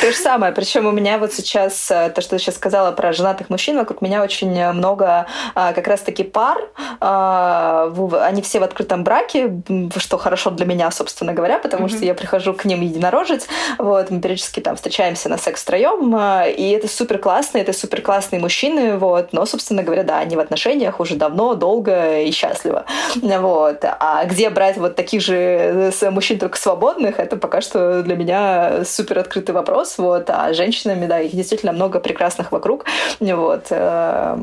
То 0.00 0.10
же 0.10 0.16
самое. 0.16 0.52
Причем 0.52 0.86
у 0.86 0.92
меня 0.92 1.18
вот 1.18 1.32
сейчас, 1.32 1.90
э, 1.90 2.10
то, 2.10 2.20
что 2.20 2.36
ты 2.36 2.38
сейчас 2.38 2.56
сказала 2.56 2.92
про 2.92 3.12
женатых 3.12 3.50
мужчин, 3.50 3.76
вокруг 3.76 4.02
меня 4.02 4.22
очень 4.22 4.72
много 4.72 5.26
а, 5.54 5.72
как 5.72 5.86
раз-таки 5.86 6.24
пар. 6.24 6.58
А, 7.00 7.92
они 8.22 8.42
все 8.42 8.60
в 8.60 8.62
открытом 8.62 9.04
браке, 9.04 9.62
что 9.96 10.18
хорошо 10.18 10.50
для 10.50 10.66
меня, 10.66 10.90
собственно 10.90 11.32
говоря, 11.32 11.58
потому 11.58 11.86
mm-hmm. 11.86 11.96
что 11.96 12.04
я 12.04 12.14
прихожу 12.14 12.54
к 12.54 12.64
ним 12.64 12.80
единорожить. 12.80 13.46
Вот, 13.78 14.10
мы 14.10 14.20
периодически 14.20 14.60
там 14.60 14.76
встречаемся 14.76 15.28
на 15.28 15.38
секс 15.38 15.62
втроем, 15.62 16.16
и 16.46 16.70
это 16.70 16.88
супер 16.88 17.18
классно, 17.18 17.58
это 17.58 17.72
супер 17.72 18.02
классные 18.02 18.40
мужчины, 18.40 18.96
вот, 18.96 19.32
но, 19.32 19.46
собственно 19.46 19.82
говоря, 19.82 20.02
да, 20.02 20.18
они 20.18 20.36
в 20.36 20.40
отношениях 20.40 21.00
уже 21.00 21.16
давно, 21.16 21.54
долго 21.54 22.20
и 22.20 22.30
счастливо. 22.30 22.84
Вот. 23.22 23.84
А 23.84 24.24
где 24.24 24.50
брать 24.50 24.76
вот 24.76 24.96
таких 24.96 25.22
же 25.22 25.92
э, 26.00 26.10
мужчин 26.10 26.38
только 26.38 26.58
свободных, 26.58 27.18
это 27.18 27.36
пока 27.36 27.60
что 27.60 28.02
для 28.02 28.16
меня 28.16 28.84
супер 28.84 29.18
открытый 29.18 29.49
вопрос, 29.52 29.98
вот, 29.98 30.30
а 30.30 30.52
женщинами, 30.52 31.06
да, 31.06 31.20
их 31.20 31.34
действительно 31.34 31.72
много 31.72 32.00
прекрасных 32.00 32.52
вокруг, 32.52 32.84
вот, 33.20 33.66
э, 33.70 34.38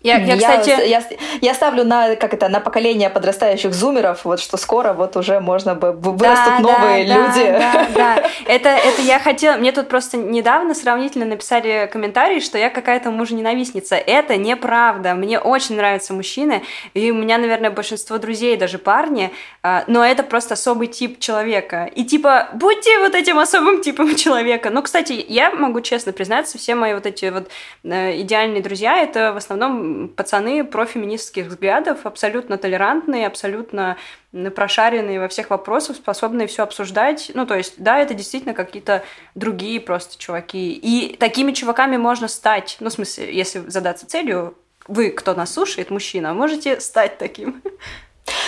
я, 0.00 0.18
я, 0.18 0.36
кстати... 0.36 0.70
я, 0.86 1.02
я 1.40 1.54
ставлю 1.54 1.84
на, 1.84 2.14
как 2.14 2.32
это, 2.32 2.48
на 2.48 2.60
поколение 2.60 3.10
подрастающих 3.10 3.74
зумеров, 3.74 4.24
вот 4.24 4.38
что 4.38 4.56
скоро 4.56 4.92
вот 4.92 5.16
уже 5.16 5.40
можно 5.40 5.74
бы 5.74 5.90
вырастут 5.90 6.54
да, 6.54 6.58
новые 6.60 7.06
да, 7.06 7.14
люди. 7.14 7.46
Да, 7.50 7.72
да, 7.72 7.86
да. 7.94 8.28
Это, 8.46 8.68
это 8.70 9.02
я 9.02 9.18
хотела... 9.18 9.56
Мне 9.56 9.72
тут 9.72 9.88
просто 9.88 10.16
недавно 10.16 10.74
сравнительно 10.74 11.26
написали 11.26 11.88
комментарий, 11.92 12.40
что 12.40 12.56
я 12.56 12.70
какая-то 12.70 13.10
мужа-ненавистница. 13.10 13.96
Это 13.96 14.36
неправда. 14.36 15.14
Мне 15.14 15.38
очень 15.38 15.76
нравятся 15.76 16.14
мужчины, 16.14 16.62
и 16.94 17.10
у 17.10 17.14
меня, 17.14 17.36
наверное, 17.36 17.70
большинство 17.70 18.18
друзей, 18.18 18.56
даже 18.56 18.78
парни, 18.78 19.30
а, 19.62 19.84
но 19.86 20.04
это 20.04 20.22
просто 20.22 20.54
особый 20.54 20.86
тип 20.86 21.18
человека. 21.18 21.90
И 21.94 22.04
типа, 22.04 22.48
будьте 22.54 22.98
вот 23.00 23.14
этим 23.14 23.38
особым 23.38 23.82
типом 23.82 24.14
человека. 24.16 24.70
Ну, 24.70 24.82
кстати, 24.82 25.24
я 25.28 25.50
могу 25.50 25.80
честно 25.80 26.12
признаться, 26.12 26.56
все 26.56 26.74
мои 26.74 26.94
вот 26.94 27.04
эти 27.04 27.26
вот 27.26 27.48
э, 27.84 28.20
идеальные 28.20 28.62
друзья, 28.62 28.96
это 29.02 29.32
в 29.32 29.36
основном 29.36 29.87
пацаны 30.16 30.64
профеминистских 30.64 31.46
взглядов, 31.46 32.04
абсолютно 32.04 32.58
толерантные, 32.58 33.26
абсолютно 33.26 33.96
прошаренные 34.54 35.20
во 35.20 35.28
всех 35.28 35.50
вопросах, 35.50 35.96
способные 35.96 36.46
все 36.46 36.62
обсуждать. 36.62 37.30
Ну, 37.34 37.46
то 37.46 37.54
есть, 37.54 37.74
да, 37.78 37.98
это 37.98 38.14
действительно 38.14 38.54
какие-то 38.54 39.02
другие 39.34 39.80
просто 39.80 40.18
чуваки. 40.18 40.72
И 40.72 41.16
такими 41.16 41.52
чуваками 41.52 41.96
можно 41.96 42.28
стать, 42.28 42.76
ну, 42.80 42.90
в 42.90 42.92
смысле, 42.92 43.34
если 43.34 43.60
задаться 43.68 44.06
целью, 44.06 44.54
вы, 44.86 45.10
кто 45.10 45.34
нас 45.34 45.52
слушает, 45.52 45.90
мужчина, 45.90 46.34
можете 46.34 46.80
стать 46.80 47.18
таким. 47.18 47.62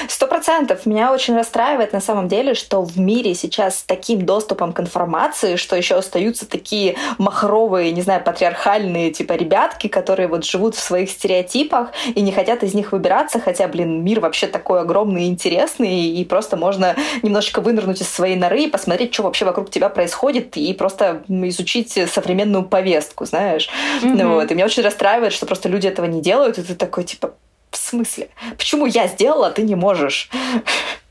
Сто 0.09 0.27
процентов. 0.27 0.87
Меня 0.87 1.13
очень 1.13 1.37
расстраивает 1.37 1.93
на 1.93 2.01
самом 2.01 2.29
деле, 2.29 2.55
что 2.55 2.83
в 2.83 2.99
мире 2.99 3.35
сейчас 3.35 3.81
с 3.81 3.83
таким 3.83 4.25
доступом 4.25 4.73
к 4.73 4.81
информации, 4.81 5.57
что 5.57 5.77
еще 5.77 5.97
остаются 5.97 6.49
такие 6.49 6.97
махровые, 7.19 7.93
не 7.93 8.03
знаю, 8.03 8.23
патриархальные 8.23 9.11
типа 9.11 9.35
ребятки, 9.35 9.89
которые 9.89 10.29
вот 10.29 10.45
живут 10.45 10.75
в 10.75 10.81
своих 10.81 11.11
стереотипах 11.11 11.91
и 12.15 12.21
не 12.21 12.33
хотят 12.33 12.63
из 12.63 12.75
них 12.75 12.93
выбираться, 12.93 13.41
хотя, 13.41 13.69
блин, 13.69 14.03
мир 14.05 14.21
вообще 14.21 14.47
такой 14.47 14.81
огромный 14.81 15.25
и 15.25 15.29
интересный, 15.29 16.07
и 16.07 16.25
просто 16.25 16.57
можно 16.57 16.97
немножечко 17.23 17.61
вынырнуть 17.61 18.01
из 18.01 18.09
своей 18.09 18.37
норы 18.37 18.65
и 18.65 18.71
посмотреть, 18.71 19.15
что 19.15 19.23
вообще 19.23 19.45
вокруг 19.45 19.71
тебя 19.71 19.89
происходит, 19.89 20.57
и 20.57 20.73
просто 20.75 21.23
изучить 21.29 21.99
современную 22.11 22.65
повестку, 22.65 23.25
знаешь. 23.25 23.69
Mm-hmm. 24.03 24.35
Вот. 24.35 24.51
И 24.51 24.55
меня 24.55 24.65
очень 24.65 24.83
расстраивает, 24.83 25.33
что 25.33 25.47
просто 25.47 25.69
люди 25.69 25.87
этого 25.87 26.07
не 26.07 26.21
делают, 26.21 26.59
и 26.59 26.63
ты 26.63 26.75
такой, 26.75 27.05
типа, 27.05 27.35
в 27.71 27.77
смысле? 27.77 28.31
Почему 28.57 28.87
я 28.87 29.07
сделала, 29.07 29.49
а 29.49 29.51
ты 29.51 29.63
не 29.63 29.75
можешь? 29.75 30.31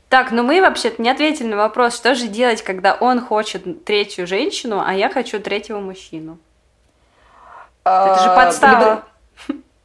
Так, 0.08 0.32
ну 0.32 0.42
мы 0.42 0.60
вообще-то 0.60 1.00
не 1.00 1.08
ответили 1.08 1.46
на 1.46 1.56
вопрос, 1.56 1.94
что 1.94 2.16
же 2.16 2.26
делать, 2.26 2.62
когда 2.62 2.94
он 2.94 3.20
хочет 3.20 3.84
третью 3.84 4.26
женщину, 4.26 4.82
а 4.84 4.92
я 4.92 5.08
хочу 5.08 5.38
третьего 5.38 5.78
мужчину. 5.78 6.38
Это 7.84 8.18
же 8.22 8.34
подстава. 8.34 9.04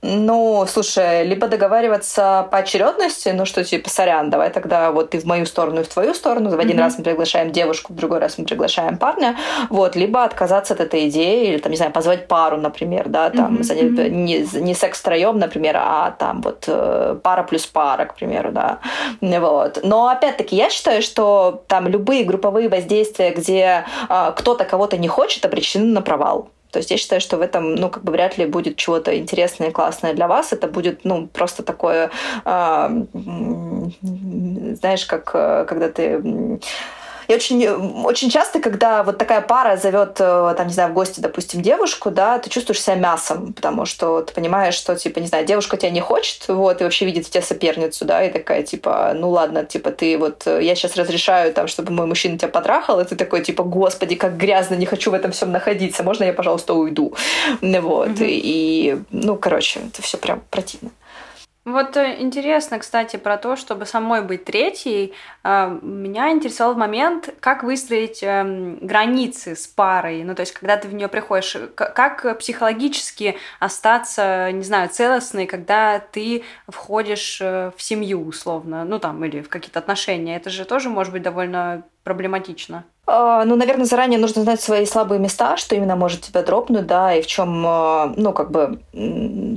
Ну, 0.08 0.66
слушай, 0.68 1.26
либо 1.26 1.48
договариваться 1.48 2.48
по 2.52 2.60
очередности, 2.60 3.30
ну 3.30 3.46
что 3.46 3.64
типа, 3.64 3.90
сорян, 3.90 4.30
давай 4.30 4.52
тогда 4.52 4.92
вот 4.92 5.10
ты 5.10 5.20
в 5.20 5.26
мою 5.26 5.48
сторону 5.48 5.82
и 5.82 5.84
в 5.84 5.88
твою 5.88 6.14
сторону. 6.14 6.52
В 6.56 6.60
один 6.60 6.78
mm-hmm. 6.78 6.80
раз 6.80 6.98
мы 7.00 7.04
приглашаем 7.04 7.52
девушку, 7.52 7.92
в 7.94 7.96
другой 7.96 8.20
раз 8.20 8.38
мы 8.38 8.46
приглашаем 8.46 8.98
парня. 8.98 9.36
Вот, 9.70 9.96
либо 9.96 10.24
отказаться 10.24 10.76
от 10.76 10.80
этой 10.80 11.10
идеи, 11.10 11.48
или 11.48 11.58
там, 11.58 11.72
не 11.72 11.78
знаю, 11.78 11.92
позвать 11.92 12.28
пару, 12.28 12.58
например, 12.58 13.10
да, 13.10 13.32
там, 13.32 13.58
mm-hmm. 13.58 14.10
не, 14.10 14.48
не 14.62 14.76
секс 14.76 15.00
втроем, 15.00 15.40
например, 15.40 15.78
а 15.78 16.12
там 16.12 16.42
вот 16.42 16.66
э, 16.68 17.18
пара 17.24 17.44
плюс 17.44 17.66
пара, 17.66 18.06
к 18.06 18.16
примеру, 18.16 18.52
да. 18.52 18.80
Вот. 19.22 19.80
Но 19.84 20.08
опять-таки 20.08 20.56
я 20.56 20.70
считаю, 20.70 21.02
что 21.02 21.64
там 21.68 21.88
любые 21.88 22.24
групповые 22.26 22.70
воздействия, 22.70 23.32
где 23.32 23.86
э, 24.08 24.34
кто-то 24.36 24.66
кого-то 24.66 24.98
не 24.98 25.08
хочет, 25.08 25.46
обречены 25.46 25.86
на 25.86 26.02
провал. 26.02 26.50
То 26.76 26.80
есть 26.80 26.92
я 26.92 26.98
считаю, 26.98 27.22
что 27.22 27.38
в 27.38 27.42
этом, 27.42 27.76
ну, 27.76 27.90
как 27.90 28.04
бы 28.04 28.12
вряд 28.12 28.38
ли 28.38 28.46
будет 28.46 28.76
чего-то 28.76 29.18
интересное 29.18 29.70
и 29.70 29.72
классное 29.72 30.14
для 30.14 30.28
вас. 30.28 30.52
Это 30.52 30.68
будет, 30.68 31.06
ну, 31.06 31.28
просто 31.28 31.64
такое, 31.64 32.12
э, 32.44 33.06
знаешь, 34.82 35.06
как 35.06 35.32
э, 35.34 35.66
когда 35.70 35.88
ты 35.88 36.60
и 37.28 37.34
очень, 37.34 37.68
очень 37.68 38.30
часто, 38.30 38.60
когда 38.60 39.04
вот 39.04 39.18
такая 39.18 39.42
пара 39.42 39.78
зовет, 39.78 40.18
э, 40.20 40.54
там, 40.58 40.68
не 40.68 40.74
знаю, 40.74 40.92
в 40.92 40.94
гости, 40.94 41.20
допустим, 41.20 41.62
девушку, 41.62 42.12
да, 42.12 42.40
ты 42.40 42.50
чувствуешь 42.50 42.82
себя 42.82 42.96
мясом, 42.96 43.54
потому 43.54 43.86
что 43.86 44.22
ты 44.22 44.34
понимаешь, 44.34 44.76
что, 44.76 44.96
типа, 44.96 45.20
не 45.20 45.28
знаю, 45.28 45.46
девушка 45.46 45.78
тебя 45.78 45.92
не 45.92 46.02
хочет, 46.02 46.48
вот, 46.48 46.82
и 46.82 46.84
вообще 46.84 47.06
видит 47.06 47.26
в 47.26 47.30
тебя 47.30 47.42
соперницу, 47.42 48.06
да, 48.06 48.24
и 48.24 48.32
такая, 48.32 48.64
типа, 48.64 49.14
ну 49.16 49.30
ладно, 49.30 49.66
типа, 49.66 49.92
ты 49.92 50.18
вот, 50.18 50.44
э, 50.46 50.64
я 50.64 50.76
сейчас 50.76 50.96
разрешаю, 50.96 51.54
там, 51.54 51.68
чтобы 51.68 51.92
мой 51.92 52.06
мужчина 52.06 52.38
тебя 52.38 52.50
потрахал, 52.50 53.00
и 53.00 53.06
ты 53.06 53.16
такой, 53.16 53.42
типа, 53.42 53.64
господи, 53.64 54.16
как 54.16 54.38
грязно, 54.38 54.76
не 54.76 54.86
хочу 54.86 55.12
в 55.12 55.14
этом 55.14 55.32
всем 55.32 55.52
находиться, 55.52 56.04
можно 56.04 56.24
я, 56.24 56.34
пожалуйста, 56.34 56.74
уйду? 56.74 57.14
Вот, 57.62 58.10
mm-hmm. 58.10 58.26
и, 58.26 58.92
и, 58.92 58.98
ну, 59.12 59.36
короче, 59.36 59.80
это 59.80 60.02
все 60.02 60.18
прям 60.18 60.42
противно. 60.50 60.92
Вот 61.66 61.98
э, 61.98 62.22
интересно, 62.22 62.78
кстати, 62.78 63.18
про 63.18 63.38
то, 63.38 63.56
чтобы 63.56 63.88
самой 63.88 64.22
быть 64.22 64.46
третьей. 64.46 65.16
А, 65.42 65.80
меня 65.82 66.30
интересовал 66.32 66.76
момент, 66.76 67.34
как 67.40 67.64
выстроить 67.64 68.22
эм, 68.22 68.78
границы 68.86 69.56
с 69.56 69.66
парой. 69.66 70.24
Ну, 70.24 70.36
то 70.36 70.42
есть, 70.42 70.54
когда 70.54 70.78
ты 70.78 70.88
в 70.88 70.94
нее 70.94 71.08
приходишь, 71.08 71.58
как 71.74 72.38
психологически 72.38 73.38
остаться, 73.60 74.52
не 74.52 74.62
знаю, 74.62 74.90
целостной, 74.90 75.48
когда 75.48 75.98
ты 75.98 76.44
входишь 76.68 77.40
э, 77.42 77.72
в 77.76 77.82
семью, 77.82 78.28
условно, 78.28 78.86
ну, 78.86 79.00
там, 79.00 79.26
или 79.26 79.42
в 79.42 79.50
какие-то 79.50 79.80
отношения. 79.80 80.36
Это 80.36 80.52
же 80.52 80.66
тоже 80.66 80.90
может 80.90 81.14
быть 81.14 81.24
довольно 81.24 81.84
проблематично. 82.04 82.86
А, 83.08 83.46
ну, 83.46 83.56
наверное, 83.56 83.86
заранее 83.86 84.20
нужно 84.20 84.42
знать 84.42 84.62
свои 84.62 84.86
слабые 84.86 85.20
места, 85.20 85.58
что 85.58 85.76
именно 85.76 85.96
может 85.96 86.22
тебя 86.22 86.42
дропнуть, 86.42 86.88
да, 86.88 87.14
и 87.14 87.22
в 87.22 87.28
чем, 87.28 87.64
а, 87.68 88.14
ну, 88.18 88.34
как 88.34 88.50
бы, 88.50 88.80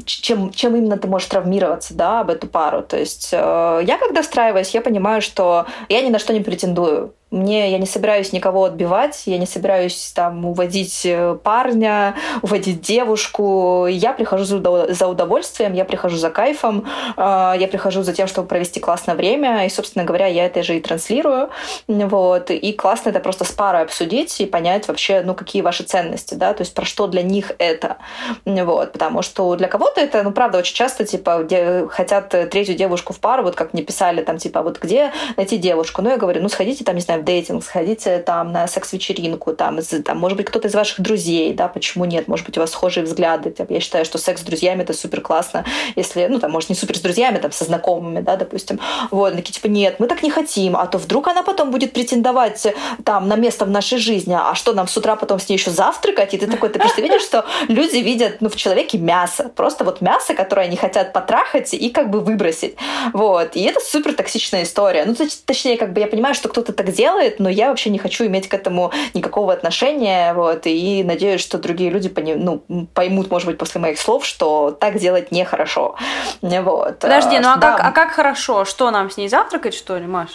чем, 0.04 0.50
чем 0.52 0.76
именно 0.76 0.98
ты 0.98 1.08
можешь 1.08 1.28
травмироваться, 1.28 1.94
да, 1.94 2.20
об 2.20 2.30
эту 2.30 2.46
пару. 2.46 2.82
То 2.82 2.98
есть 2.98 3.30
а, 3.32 3.80
я, 3.80 3.96
когда 3.98 4.20
встраиваюсь, 4.22 4.74
я 4.74 4.82
понимаю, 4.82 5.22
что 5.22 5.66
я 5.88 6.02
ни 6.02 6.10
на 6.10 6.18
что 6.18 6.34
не 6.34 6.40
претендую. 6.40 7.14
Мне 7.30 7.70
я 7.70 7.78
не 7.78 7.86
собираюсь 7.86 8.32
никого 8.32 8.64
отбивать, 8.64 9.24
я 9.26 9.36
не 9.36 9.44
собираюсь 9.44 10.12
там 10.14 10.46
уводить 10.46 11.02
э, 11.04 11.36
парня, 11.42 12.14
уводить 12.40 12.80
девушку. 12.80 13.86
Я 13.86 14.14
прихожу 14.14 14.44
за 14.44 15.08
удовольствием, 15.08 15.74
я 15.74 15.84
прихожу 15.84 16.16
за 16.16 16.30
кайфом, 16.30 16.86
э, 17.18 17.54
я 17.58 17.68
прихожу 17.70 18.02
за 18.02 18.14
тем, 18.14 18.28
чтобы 18.28 18.48
провести 18.48 18.80
классное 18.80 19.14
время. 19.14 19.66
И, 19.66 19.68
собственно 19.68 20.06
говоря, 20.06 20.26
я 20.26 20.46
это 20.46 20.62
же 20.62 20.78
и 20.78 20.80
транслирую. 20.80 21.50
Вот. 21.86 22.50
И 22.50 22.72
классно 22.72 23.10
это 23.10 23.20
просто 23.20 23.44
с 23.44 23.52
парой 23.52 23.82
обсудить 23.82 24.40
и 24.40 24.46
понять 24.46 24.88
вообще, 24.88 25.20
ну, 25.20 25.34
какие 25.34 25.60
ваши 25.60 25.82
ценности, 25.82 26.34
да, 26.34 26.54
то 26.54 26.62
есть 26.62 26.72
про 26.72 26.86
что 26.86 27.08
для 27.08 27.22
них 27.22 27.52
это. 27.58 27.98
Вот. 28.46 28.92
Потому 28.92 29.20
что 29.20 29.54
для 29.56 29.68
кого-то 29.68 30.00
это, 30.00 30.22
ну, 30.22 30.32
правда, 30.32 30.58
очень 30.58 30.74
часто, 30.74 31.04
типа, 31.04 31.46
хотят 31.90 32.28
третью 32.28 32.74
девушку 32.74 33.12
в 33.12 33.20
пару, 33.20 33.42
вот 33.42 33.54
как 33.54 33.74
мне 33.74 33.82
писали, 33.82 34.22
там, 34.22 34.38
типа, 34.38 34.62
вот 34.62 34.78
где 34.78 35.12
найти 35.36 35.58
девушку? 35.58 36.00
Ну, 36.00 36.08
я 36.08 36.16
говорю, 36.16 36.40
ну, 36.40 36.48
сходите 36.48 36.84
там, 36.84 36.94
не 36.94 37.02
знаю, 37.02 37.17
в 37.18 37.24
дейтинг, 37.24 37.64
сходите 37.64 38.18
там 38.18 38.52
на 38.52 38.66
секс-вечеринку, 38.66 39.52
там, 39.54 39.78
из, 39.78 39.88
там, 40.04 40.18
может 40.18 40.36
быть, 40.36 40.46
кто-то 40.46 40.68
из 40.68 40.74
ваших 40.74 41.00
друзей, 41.00 41.52
да, 41.52 41.68
почему 41.68 42.04
нет, 42.04 42.28
может 42.28 42.46
быть, 42.46 42.56
у 42.56 42.60
вас 42.60 42.70
схожие 42.70 43.04
взгляды. 43.04 43.54
Я 43.68 43.80
считаю, 43.80 44.04
что 44.04 44.18
секс 44.18 44.40
с 44.40 44.44
друзьями 44.44 44.82
это 44.82 44.92
супер 44.92 45.20
классно, 45.20 45.64
если, 45.96 46.26
ну, 46.26 46.38
там, 46.38 46.50
может, 46.50 46.70
не 46.70 46.76
супер 46.76 46.96
с 46.96 47.00
друзьями, 47.00 47.38
там, 47.38 47.52
со 47.52 47.64
знакомыми, 47.64 48.20
да, 48.20 48.36
допустим. 48.36 48.80
Вот, 49.10 49.34
такие, 49.34 49.52
типа, 49.52 49.66
нет, 49.66 49.96
мы 49.98 50.06
так 50.06 50.22
не 50.22 50.30
хотим, 50.30 50.76
а 50.76 50.86
то 50.86 50.98
вдруг 50.98 51.28
она 51.28 51.42
потом 51.42 51.70
будет 51.70 51.92
претендовать 51.92 52.66
там 53.04 53.28
на 53.28 53.36
место 53.36 53.64
в 53.64 53.70
нашей 53.70 53.98
жизни, 53.98 54.36
а 54.38 54.54
что 54.54 54.72
нам 54.72 54.88
с 54.88 54.96
утра 54.96 55.16
потом 55.16 55.38
с 55.38 55.48
ней 55.48 55.56
еще 55.56 55.70
завтракать? 55.70 56.34
И 56.34 56.38
ты 56.38 56.46
такой, 56.46 56.68
ты 56.68 56.78
просто 56.78 57.02
видишь, 57.02 57.22
что 57.22 57.44
люди 57.68 57.96
видят, 57.96 58.40
ну, 58.40 58.48
в 58.48 58.56
человеке 58.56 58.98
мясо, 58.98 59.50
просто 59.54 59.84
вот 59.84 60.00
мясо, 60.00 60.34
которое 60.34 60.62
они 60.62 60.76
хотят 60.76 61.12
потрахать 61.12 61.74
и 61.74 61.90
как 61.90 62.10
бы 62.10 62.20
выбросить. 62.20 62.76
Вот. 63.12 63.56
И 63.56 63.62
это 63.62 63.80
супер 63.80 64.14
токсичная 64.14 64.62
история. 64.62 65.04
Ну, 65.04 65.14
точнее, 65.46 65.76
как 65.76 65.92
бы 65.92 66.00
я 66.00 66.06
понимаю, 66.06 66.34
что 66.34 66.48
кто-то 66.48 66.72
так 66.72 66.92
делает, 66.92 67.07
но 67.38 67.48
я 67.48 67.68
вообще 67.68 67.90
не 67.90 67.98
хочу 67.98 68.26
иметь 68.26 68.48
к 68.48 68.54
этому 68.54 68.92
никакого 69.14 69.52
отношения, 69.52 70.34
вот, 70.34 70.62
и 70.66 71.02
надеюсь, 71.04 71.40
что 71.40 71.58
другие 71.58 71.90
люди 71.90 72.08
пони, 72.08 72.34
ну, 72.34 72.62
поймут, 72.94 73.30
может 73.30 73.46
быть, 73.46 73.58
после 73.58 73.80
моих 73.80 74.00
слов, 74.00 74.24
что 74.24 74.70
так 74.70 74.98
делать 74.98 75.32
нехорошо. 75.32 75.96
Вот. 76.42 76.98
Подожди, 76.98 77.38
ну 77.38 77.48
а, 77.48 77.56
да. 77.56 77.72
как, 77.72 77.86
а 77.86 77.92
как 77.92 78.10
хорошо? 78.12 78.64
Что 78.64 78.90
нам 78.90 79.10
с 79.10 79.16
ней 79.16 79.28
завтракать, 79.28 79.74
что 79.74 79.96
ли, 79.96 80.06
Маш? 80.06 80.30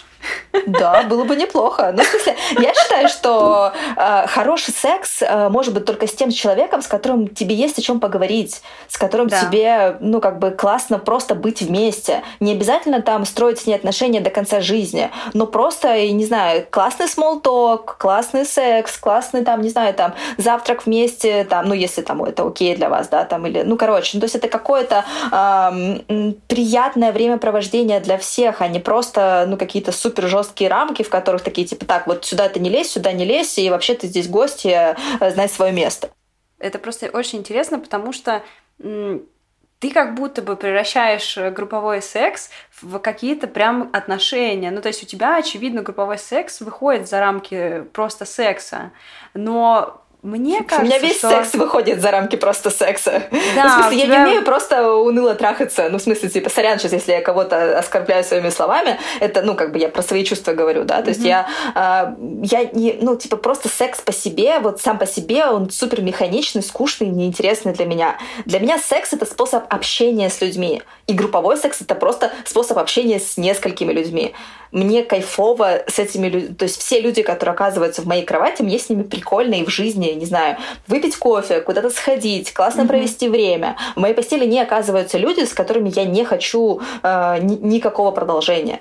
Да, 0.66 1.02
было 1.04 1.24
бы 1.24 1.36
неплохо. 1.36 1.92
Ну, 1.96 2.02
в 2.02 2.06
смысле, 2.06 2.36
я 2.58 2.72
считаю, 2.74 3.08
что 3.08 3.72
э, 3.96 4.26
хороший 4.26 4.72
секс 4.72 5.22
э, 5.22 5.48
может 5.48 5.74
быть 5.74 5.84
только 5.84 6.06
с 6.06 6.12
тем 6.12 6.30
человеком, 6.30 6.82
с 6.82 6.86
которым 6.86 7.28
тебе 7.28 7.54
есть 7.54 7.78
о 7.78 7.82
чем 7.82 8.00
поговорить, 8.00 8.62
с 8.88 8.96
которым 8.96 9.28
да. 9.28 9.40
тебе, 9.40 9.96
ну, 10.00 10.20
как 10.20 10.38
бы 10.38 10.50
классно 10.50 10.98
просто 10.98 11.34
быть 11.34 11.62
вместе. 11.62 12.22
Не 12.40 12.52
обязательно 12.52 13.02
там 13.02 13.24
строить 13.24 13.60
с 13.60 13.66
ней 13.66 13.74
отношения 13.74 14.20
до 14.20 14.30
конца 14.30 14.60
жизни, 14.60 15.10
но 15.32 15.46
просто, 15.46 16.06
не 16.10 16.24
знаю, 16.24 16.66
классный 16.70 17.06
talk, 17.06 17.94
классный 17.98 18.44
секс, 18.44 18.96
классный 18.98 19.44
там, 19.44 19.60
не 19.60 19.68
знаю, 19.68 19.94
там 19.94 20.14
завтрак 20.38 20.86
вместе, 20.86 21.44
там, 21.44 21.68
ну, 21.68 21.74
если 21.74 22.02
там 22.02 22.22
это 22.24 22.46
окей 22.46 22.76
для 22.76 22.88
вас, 22.88 23.08
да, 23.08 23.24
там, 23.24 23.46
или, 23.46 23.62
ну, 23.62 23.76
короче, 23.76 24.12
ну, 24.14 24.20
то 24.20 24.24
есть 24.24 24.36
это 24.36 24.48
какое-то 24.48 25.04
э, 25.32 26.32
приятное 26.48 27.12
времяпровождение 27.12 28.00
для 28.00 28.18
всех, 28.18 28.60
а 28.60 28.68
не 28.68 28.78
просто, 28.78 29.44
ну, 29.48 29.56
какие-то 29.56 29.92
супер 29.92 30.13
супер 30.14 30.28
жесткие 30.28 30.70
рамки, 30.70 31.02
в 31.02 31.10
которых 31.10 31.42
такие 31.42 31.66
типа 31.66 31.84
так, 31.84 32.06
вот 32.06 32.24
сюда 32.24 32.48
ты 32.48 32.60
не 32.60 32.70
лезь, 32.70 32.90
сюда 32.90 33.12
не 33.12 33.24
лезь, 33.24 33.58
и 33.58 33.70
вообще 33.70 33.94
ты 33.94 34.06
здесь 34.06 34.28
гость, 34.28 34.64
э, 34.66 34.96
знай 35.20 35.48
свое 35.48 35.72
место. 35.72 36.10
Это 36.58 36.78
просто 36.78 37.08
очень 37.08 37.40
интересно, 37.40 37.78
потому 37.78 38.12
что 38.12 38.42
ты 38.78 39.90
как 39.92 40.14
будто 40.14 40.40
бы 40.40 40.56
превращаешь 40.56 41.36
э, 41.36 41.50
групповой 41.50 42.00
секс 42.00 42.50
в 42.80 42.98
какие-то 42.98 43.46
прям 43.46 43.90
отношения. 43.92 44.70
Ну, 44.70 44.80
то 44.80 44.88
есть 44.88 45.02
у 45.02 45.06
тебя, 45.06 45.36
очевидно, 45.36 45.82
групповой 45.82 46.18
секс 46.18 46.60
выходит 46.60 47.08
за 47.08 47.20
рамки 47.20 47.84
просто 47.92 48.24
секса. 48.24 48.92
Но 49.34 50.03
мне 50.24 50.62
кажется, 50.62 50.80
У 50.80 50.84
меня 50.84 50.98
весь 50.98 51.18
что... 51.18 51.28
секс 51.28 51.52
выходит 51.52 52.00
за 52.00 52.10
рамки 52.10 52.36
просто 52.36 52.70
секса. 52.70 53.24
Да, 53.54 53.64
ну, 53.64 53.68
в 53.68 53.72
смысле, 53.88 54.04
тебя... 54.04 54.14
я 54.14 54.20
не 54.20 54.26
умею 54.30 54.42
просто 54.42 54.94
уныло 54.94 55.34
трахаться. 55.34 55.90
Ну, 55.90 55.98
в 55.98 56.00
смысле, 56.00 56.30
типа, 56.30 56.48
сорян, 56.48 56.78
сейчас, 56.78 56.92
если 56.92 57.12
я 57.12 57.20
кого-то 57.20 57.78
оскорбляю 57.78 58.24
своими 58.24 58.48
словами, 58.48 58.98
это, 59.20 59.42
ну, 59.42 59.54
как 59.54 59.72
бы 59.72 59.78
я 59.78 59.90
про 59.90 60.02
свои 60.02 60.24
чувства 60.24 60.54
говорю, 60.54 60.84
да, 60.84 61.02
то 61.02 61.10
есть 61.10 61.20
я, 61.20 61.46
э, 61.74 62.14
я 62.42 62.64
не, 62.72 62.96
ну, 63.02 63.16
типа, 63.16 63.36
просто 63.36 63.68
секс 63.68 64.00
по 64.00 64.12
себе, 64.12 64.60
вот 64.60 64.80
сам 64.80 64.98
по 64.98 65.06
себе, 65.06 65.44
он 65.44 65.68
супер 65.68 66.00
механичный, 66.00 66.62
скучный, 66.62 67.08
неинтересный 67.08 67.74
для 67.74 67.84
меня. 67.84 68.16
Для 68.46 68.60
меня 68.60 68.78
секс— 68.78 69.12
это 69.12 69.26
способ 69.26 69.64
общения 69.68 70.30
с 70.30 70.40
людьми. 70.40 70.82
И 71.06 71.12
групповой 71.12 71.58
секс— 71.58 71.80
это 71.82 71.94
просто 71.94 72.32
способ 72.46 72.78
общения 72.78 73.20
с 73.20 73.36
несколькими 73.36 73.92
людьми 73.92 74.34
мне 74.74 75.04
кайфово 75.04 75.84
с 75.86 75.98
этими 75.98 76.26
людьми. 76.26 76.54
То 76.54 76.64
есть 76.64 76.80
все 76.80 77.00
люди, 77.00 77.22
которые 77.22 77.54
оказываются 77.54 78.02
в 78.02 78.06
моей 78.06 78.24
кровати, 78.24 78.62
мне 78.62 78.78
с 78.78 78.90
ними 78.90 79.04
прикольно 79.04 79.54
и 79.54 79.64
в 79.64 79.70
жизни, 79.70 80.08
не 80.08 80.26
знаю, 80.26 80.58
выпить 80.88 81.16
кофе, 81.16 81.60
куда-то 81.60 81.90
сходить, 81.90 82.52
классно 82.52 82.82
mm-hmm. 82.82 82.88
провести 82.88 83.28
время. 83.28 83.76
В 83.94 84.00
моей 84.00 84.14
постели 84.14 84.44
не 84.44 84.60
оказываются 84.60 85.16
люди, 85.16 85.44
с 85.44 85.54
которыми 85.54 85.90
я 85.94 86.04
не 86.04 86.24
хочу 86.24 86.80
э, 87.02 87.38
ни- 87.40 87.74
никакого 87.74 88.10
продолжения. 88.10 88.80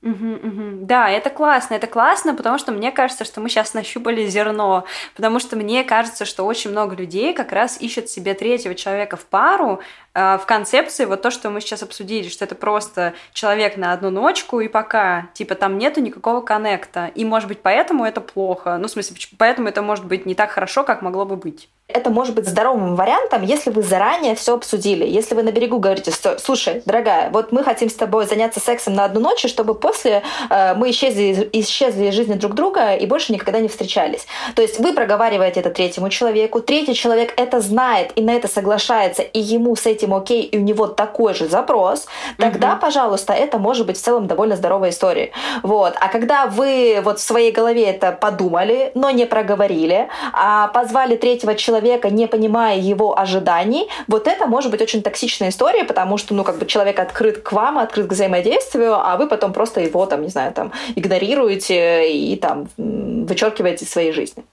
Угу, 0.00 0.12
угу. 0.12 0.62
Да, 0.82 1.10
это 1.10 1.28
классно, 1.28 1.74
это 1.74 1.88
классно, 1.88 2.34
потому 2.34 2.58
что 2.58 2.70
мне 2.70 2.92
кажется, 2.92 3.24
что 3.24 3.40
мы 3.40 3.48
сейчас 3.48 3.74
нащупали 3.74 4.26
зерно, 4.26 4.84
потому 5.16 5.40
что 5.40 5.56
мне 5.56 5.82
кажется, 5.82 6.24
что 6.24 6.44
очень 6.44 6.70
много 6.70 6.94
людей 6.94 7.34
как 7.34 7.50
раз 7.50 7.80
ищут 7.80 8.08
себе 8.08 8.34
третьего 8.34 8.76
человека 8.76 9.16
в 9.16 9.24
пару 9.24 9.80
в 10.18 10.44
концепции 10.46 11.04
вот 11.04 11.22
то, 11.22 11.30
что 11.30 11.50
мы 11.50 11.60
сейчас 11.60 11.82
обсудили, 11.82 12.28
что 12.28 12.44
это 12.44 12.54
просто 12.54 13.14
человек 13.32 13.76
на 13.76 13.92
одну 13.92 14.10
ночку 14.10 14.60
и 14.60 14.68
пока, 14.68 15.28
типа 15.34 15.54
там 15.54 15.78
нету 15.78 16.00
никакого 16.00 16.40
коннекта, 16.40 17.10
и 17.14 17.24
может 17.24 17.48
быть 17.48 17.60
поэтому 17.62 18.04
это 18.04 18.20
плохо, 18.20 18.78
ну 18.78 18.88
в 18.88 18.90
смысле, 18.90 19.16
поэтому 19.38 19.68
это 19.68 19.82
может 19.82 20.04
быть 20.04 20.26
не 20.26 20.34
так 20.34 20.50
хорошо, 20.50 20.84
как 20.84 21.02
могло 21.02 21.24
бы 21.24 21.36
быть 21.36 21.68
это 21.88 22.10
может 22.10 22.34
быть 22.34 22.46
здоровым 22.46 22.96
вариантом, 22.96 23.42
если 23.42 23.70
вы 23.70 23.82
заранее 23.82 24.34
все 24.34 24.54
обсудили. 24.54 25.06
Если 25.06 25.34
вы 25.34 25.42
на 25.42 25.52
берегу 25.52 25.78
говорите, 25.78 26.12
слушай, 26.38 26.82
дорогая, 26.84 27.30
вот 27.30 27.50
мы 27.50 27.64
хотим 27.64 27.88
с 27.88 27.94
тобой 27.94 28.26
заняться 28.26 28.60
сексом 28.60 28.92
на 28.92 29.06
одну 29.06 29.20
ночь, 29.20 29.46
чтобы 29.46 29.74
после 29.74 30.22
э, 30.50 30.74
мы 30.74 30.90
исчезли, 30.90 31.48
исчезли 31.54 32.08
из 32.08 32.14
жизни 32.14 32.34
друг 32.34 32.52
друга 32.52 32.94
и 32.94 33.06
больше 33.06 33.32
никогда 33.32 33.60
не 33.60 33.68
встречались. 33.68 34.26
То 34.54 34.60
есть 34.60 34.78
вы 34.78 34.92
проговариваете 34.92 35.60
это 35.60 35.70
третьему 35.70 36.10
человеку, 36.10 36.60
третий 36.60 36.94
человек 36.94 37.32
это 37.38 37.60
знает 37.60 38.12
и 38.16 38.20
на 38.20 38.34
это 38.34 38.48
соглашается, 38.48 39.22
и 39.22 39.40
ему 39.40 39.74
с 39.74 39.86
этим 39.86 40.07
окей, 40.14 40.42
и 40.42 40.58
у 40.58 40.62
него 40.62 40.86
такой 40.86 41.34
же 41.34 41.48
запрос, 41.48 42.06
тогда, 42.38 42.72
угу. 42.72 42.80
пожалуйста, 42.80 43.32
это 43.32 43.58
может 43.58 43.86
быть 43.86 43.96
в 43.96 44.02
целом 44.02 44.26
довольно 44.26 44.56
здоровая 44.56 44.90
история. 44.90 45.30
Вот. 45.62 45.94
А 46.00 46.08
когда 46.08 46.46
вы 46.46 47.00
вот 47.02 47.18
в 47.18 47.22
своей 47.22 47.52
голове 47.52 47.84
это 47.84 48.12
подумали, 48.12 48.92
но 48.94 49.10
не 49.10 49.26
проговорили, 49.26 50.08
а 50.32 50.68
позвали 50.68 51.16
третьего 51.16 51.54
человека 51.54 51.78
человека, 51.78 52.10
не 52.10 52.26
понимая 52.26 52.78
его 52.78 53.18
ожиданий, 53.18 53.88
вот 54.08 54.26
это 54.26 54.46
может 54.46 54.70
быть 54.70 54.82
очень 54.82 55.02
токсичная 55.02 55.50
история, 55.50 55.84
потому 55.84 56.18
что, 56.18 56.34
ну, 56.34 56.44
как 56.44 56.58
бы 56.58 56.66
человек 56.66 56.98
открыт 56.98 57.38
к 57.38 57.52
вам, 57.52 57.78
открыт 57.78 58.06
к 58.06 58.12
взаимодействию, 58.12 58.94
а 58.94 59.16
вы 59.16 59.26
потом 59.26 59.52
просто 59.52 59.80
его, 59.80 60.06
там, 60.06 60.22
не 60.22 60.28
знаю, 60.28 60.52
там, 60.52 60.72
игнорируете 60.96 62.10
и 62.12 62.36
там 62.36 62.68
вычеркиваете 62.76 63.84
из 63.84 63.90
своей 63.90 64.12
жизни. 64.12 64.44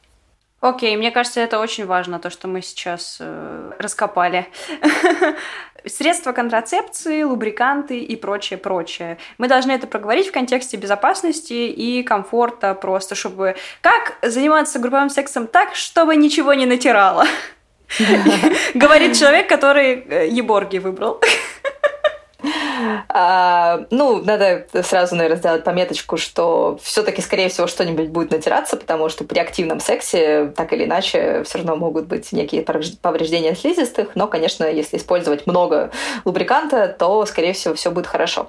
Окей, 0.61 0.95
мне 0.97 1.11
кажется, 1.11 1.41
это 1.41 1.59
очень 1.59 1.85
важно, 1.85 2.19
то, 2.19 2.29
что 2.29 2.47
мы 2.47 2.61
сейчас 2.61 3.17
э, 3.19 3.71
раскопали. 3.77 4.47
Средства 5.85 6.31
контрацепции, 6.31 7.21
лубриканты 7.21 7.99
и 7.99 8.15
прочее, 8.15 8.57
прочее. 8.57 9.19
Мы 9.37 9.47
должны 9.47 9.71
это 9.73 9.85
проговорить 9.85 10.27
в 10.27 10.31
контексте 10.31 10.77
безопасности 10.77 11.53
и 11.53 12.01
комфорта 12.01 12.73
просто, 12.73 13.13
чтобы... 13.13 13.55
Как 13.81 14.17
заниматься 14.23 14.79
групповым 14.79 15.09
сексом 15.09 15.45
так, 15.45 15.75
чтобы 15.75 16.15
ничего 16.15 16.53
не 16.53 16.65
натирало? 16.65 17.25
Говорит 18.73 19.17
человек, 19.17 19.47
который 19.47 20.03
э, 20.07 20.27
Еборги 20.29 20.79
выбрал. 20.79 21.21
А, 23.09 23.85
ну, 23.91 24.23
надо 24.23 24.67
сразу, 24.83 25.15
наверное, 25.15 25.37
сделать 25.37 25.63
пометочку, 25.63 26.17
что 26.17 26.77
все-таки, 26.81 27.21
скорее 27.21 27.49
всего, 27.49 27.67
что-нибудь 27.67 28.09
будет 28.09 28.31
натираться, 28.31 28.77
потому 28.77 29.09
что 29.09 29.23
при 29.23 29.39
активном 29.39 29.79
сексе, 29.79 30.53
так 30.55 30.73
или 30.73 30.85
иначе, 30.85 31.43
все 31.43 31.59
равно 31.59 31.75
могут 31.75 32.07
быть 32.07 32.31
некие 32.31 32.63
повреждения 33.01 33.55
слизистых, 33.55 34.09
но, 34.15 34.27
конечно, 34.27 34.65
если 34.65 34.97
использовать 34.97 35.47
много 35.47 35.91
лубриканта, 36.25 36.87
то, 36.87 37.25
скорее 37.25 37.53
всего, 37.53 37.75
все 37.75 37.91
будет 37.91 38.07
хорошо. 38.07 38.47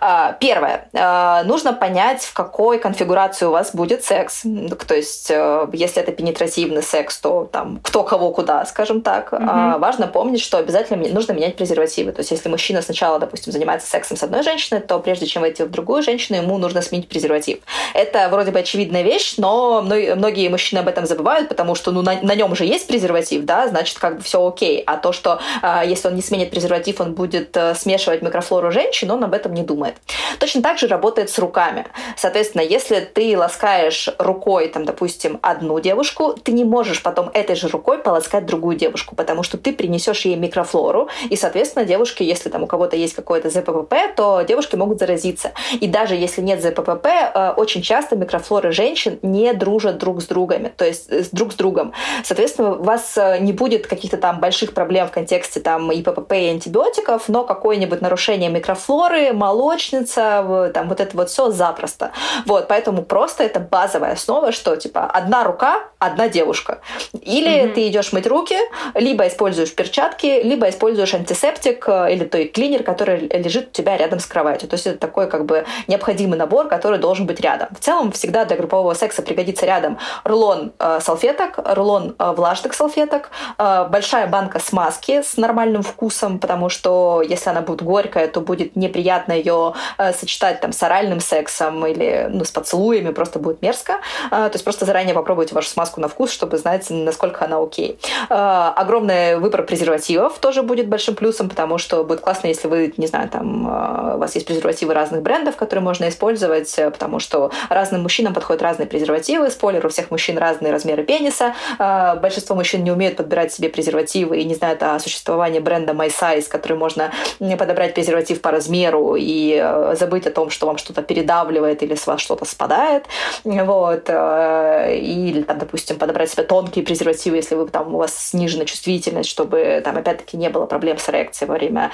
А, 0.00 0.32
первое. 0.32 0.88
А, 0.94 1.42
нужно 1.44 1.72
понять, 1.72 2.22
в 2.22 2.34
какой 2.34 2.78
конфигурации 2.78 3.46
у 3.46 3.50
вас 3.50 3.74
будет 3.74 4.04
секс. 4.04 4.42
То 4.86 4.94
есть, 4.94 5.30
э, 5.30 5.66
если 5.72 6.02
это 6.02 6.12
пенетративный 6.12 6.82
секс, 6.82 7.18
то 7.18 7.48
там 7.50 7.80
кто 7.82 8.02
кого 8.02 8.30
куда, 8.32 8.64
скажем 8.64 9.02
так. 9.02 9.32
Угу. 9.32 9.44
Важно 9.78 10.06
помнить, 10.06 10.40
что 10.40 10.58
обязательно 10.58 11.06
нужно 11.08 11.32
менять 11.32 11.56
презервативы. 11.56 12.12
То 12.12 12.20
есть, 12.20 12.30
если 12.30 12.48
мужчина 12.48 12.82
сначала, 12.82 13.18
допустим, 13.18 13.52
занимается 13.52 13.67
занимается 13.68 13.90
сексом 13.90 14.16
с 14.16 14.22
одной 14.22 14.42
женщиной, 14.42 14.80
то 14.80 14.98
прежде 14.98 15.26
чем 15.26 15.42
войти 15.42 15.62
в 15.62 15.70
другую 15.70 16.02
женщину, 16.02 16.38
ему 16.38 16.58
нужно 16.58 16.80
сменить 16.80 17.08
презерватив. 17.08 17.58
Это 17.94 18.28
вроде 18.30 18.50
бы 18.50 18.60
очевидная 18.60 19.02
вещь, 19.02 19.34
но 19.36 19.82
многие 19.82 20.48
мужчины 20.48 20.80
об 20.80 20.88
этом 20.88 21.06
забывают, 21.06 21.48
потому 21.48 21.74
что 21.74 21.90
ну, 21.90 22.02
на, 22.02 22.20
на 22.22 22.34
нем 22.34 22.54
же 22.56 22.64
есть 22.64 22.86
презерватив, 22.86 23.44
да, 23.44 23.68
значит, 23.68 23.98
как 23.98 24.16
бы 24.16 24.22
все 24.22 24.46
окей. 24.46 24.82
А 24.86 24.96
то, 24.96 25.12
что 25.12 25.40
э, 25.62 25.82
если 25.86 26.08
он 26.08 26.14
не 26.14 26.22
сменит 26.22 26.50
презерватив, 26.50 27.00
он 27.00 27.14
будет 27.14 27.56
э, 27.56 27.74
смешивать 27.74 28.22
микрофлору 28.22 28.70
женщин, 28.70 29.10
он 29.10 29.22
об 29.22 29.34
этом 29.34 29.52
не 29.52 29.62
думает. 29.62 29.96
Точно 30.38 30.62
так 30.62 30.78
же 30.78 30.86
работает 30.86 31.30
с 31.30 31.38
руками. 31.38 31.84
Соответственно, 32.16 32.62
если 32.62 33.00
ты 33.00 33.36
ласкаешь 33.36 34.08
рукой, 34.18 34.68
там, 34.68 34.84
допустим, 34.84 35.38
одну 35.42 35.78
девушку, 35.80 36.34
ты 36.42 36.52
не 36.52 36.64
можешь 36.64 37.02
потом 37.02 37.30
этой 37.34 37.56
же 37.56 37.68
рукой 37.68 37.98
полоскать 37.98 38.46
другую 38.46 38.76
девушку, 38.76 39.14
потому 39.14 39.42
что 39.42 39.58
ты 39.58 39.72
принесешь 39.72 40.24
ей 40.24 40.36
микрофлору, 40.36 41.08
и, 41.28 41.36
соответственно, 41.36 41.84
девушки, 41.84 42.22
если 42.22 42.48
там 42.48 42.62
у 42.62 42.66
кого-то 42.66 42.96
есть 42.96 43.14
какое-то 43.14 43.50
ЗППП, 43.58 43.94
то 44.16 44.42
девушки 44.42 44.76
могут 44.76 44.98
заразиться. 44.98 45.52
И 45.72 45.86
даже 45.86 46.14
если 46.14 46.40
нет 46.40 46.62
ЗППП, 46.62 47.06
э, 47.06 47.52
очень 47.56 47.82
часто 47.82 48.16
микрофлоры 48.16 48.72
женщин 48.72 49.18
не 49.22 49.52
дружат 49.52 49.98
друг 49.98 50.22
с 50.22 50.26
другом, 50.26 50.70
то 50.76 50.84
есть 50.84 51.10
э, 51.10 51.24
друг 51.32 51.52
с 51.52 51.56
другом. 51.56 51.92
Соответственно, 52.24 52.76
у 52.76 52.82
вас 52.82 53.16
э, 53.16 53.38
не 53.40 53.52
будет 53.52 53.86
каких-то 53.86 54.16
там 54.16 54.40
больших 54.40 54.74
проблем 54.74 55.08
в 55.08 55.10
контексте 55.10 55.60
там 55.60 55.90
и 55.92 56.02
ППП, 56.02 56.32
и 56.32 56.48
антибиотиков, 56.48 57.28
но 57.28 57.44
какое-нибудь 57.44 58.00
нарушение 58.00 58.50
микрофлоры, 58.50 59.32
молочница, 59.32 60.70
там 60.74 60.88
вот 60.88 61.00
это 61.00 61.16
вот 61.16 61.30
все 61.30 61.50
запросто. 61.50 62.12
Вот, 62.46 62.68
поэтому 62.68 63.02
просто 63.02 63.44
это 63.44 63.60
базовая 63.60 64.12
основа, 64.12 64.52
что 64.52 64.76
типа 64.76 65.04
одна 65.04 65.44
рука, 65.44 65.82
одна 65.98 66.28
девушка. 66.28 66.80
Или 67.20 67.64
mm-hmm. 67.64 67.72
ты 67.72 67.88
идешь 67.88 68.12
мыть 68.12 68.26
руки, 68.26 68.56
либо 68.94 69.26
используешь 69.26 69.74
перчатки, 69.74 70.42
либо 70.42 70.68
используешь 70.68 71.14
антисептик 71.14 71.88
или 71.88 72.24
той 72.24 72.46
клинер, 72.46 72.82
который 72.82 73.28
лежит 73.48 73.68
у 73.68 73.72
тебя 73.72 73.96
рядом 73.96 74.20
с 74.20 74.26
кроватью. 74.26 74.68
То 74.68 74.74
есть 74.74 74.86
это 74.86 74.98
такой 74.98 75.28
как 75.28 75.46
бы 75.46 75.64
необходимый 75.86 76.38
набор, 76.38 76.68
который 76.68 76.98
должен 76.98 77.26
быть 77.26 77.40
рядом. 77.40 77.68
В 77.78 77.80
целом 77.80 78.12
всегда 78.12 78.44
для 78.44 78.56
группового 78.56 78.94
секса 78.94 79.22
пригодится 79.22 79.64
рядом 79.66 79.98
рулон 80.24 80.72
э, 80.78 80.98
салфеток, 81.00 81.58
рулон 81.64 82.14
э, 82.18 82.32
влажных 82.36 82.74
салфеток, 82.74 83.30
э, 83.58 83.88
большая 83.90 84.26
банка 84.26 84.58
смазки 84.60 85.22
с 85.22 85.36
нормальным 85.36 85.82
вкусом, 85.82 86.38
потому 86.38 86.68
что 86.68 87.22
если 87.26 87.50
она 87.50 87.62
будет 87.62 87.82
горькая, 87.82 88.28
то 88.28 88.40
будет 88.40 88.76
неприятно 88.76 89.32
ее 89.32 89.74
э, 89.96 90.12
сочетать 90.12 90.60
там 90.60 90.72
с 90.72 90.82
оральным 90.82 91.20
сексом 91.20 91.86
или 91.86 92.28
ну, 92.30 92.44
с 92.44 92.50
поцелуями, 92.50 93.12
просто 93.12 93.38
будет 93.38 93.62
мерзко. 93.62 93.94
Э, 94.26 94.48
то 94.48 94.52
есть 94.52 94.64
просто 94.64 94.84
заранее 94.84 95.14
попробуйте 95.14 95.54
вашу 95.54 95.70
смазку 95.70 96.00
на 96.00 96.08
вкус, 96.08 96.30
чтобы 96.30 96.58
знать, 96.58 96.86
насколько 96.90 97.46
она 97.46 97.58
окей. 97.62 97.98
Э, 98.28 98.72
огромный 98.76 99.38
выбор 99.38 99.62
презервативов 99.62 100.38
тоже 100.38 100.62
будет 100.62 100.88
большим 100.88 101.14
плюсом, 101.14 101.48
потому 101.48 101.78
что 101.78 102.04
будет 102.04 102.20
классно, 102.20 102.48
если 102.48 102.68
вы, 102.68 102.92
не 102.96 103.06
знаю, 103.06 103.27
там 103.28 103.66
э, 103.66 104.14
у 104.16 104.18
вас 104.18 104.34
есть 104.34 104.46
презервативы 104.46 104.94
разных 104.94 105.22
брендов, 105.22 105.56
которые 105.56 105.82
можно 105.82 106.08
использовать, 106.08 106.78
э, 106.78 106.90
потому 106.90 107.20
что 107.20 107.50
разным 107.68 108.02
мужчинам 108.02 108.34
подходят 108.34 108.62
разные 108.62 108.86
презервативы. 108.86 109.50
Спойлер, 109.50 109.84
у 109.86 109.88
всех 109.88 110.10
мужчин 110.10 110.38
разные 110.38 110.72
размеры 110.72 111.04
пениса. 111.04 111.54
Э, 111.78 112.16
большинство 112.16 112.56
мужчин 112.56 112.84
не 112.84 112.90
умеют 112.90 113.16
подбирать 113.16 113.52
себе 113.52 113.68
презервативы 113.68 114.38
и 114.38 114.44
не 114.44 114.54
знают 114.54 114.82
о 114.82 114.98
существовании 114.98 115.60
бренда 115.60 115.92
My 115.92 116.08
Size, 116.08 116.48
который 116.48 116.76
можно 116.76 117.10
подобрать 117.58 117.94
презерватив 117.94 118.40
по 118.40 118.50
размеру 118.50 119.16
и 119.18 119.58
забыть 119.94 120.26
о 120.26 120.30
том, 120.30 120.50
что 120.50 120.66
вам 120.66 120.78
что-то 120.78 121.02
передавливает 121.02 121.82
или 121.82 121.94
с 121.94 122.06
вас 122.06 122.20
что-то 122.20 122.44
спадает. 122.44 123.04
Вот. 123.44 124.08
Или, 124.08 125.42
там, 125.42 125.58
допустим, 125.58 125.98
подобрать 125.98 126.30
себе 126.30 126.44
тонкие 126.44 126.84
презервативы, 126.84 127.36
если 127.36 127.54
вы 127.54 127.68
там, 127.68 127.94
у 127.94 127.98
вас 127.98 128.16
снижена 128.16 128.64
чувствительность, 128.64 129.28
чтобы 129.28 129.80
там 129.84 129.96
опять-таки 129.96 130.36
не 130.36 130.48
было 130.48 130.66
проблем 130.66 130.98
с 130.98 131.08
эрекцией 131.08 131.48
во 131.48 131.54
время 131.54 131.90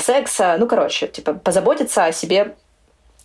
секса. 0.00 0.56
Ну, 0.58 0.66
короче, 0.76 1.08
типа 1.08 1.32
позаботиться 1.32 2.04
о 2.04 2.12
себе 2.12 2.54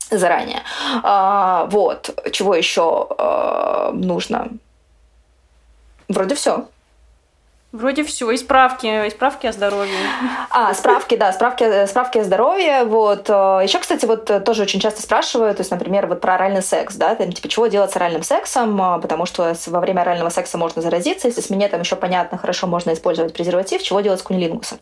заранее. 0.10 0.62
А, 1.04 1.66
вот, 1.66 2.10
чего 2.32 2.56
еще 2.56 3.08
а, 3.18 3.92
нужно? 3.94 4.48
Вроде 6.08 6.36
все. 6.36 6.66
Вроде 7.72 8.04
все, 8.04 8.30
и 8.32 8.36
справки, 8.36 9.08
и 9.08 9.10
справки 9.10 9.48
о 9.48 9.54
здоровье. 9.54 9.96
А, 10.50 10.74
справки, 10.74 11.16
да, 11.16 11.32
справки, 11.32 11.86
справки 11.86 12.18
о 12.18 12.24
здоровье. 12.26 12.84
Вот. 12.84 13.30
Э, 13.30 13.62
Еще, 13.64 13.80
кстати, 13.80 14.06
вот 14.06 14.30
э, 14.30 14.42
тоже 14.42 14.64
очень 14.64 14.82
часто 14.82 15.02
спрашивают, 15.02 15.56
то 15.56 15.62
есть, 15.62 15.72
например, 15.72 16.08
вот 16.08 16.20
про 16.20 16.36
оральный 16.36 16.64
секс, 16.64 16.96
да, 16.96 17.16
там, 17.16 17.32
типа, 17.32 17.48
чего 17.48 17.68
делать 17.68 17.92
с 17.92 17.96
оральным 17.96 18.24
сексом, 18.24 18.82
э, 18.82 19.00
потому 19.00 19.26
что 19.26 19.56
во 19.68 19.80
время 19.80 20.02
орального 20.02 20.28
секса 20.28 20.58
можно 20.58 20.82
заразиться, 20.82 21.30
если 21.30 21.40
с 21.40 21.50
минетом 21.50 21.80
еще 21.80 21.96
понятно, 21.96 22.38
хорошо, 22.38 22.68
можно 22.68 22.92
использовать 22.92 23.34
презерватив, 23.34 23.82
чего 23.84 24.02
делать 24.02 24.20
с 24.20 24.24
кунилингусом? 24.24 24.80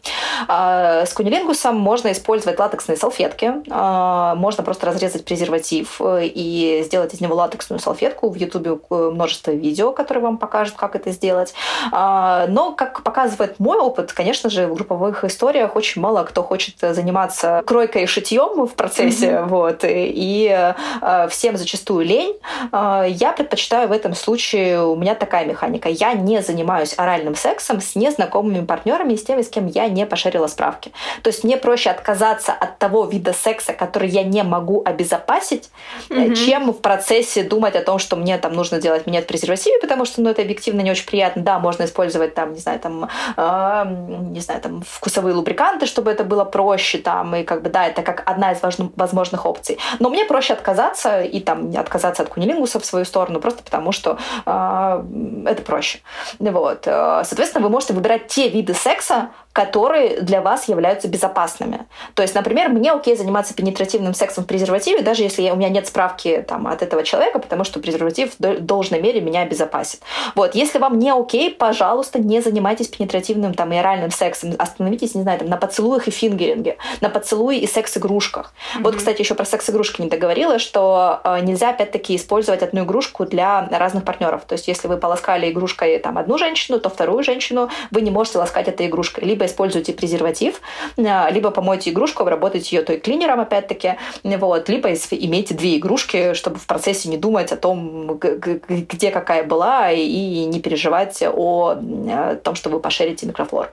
А, 0.48 1.06
с 1.06 1.14
кунилингусом 1.14 1.76
можно 1.76 2.12
использовать 2.12 2.58
латексные 2.58 2.98
салфетки, 2.98 3.54
а, 3.70 4.34
можно 4.34 4.64
просто 4.64 4.88
разрезать 4.88 5.26
презерватив 5.26 6.02
и 6.04 6.82
сделать 6.86 7.14
из 7.14 7.22
него 7.22 7.36
латексную 7.36 7.80
салфетку. 7.80 8.30
В 8.30 8.36
Ютубе 8.36 8.80
множество 8.90 9.52
видео, 9.52 9.92
которые 9.92 10.24
вам 10.24 10.40
покажут, 10.40 10.74
как 10.76 10.96
это 10.96 11.12
сделать. 11.12 11.54
А, 11.92 12.48
но 12.48 12.79
как 12.80 13.04
показывает 13.04 13.60
мой 13.60 13.78
опыт, 13.78 14.14
конечно 14.14 14.50
же, 14.50 14.66
в 14.66 14.74
групповых 14.74 15.26
историях 15.26 15.76
очень 15.76 16.02
мало 16.02 16.24
кто 16.24 16.44
хочет 16.44 16.76
заниматься 16.80 17.62
кройкой 17.66 18.04
и 18.04 18.06
шитьем 18.06 18.66
в 18.66 18.74
процессе, 18.74 19.32
mm-hmm. 19.32 19.48
вот, 19.48 19.80
и 19.84 20.74
э, 21.02 21.28
всем 21.28 21.58
зачастую 21.58 22.06
лень. 22.06 22.38
Э, 22.72 23.04
я 23.10 23.34
предпочитаю 23.34 23.90
в 23.90 23.92
этом 23.92 24.16
случае, 24.16 24.82
у 24.82 24.96
меня 24.96 25.14
такая 25.14 25.44
механика, 25.44 25.90
я 25.90 26.14
не 26.14 26.42
занимаюсь 26.42 26.94
оральным 26.96 27.36
сексом 27.36 27.82
с 27.82 27.96
незнакомыми 27.96 28.66
партнерами, 28.66 29.16
с 29.16 29.26
теми, 29.26 29.42
с 29.42 29.50
кем 29.50 29.68
я 29.68 29.90
не 29.90 30.06
пошарила 30.06 30.48
справки. 30.48 30.94
То 31.22 31.28
есть 31.28 31.44
мне 31.44 31.58
проще 31.58 31.90
отказаться 31.90 32.54
от 32.54 32.78
того 32.78 33.04
вида 33.04 33.34
секса, 33.34 33.74
который 33.74 34.08
я 34.08 34.24
не 34.24 34.44
могу 34.44 34.84
обезопасить, 34.86 35.70
mm-hmm. 36.10 36.36
чем 36.36 36.72
в 36.72 36.80
процессе 36.80 37.44
думать 37.44 37.76
о 37.76 37.82
том, 37.82 38.00
что 38.00 38.16
мне 38.16 38.38
там 38.38 38.54
нужно 38.54 38.80
делать 38.80 39.06
минет 39.06 39.26
в 39.26 39.28
презервативе, 39.28 39.80
потому 39.82 40.06
что, 40.06 40.22
ну, 40.22 40.30
это 40.30 40.42
объективно 40.42 40.80
не 40.80 40.92
очень 40.92 41.06
приятно. 41.06 41.42
Да, 41.42 41.60
можно 41.60 41.84
использовать 41.84 42.36
там, 42.36 42.54
не 42.54 42.60
знаю, 42.60 42.69
знаю, 42.70 42.80
там, 42.80 43.10
э, 43.38 44.32
не 44.32 44.40
знаю, 44.40 44.62
там, 44.62 44.82
вкусовые 44.82 45.34
лубриканты, 45.34 45.86
чтобы 45.86 46.12
это 46.12 46.24
было 46.24 46.46
проще, 46.46 46.98
там, 46.98 47.36
и 47.36 47.44
как 47.44 47.62
бы, 47.62 47.70
да, 47.70 47.88
это 47.88 48.02
как 48.02 48.24
одна 48.26 48.52
из 48.52 48.60
возможных 48.96 49.46
опций. 49.46 49.78
Но 50.00 50.10
мне 50.10 50.26
проще 50.26 50.54
отказаться 50.54 51.22
и 51.22 51.40
там 51.40 51.72
отказаться 51.76 52.24
от 52.24 52.30
кунилингуса 52.30 52.80
в 52.80 52.86
свою 52.86 53.06
сторону, 53.06 53.40
просто 53.40 53.64
потому 53.64 53.92
что 53.92 54.18
э, 54.46 55.04
это 55.46 55.62
проще. 55.62 56.00
Вот. 56.40 56.88
Э, 56.88 57.24
соответственно, 57.26 57.64
вы 57.64 57.70
можете 57.70 57.94
выбирать 57.94 58.28
те 58.28 58.50
виды 58.50 58.74
секса, 58.74 59.30
которые 59.54 60.22
для 60.22 60.42
вас 60.42 60.68
являются 60.68 61.08
безопасными. 61.08 61.88
То 62.14 62.22
есть, 62.22 62.36
например, 62.36 62.70
мне 62.70 62.92
окей 62.92 63.18
заниматься 63.18 63.54
пенетративным 63.54 64.14
сексом 64.14 64.44
в 64.44 64.48
презервативе, 64.48 65.02
даже 65.02 65.24
если 65.24 65.42
я, 65.42 65.54
у 65.54 65.58
меня 65.58 65.70
нет 65.70 65.88
справки 65.88 66.46
там, 66.48 66.68
от 66.68 66.82
этого 66.82 67.04
человека, 67.04 67.40
потому 67.40 67.64
что 67.64 67.80
презерватив 67.80 68.34
в 68.38 68.60
должной 68.60 69.02
мере 69.02 69.22
меня 69.22 69.42
обезопасит. 69.42 70.02
Вот. 70.36 70.56
Если 70.56 70.78
вам 70.78 71.00
не 71.00 71.12
окей, 71.12 71.52
пожалуйста, 71.52 72.20
не 72.20 72.42
занимайтесь 72.42 72.88
пенетративным 72.88 73.54
там, 73.54 73.74
и 73.74 73.78
оральным 73.78 74.12
сексом. 74.12 74.54
Остановитесь, 74.58 75.16
не 75.16 75.24
знаю, 75.24 75.40
там, 75.40 75.50
на 75.50 75.58
поцелуях 75.58 76.08
и 76.08 76.12
фингеринге, 76.12 76.78
на 77.02 77.10
поцелуе 77.10 77.60
и 77.60 77.68
секс-игрушках. 77.68 78.54
Mm-hmm. 78.54 78.84
Вот, 78.84 78.96
кстати, 78.96 79.22
еще 79.22 79.34
про 79.34 79.46
секс-игрушки 79.46 80.02
не 80.02 80.10
договорила, 80.10 80.60
что 80.60 81.22
э, 81.24 81.40
нельзя, 81.42 81.72
опять-таки, 81.72 82.16
использовать 82.16 82.62
одну 82.62 82.84
игрушку 82.84 83.26
для 83.26 83.68
разных 83.72 84.06
партнеров. 84.06 84.44
То 84.48 84.54
есть, 84.54 84.68
если 84.68 84.88
вы 84.88 84.98
полоскали 84.98 85.50
игрушкой 85.50 85.98
там, 86.00 86.18
одну 86.18 86.38
женщину, 86.38 86.80
то 86.80 86.90
вторую 86.90 87.24
женщину 87.24 87.70
вы 87.92 88.02
не 88.02 88.12
можете 88.12 88.38
ласкать 88.38 88.68
этой 88.68 88.88
игрушкой. 88.88 89.26
Либо 89.26 89.39
используйте 89.46 89.94
презерватив, 89.94 90.62
э, 90.98 91.32
либо 91.32 91.52
помойте 91.52 91.90
игрушку, 91.90 92.24
обработайте 92.24 92.76
ее 92.76 92.84
той 92.84 92.98
клинером, 92.98 93.40
опять-таки, 93.40 93.96
вот, 94.24 94.70
либо 94.70 94.90
имейте 94.94 95.54
две 95.54 95.78
игрушки, 95.78 96.34
чтобы 96.34 96.58
в 96.58 96.66
процессе 96.66 97.10
не 97.10 97.18
думать 97.18 97.52
о 97.52 97.58
том, 97.58 98.18
где 98.18 99.12
какая 99.12 99.44
была, 99.44 99.92
и 99.92 100.46
не 100.46 100.60
переживать 100.60 101.22
о 101.24 101.76
э, 101.76 102.38
том, 102.44 102.56
что 102.56 102.70
вы 102.70 102.80
пошерите 102.80 103.26
микрофлор. 103.26 103.72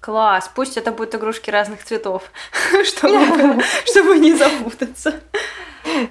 Класс, 0.00 0.50
пусть 0.54 0.76
это 0.76 0.92
будут 0.92 1.14
игрушки 1.16 1.50
разных 1.50 1.84
цветов, 1.84 2.30
чтобы, 2.84 3.62
чтобы 3.84 4.18
не 4.18 4.34
запутаться. 4.34 5.14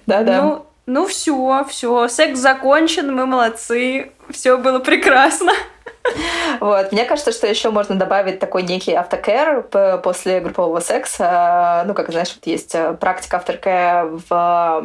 Да-да. 0.06 0.42
Ну, 0.42 0.66
ну 0.86 1.08
все, 1.08 1.66
все, 1.70 2.08
секс 2.08 2.40
закончен, 2.40 3.14
мы 3.16 3.26
молодцы, 3.26 4.12
все 4.30 4.58
было 4.58 4.80
прекрасно. 4.80 5.52
Вот. 6.60 6.92
Мне 6.92 7.06
кажется, 7.06 7.32
что 7.32 7.48
еще 7.48 7.70
можно 7.70 7.96
добавить 7.96 8.40
такой 8.40 8.64
некий 8.64 8.94
автокэр 8.94 9.64
после 10.04 10.40
группового 10.40 10.80
секса. 10.80 11.84
Ну, 11.86 11.94
как 11.94 12.12
знаешь, 12.12 12.34
вот 12.36 12.46
есть 12.48 12.76
э, 12.76 12.94
практика 12.94 13.38
автокэр 13.38 14.20
в 14.30 14.84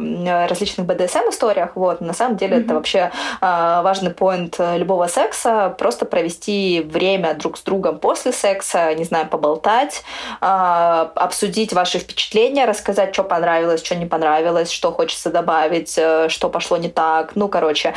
различных 0.49 0.87
BDSM-историях. 0.87 1.71
Вот. 1.75 2.01
На 2.01 2.13
самом 2.13 2.37
деле 2.37 2.57
mm-hmm. 2.57 2.65
это 2.65 2.73
вообще 2.73 3.11
э, 3.41 3.81
важный 3.83 4.11
поинт 4.11 4.57
любого 4.59 5.07
секса. 5.07 5.75
Просто 5.77 6.05
провести 6.05 6.81
время 6.81 7.33
друг 7.33 7.57
с 7.57 7.61
другом 7.61 7.99
после 7.99 8.31
секса, 8.31 8.93
не 8.93 9.03
знаю, 9.03 9.27
поболтать, 9.27 10.03
э, 10.41 10.45
обсудить 10.45 11.73
ваши 11.73 11.99
впечатления, 11.99 12.65
рассказать, 12.65 13.13
что 13.13 13.23
понравилось, 13.23 13.83
что 13.83 13.95
не 13.95 14.05
понравилось, 14.05 14.71
что 14.71 14.91
хочется 14.91 15.29
добавить, 15.29 15.99
что 16.27 16.49
пошло 16.49 16.77
не 16.77 16.89
так. 16.89 17.31
Ну, 17.35 17.47
короче, 17.47 17.93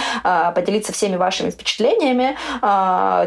поделиться 0.54 0.92
всеми 0.92 1.16
вашими 1.16 1.50
впечатлениями 1.50 2.36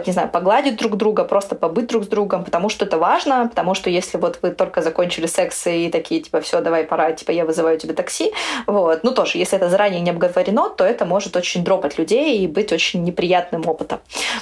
не 0.07 0.13
знаю, 0.13 0.29
погладить 0.37 0.75
друг 0.77 0.97
друга, 0.97 1.23
просто 1.23 1.55
побыть 1.55 1.87
друг 1.87 2.03
с 2.03 2.07
другом, 2.07 2.43
потому 2.43 2.69
что 2.69 2.85
это 2.85 2.99
важно, 2.99 3.47
потому 3.47 3.73
что 3.73 3.89
если 3.89 4.19
вот 4.19 4.37
вы 4.43 4.51
только 4.51 4.83
закончили 4.83 5.25
секс 5.25 5.65
и 5.65 5.89
такие, 5.89 6.21
типа, 6.21 6.41
все, 6.41 6.61
давай, 6.61 6.83
пора, 6.83 7.11
типа, 7.11 7.31
я 7.31 7.43
вызываю 7.43 7.79
тебе 7.79 7.95
такси, 7.95 8.31
вот, 8.67 9.03
ну 9.03 9.11
тоже, 9.11 9.39
если 9.39 9.57
это 9.57 9.67
заранее 9.67 9.99
не 9.99 10.11
обговорено, 10.11 10.69
то 10.69 10.83
это 10.83 11.05
может 11.05 11.35
очень 11.35 11.63
дропать 11.63 11.97
людей 11.97 12.37
и 12.37 12.47
быть 12.47 12.71
очень 12.71 13.03
неприятным 13.03 13.67
опытом. 13.67 13.99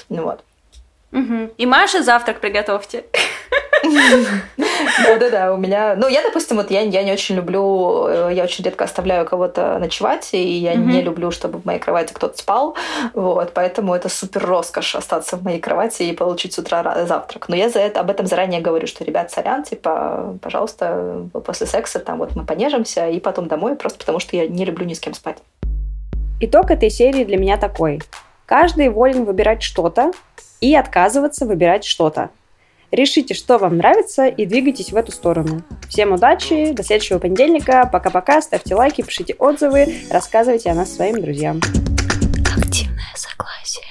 Вот. 0.09 0.43
Угу. 1.13 1.51
И 1.57 1.65
Маша 1.65 2.03
завтрак 2.03 2.41
приготовьте. 2.41 3.05
Да-да-да, 5.07 5.53
у 5.53 5.57
меня... 5.57 5.95
Ну, 5.95 6.07
я, 6.07 6.23
допустим, 6.23 6.57
вот 6.57 6.71
я, 6.71 6.81
я 6.81 7.03
не 7.03 7.11
очень 7.11 7.35
люблю... 7.35 8.07
Э, 8.07 8.29
я 8.33 8.43
очень 8.43 8.63
редко 8.63 8.85
оставляю 8.85 9.25
кого-то 9.25 9.77
ночевать, 9.79 10.29
и 10.33 10.41
я 10.41 10.73
mm-hmm. 10.73 10.85
не 10.85 11.01
люблю, 11.01 11.31
чтобы 11.31 11.59
в 11.59 11.65
моей 11.65 11.79
кровати 11.79 12.13
кто-то 12.13 12.37
спал. 12.37 12.75
Вот, 13.13 13.51
поэтому 13.53 13.93
это 13.93 14.09
супер 14.09 14.45
роскошь 14.45 14.95
остаться 14.95 15.37
в 15.37 15.43
моей 15.43 15.59
кровати 15.59 16.03
и 16.03 16.13
получить 16.13 16.53
с 16.53 16.59
утра 16.59 17.05
завтрак. 17.05 17.49
Но 17.49 17.55
я 17.55 17.69
за 17.69 17.79
это, 17.79 17.99
об 17.99 18.09
этом 18.09 18.25
заранее 18.25 18.61
говорю, 18.61 18.87
что, 18.87 19.03
ребят, 19.03 19.31
сорян, 19.31 19.63
типа, 19.63 20.37
пожалуйста, 20.41 21.27
после 21.45 21.67
секса 21.67 21.99
там 21.99 22.17
вот 22.17 22.35
мы 22.35 22.45
понежимся, 22.45 23.07
и 23.07 23.19
потом 23.19 23.47
домой, 23.47 23.75
просто 23.75 23.99
потому 23.99 24.19
что 24.19 24.35
я 24.35 24.47
не 24.47 24.65
люблю 24.65 24.85
ни 24.85 24.93
с 24.93 24.99
кем 24.99 25.13
спать. 25.13 25.37
Итог 26.39 26.71
этой 26.71 26.89
серии 26.89 27.23
для 27.23 27.37
меня 27.37 27.57
такой. 27.57 28.01
Каждый 28.45 28.89
волен 28.89 29.25
выбирать 29.25 29.63
что-то 29.63 30.11
и 30.61 30.75
отказываться 30.75 31.45
выбирать 31.45 31.85
что-то. 31.85 32.29
Решите, 32.91 33.33
что 33.33 33.57
вам 33.57 33.77
нравится, 33.77 34.27
и 34.27 34.45
двигайтесь 34.45 34.91
в 34.91 34.95
эту 34.95 35.11
сторону. 35.11 35.63
Всем 35.89 36.13
удачи, 36.13 36.71
до 36.71 36.83
следующего 36.83 37.19
понедельника. 37.19 37.89
Пока-пока, 37.91 38.41
ставьте 38.41 38.75
лайки, 38.75 39.01
пишите 39.01 39.35
отзывы, 39.37 39.93
рассказывайте 40.11 40.69
о 40.69 40.75
нас 40.75 40.93
своим 40.93 41.21
друзьям. 41.21 41.59
Активное 42.57 43.13
согласие. 43.15 43.85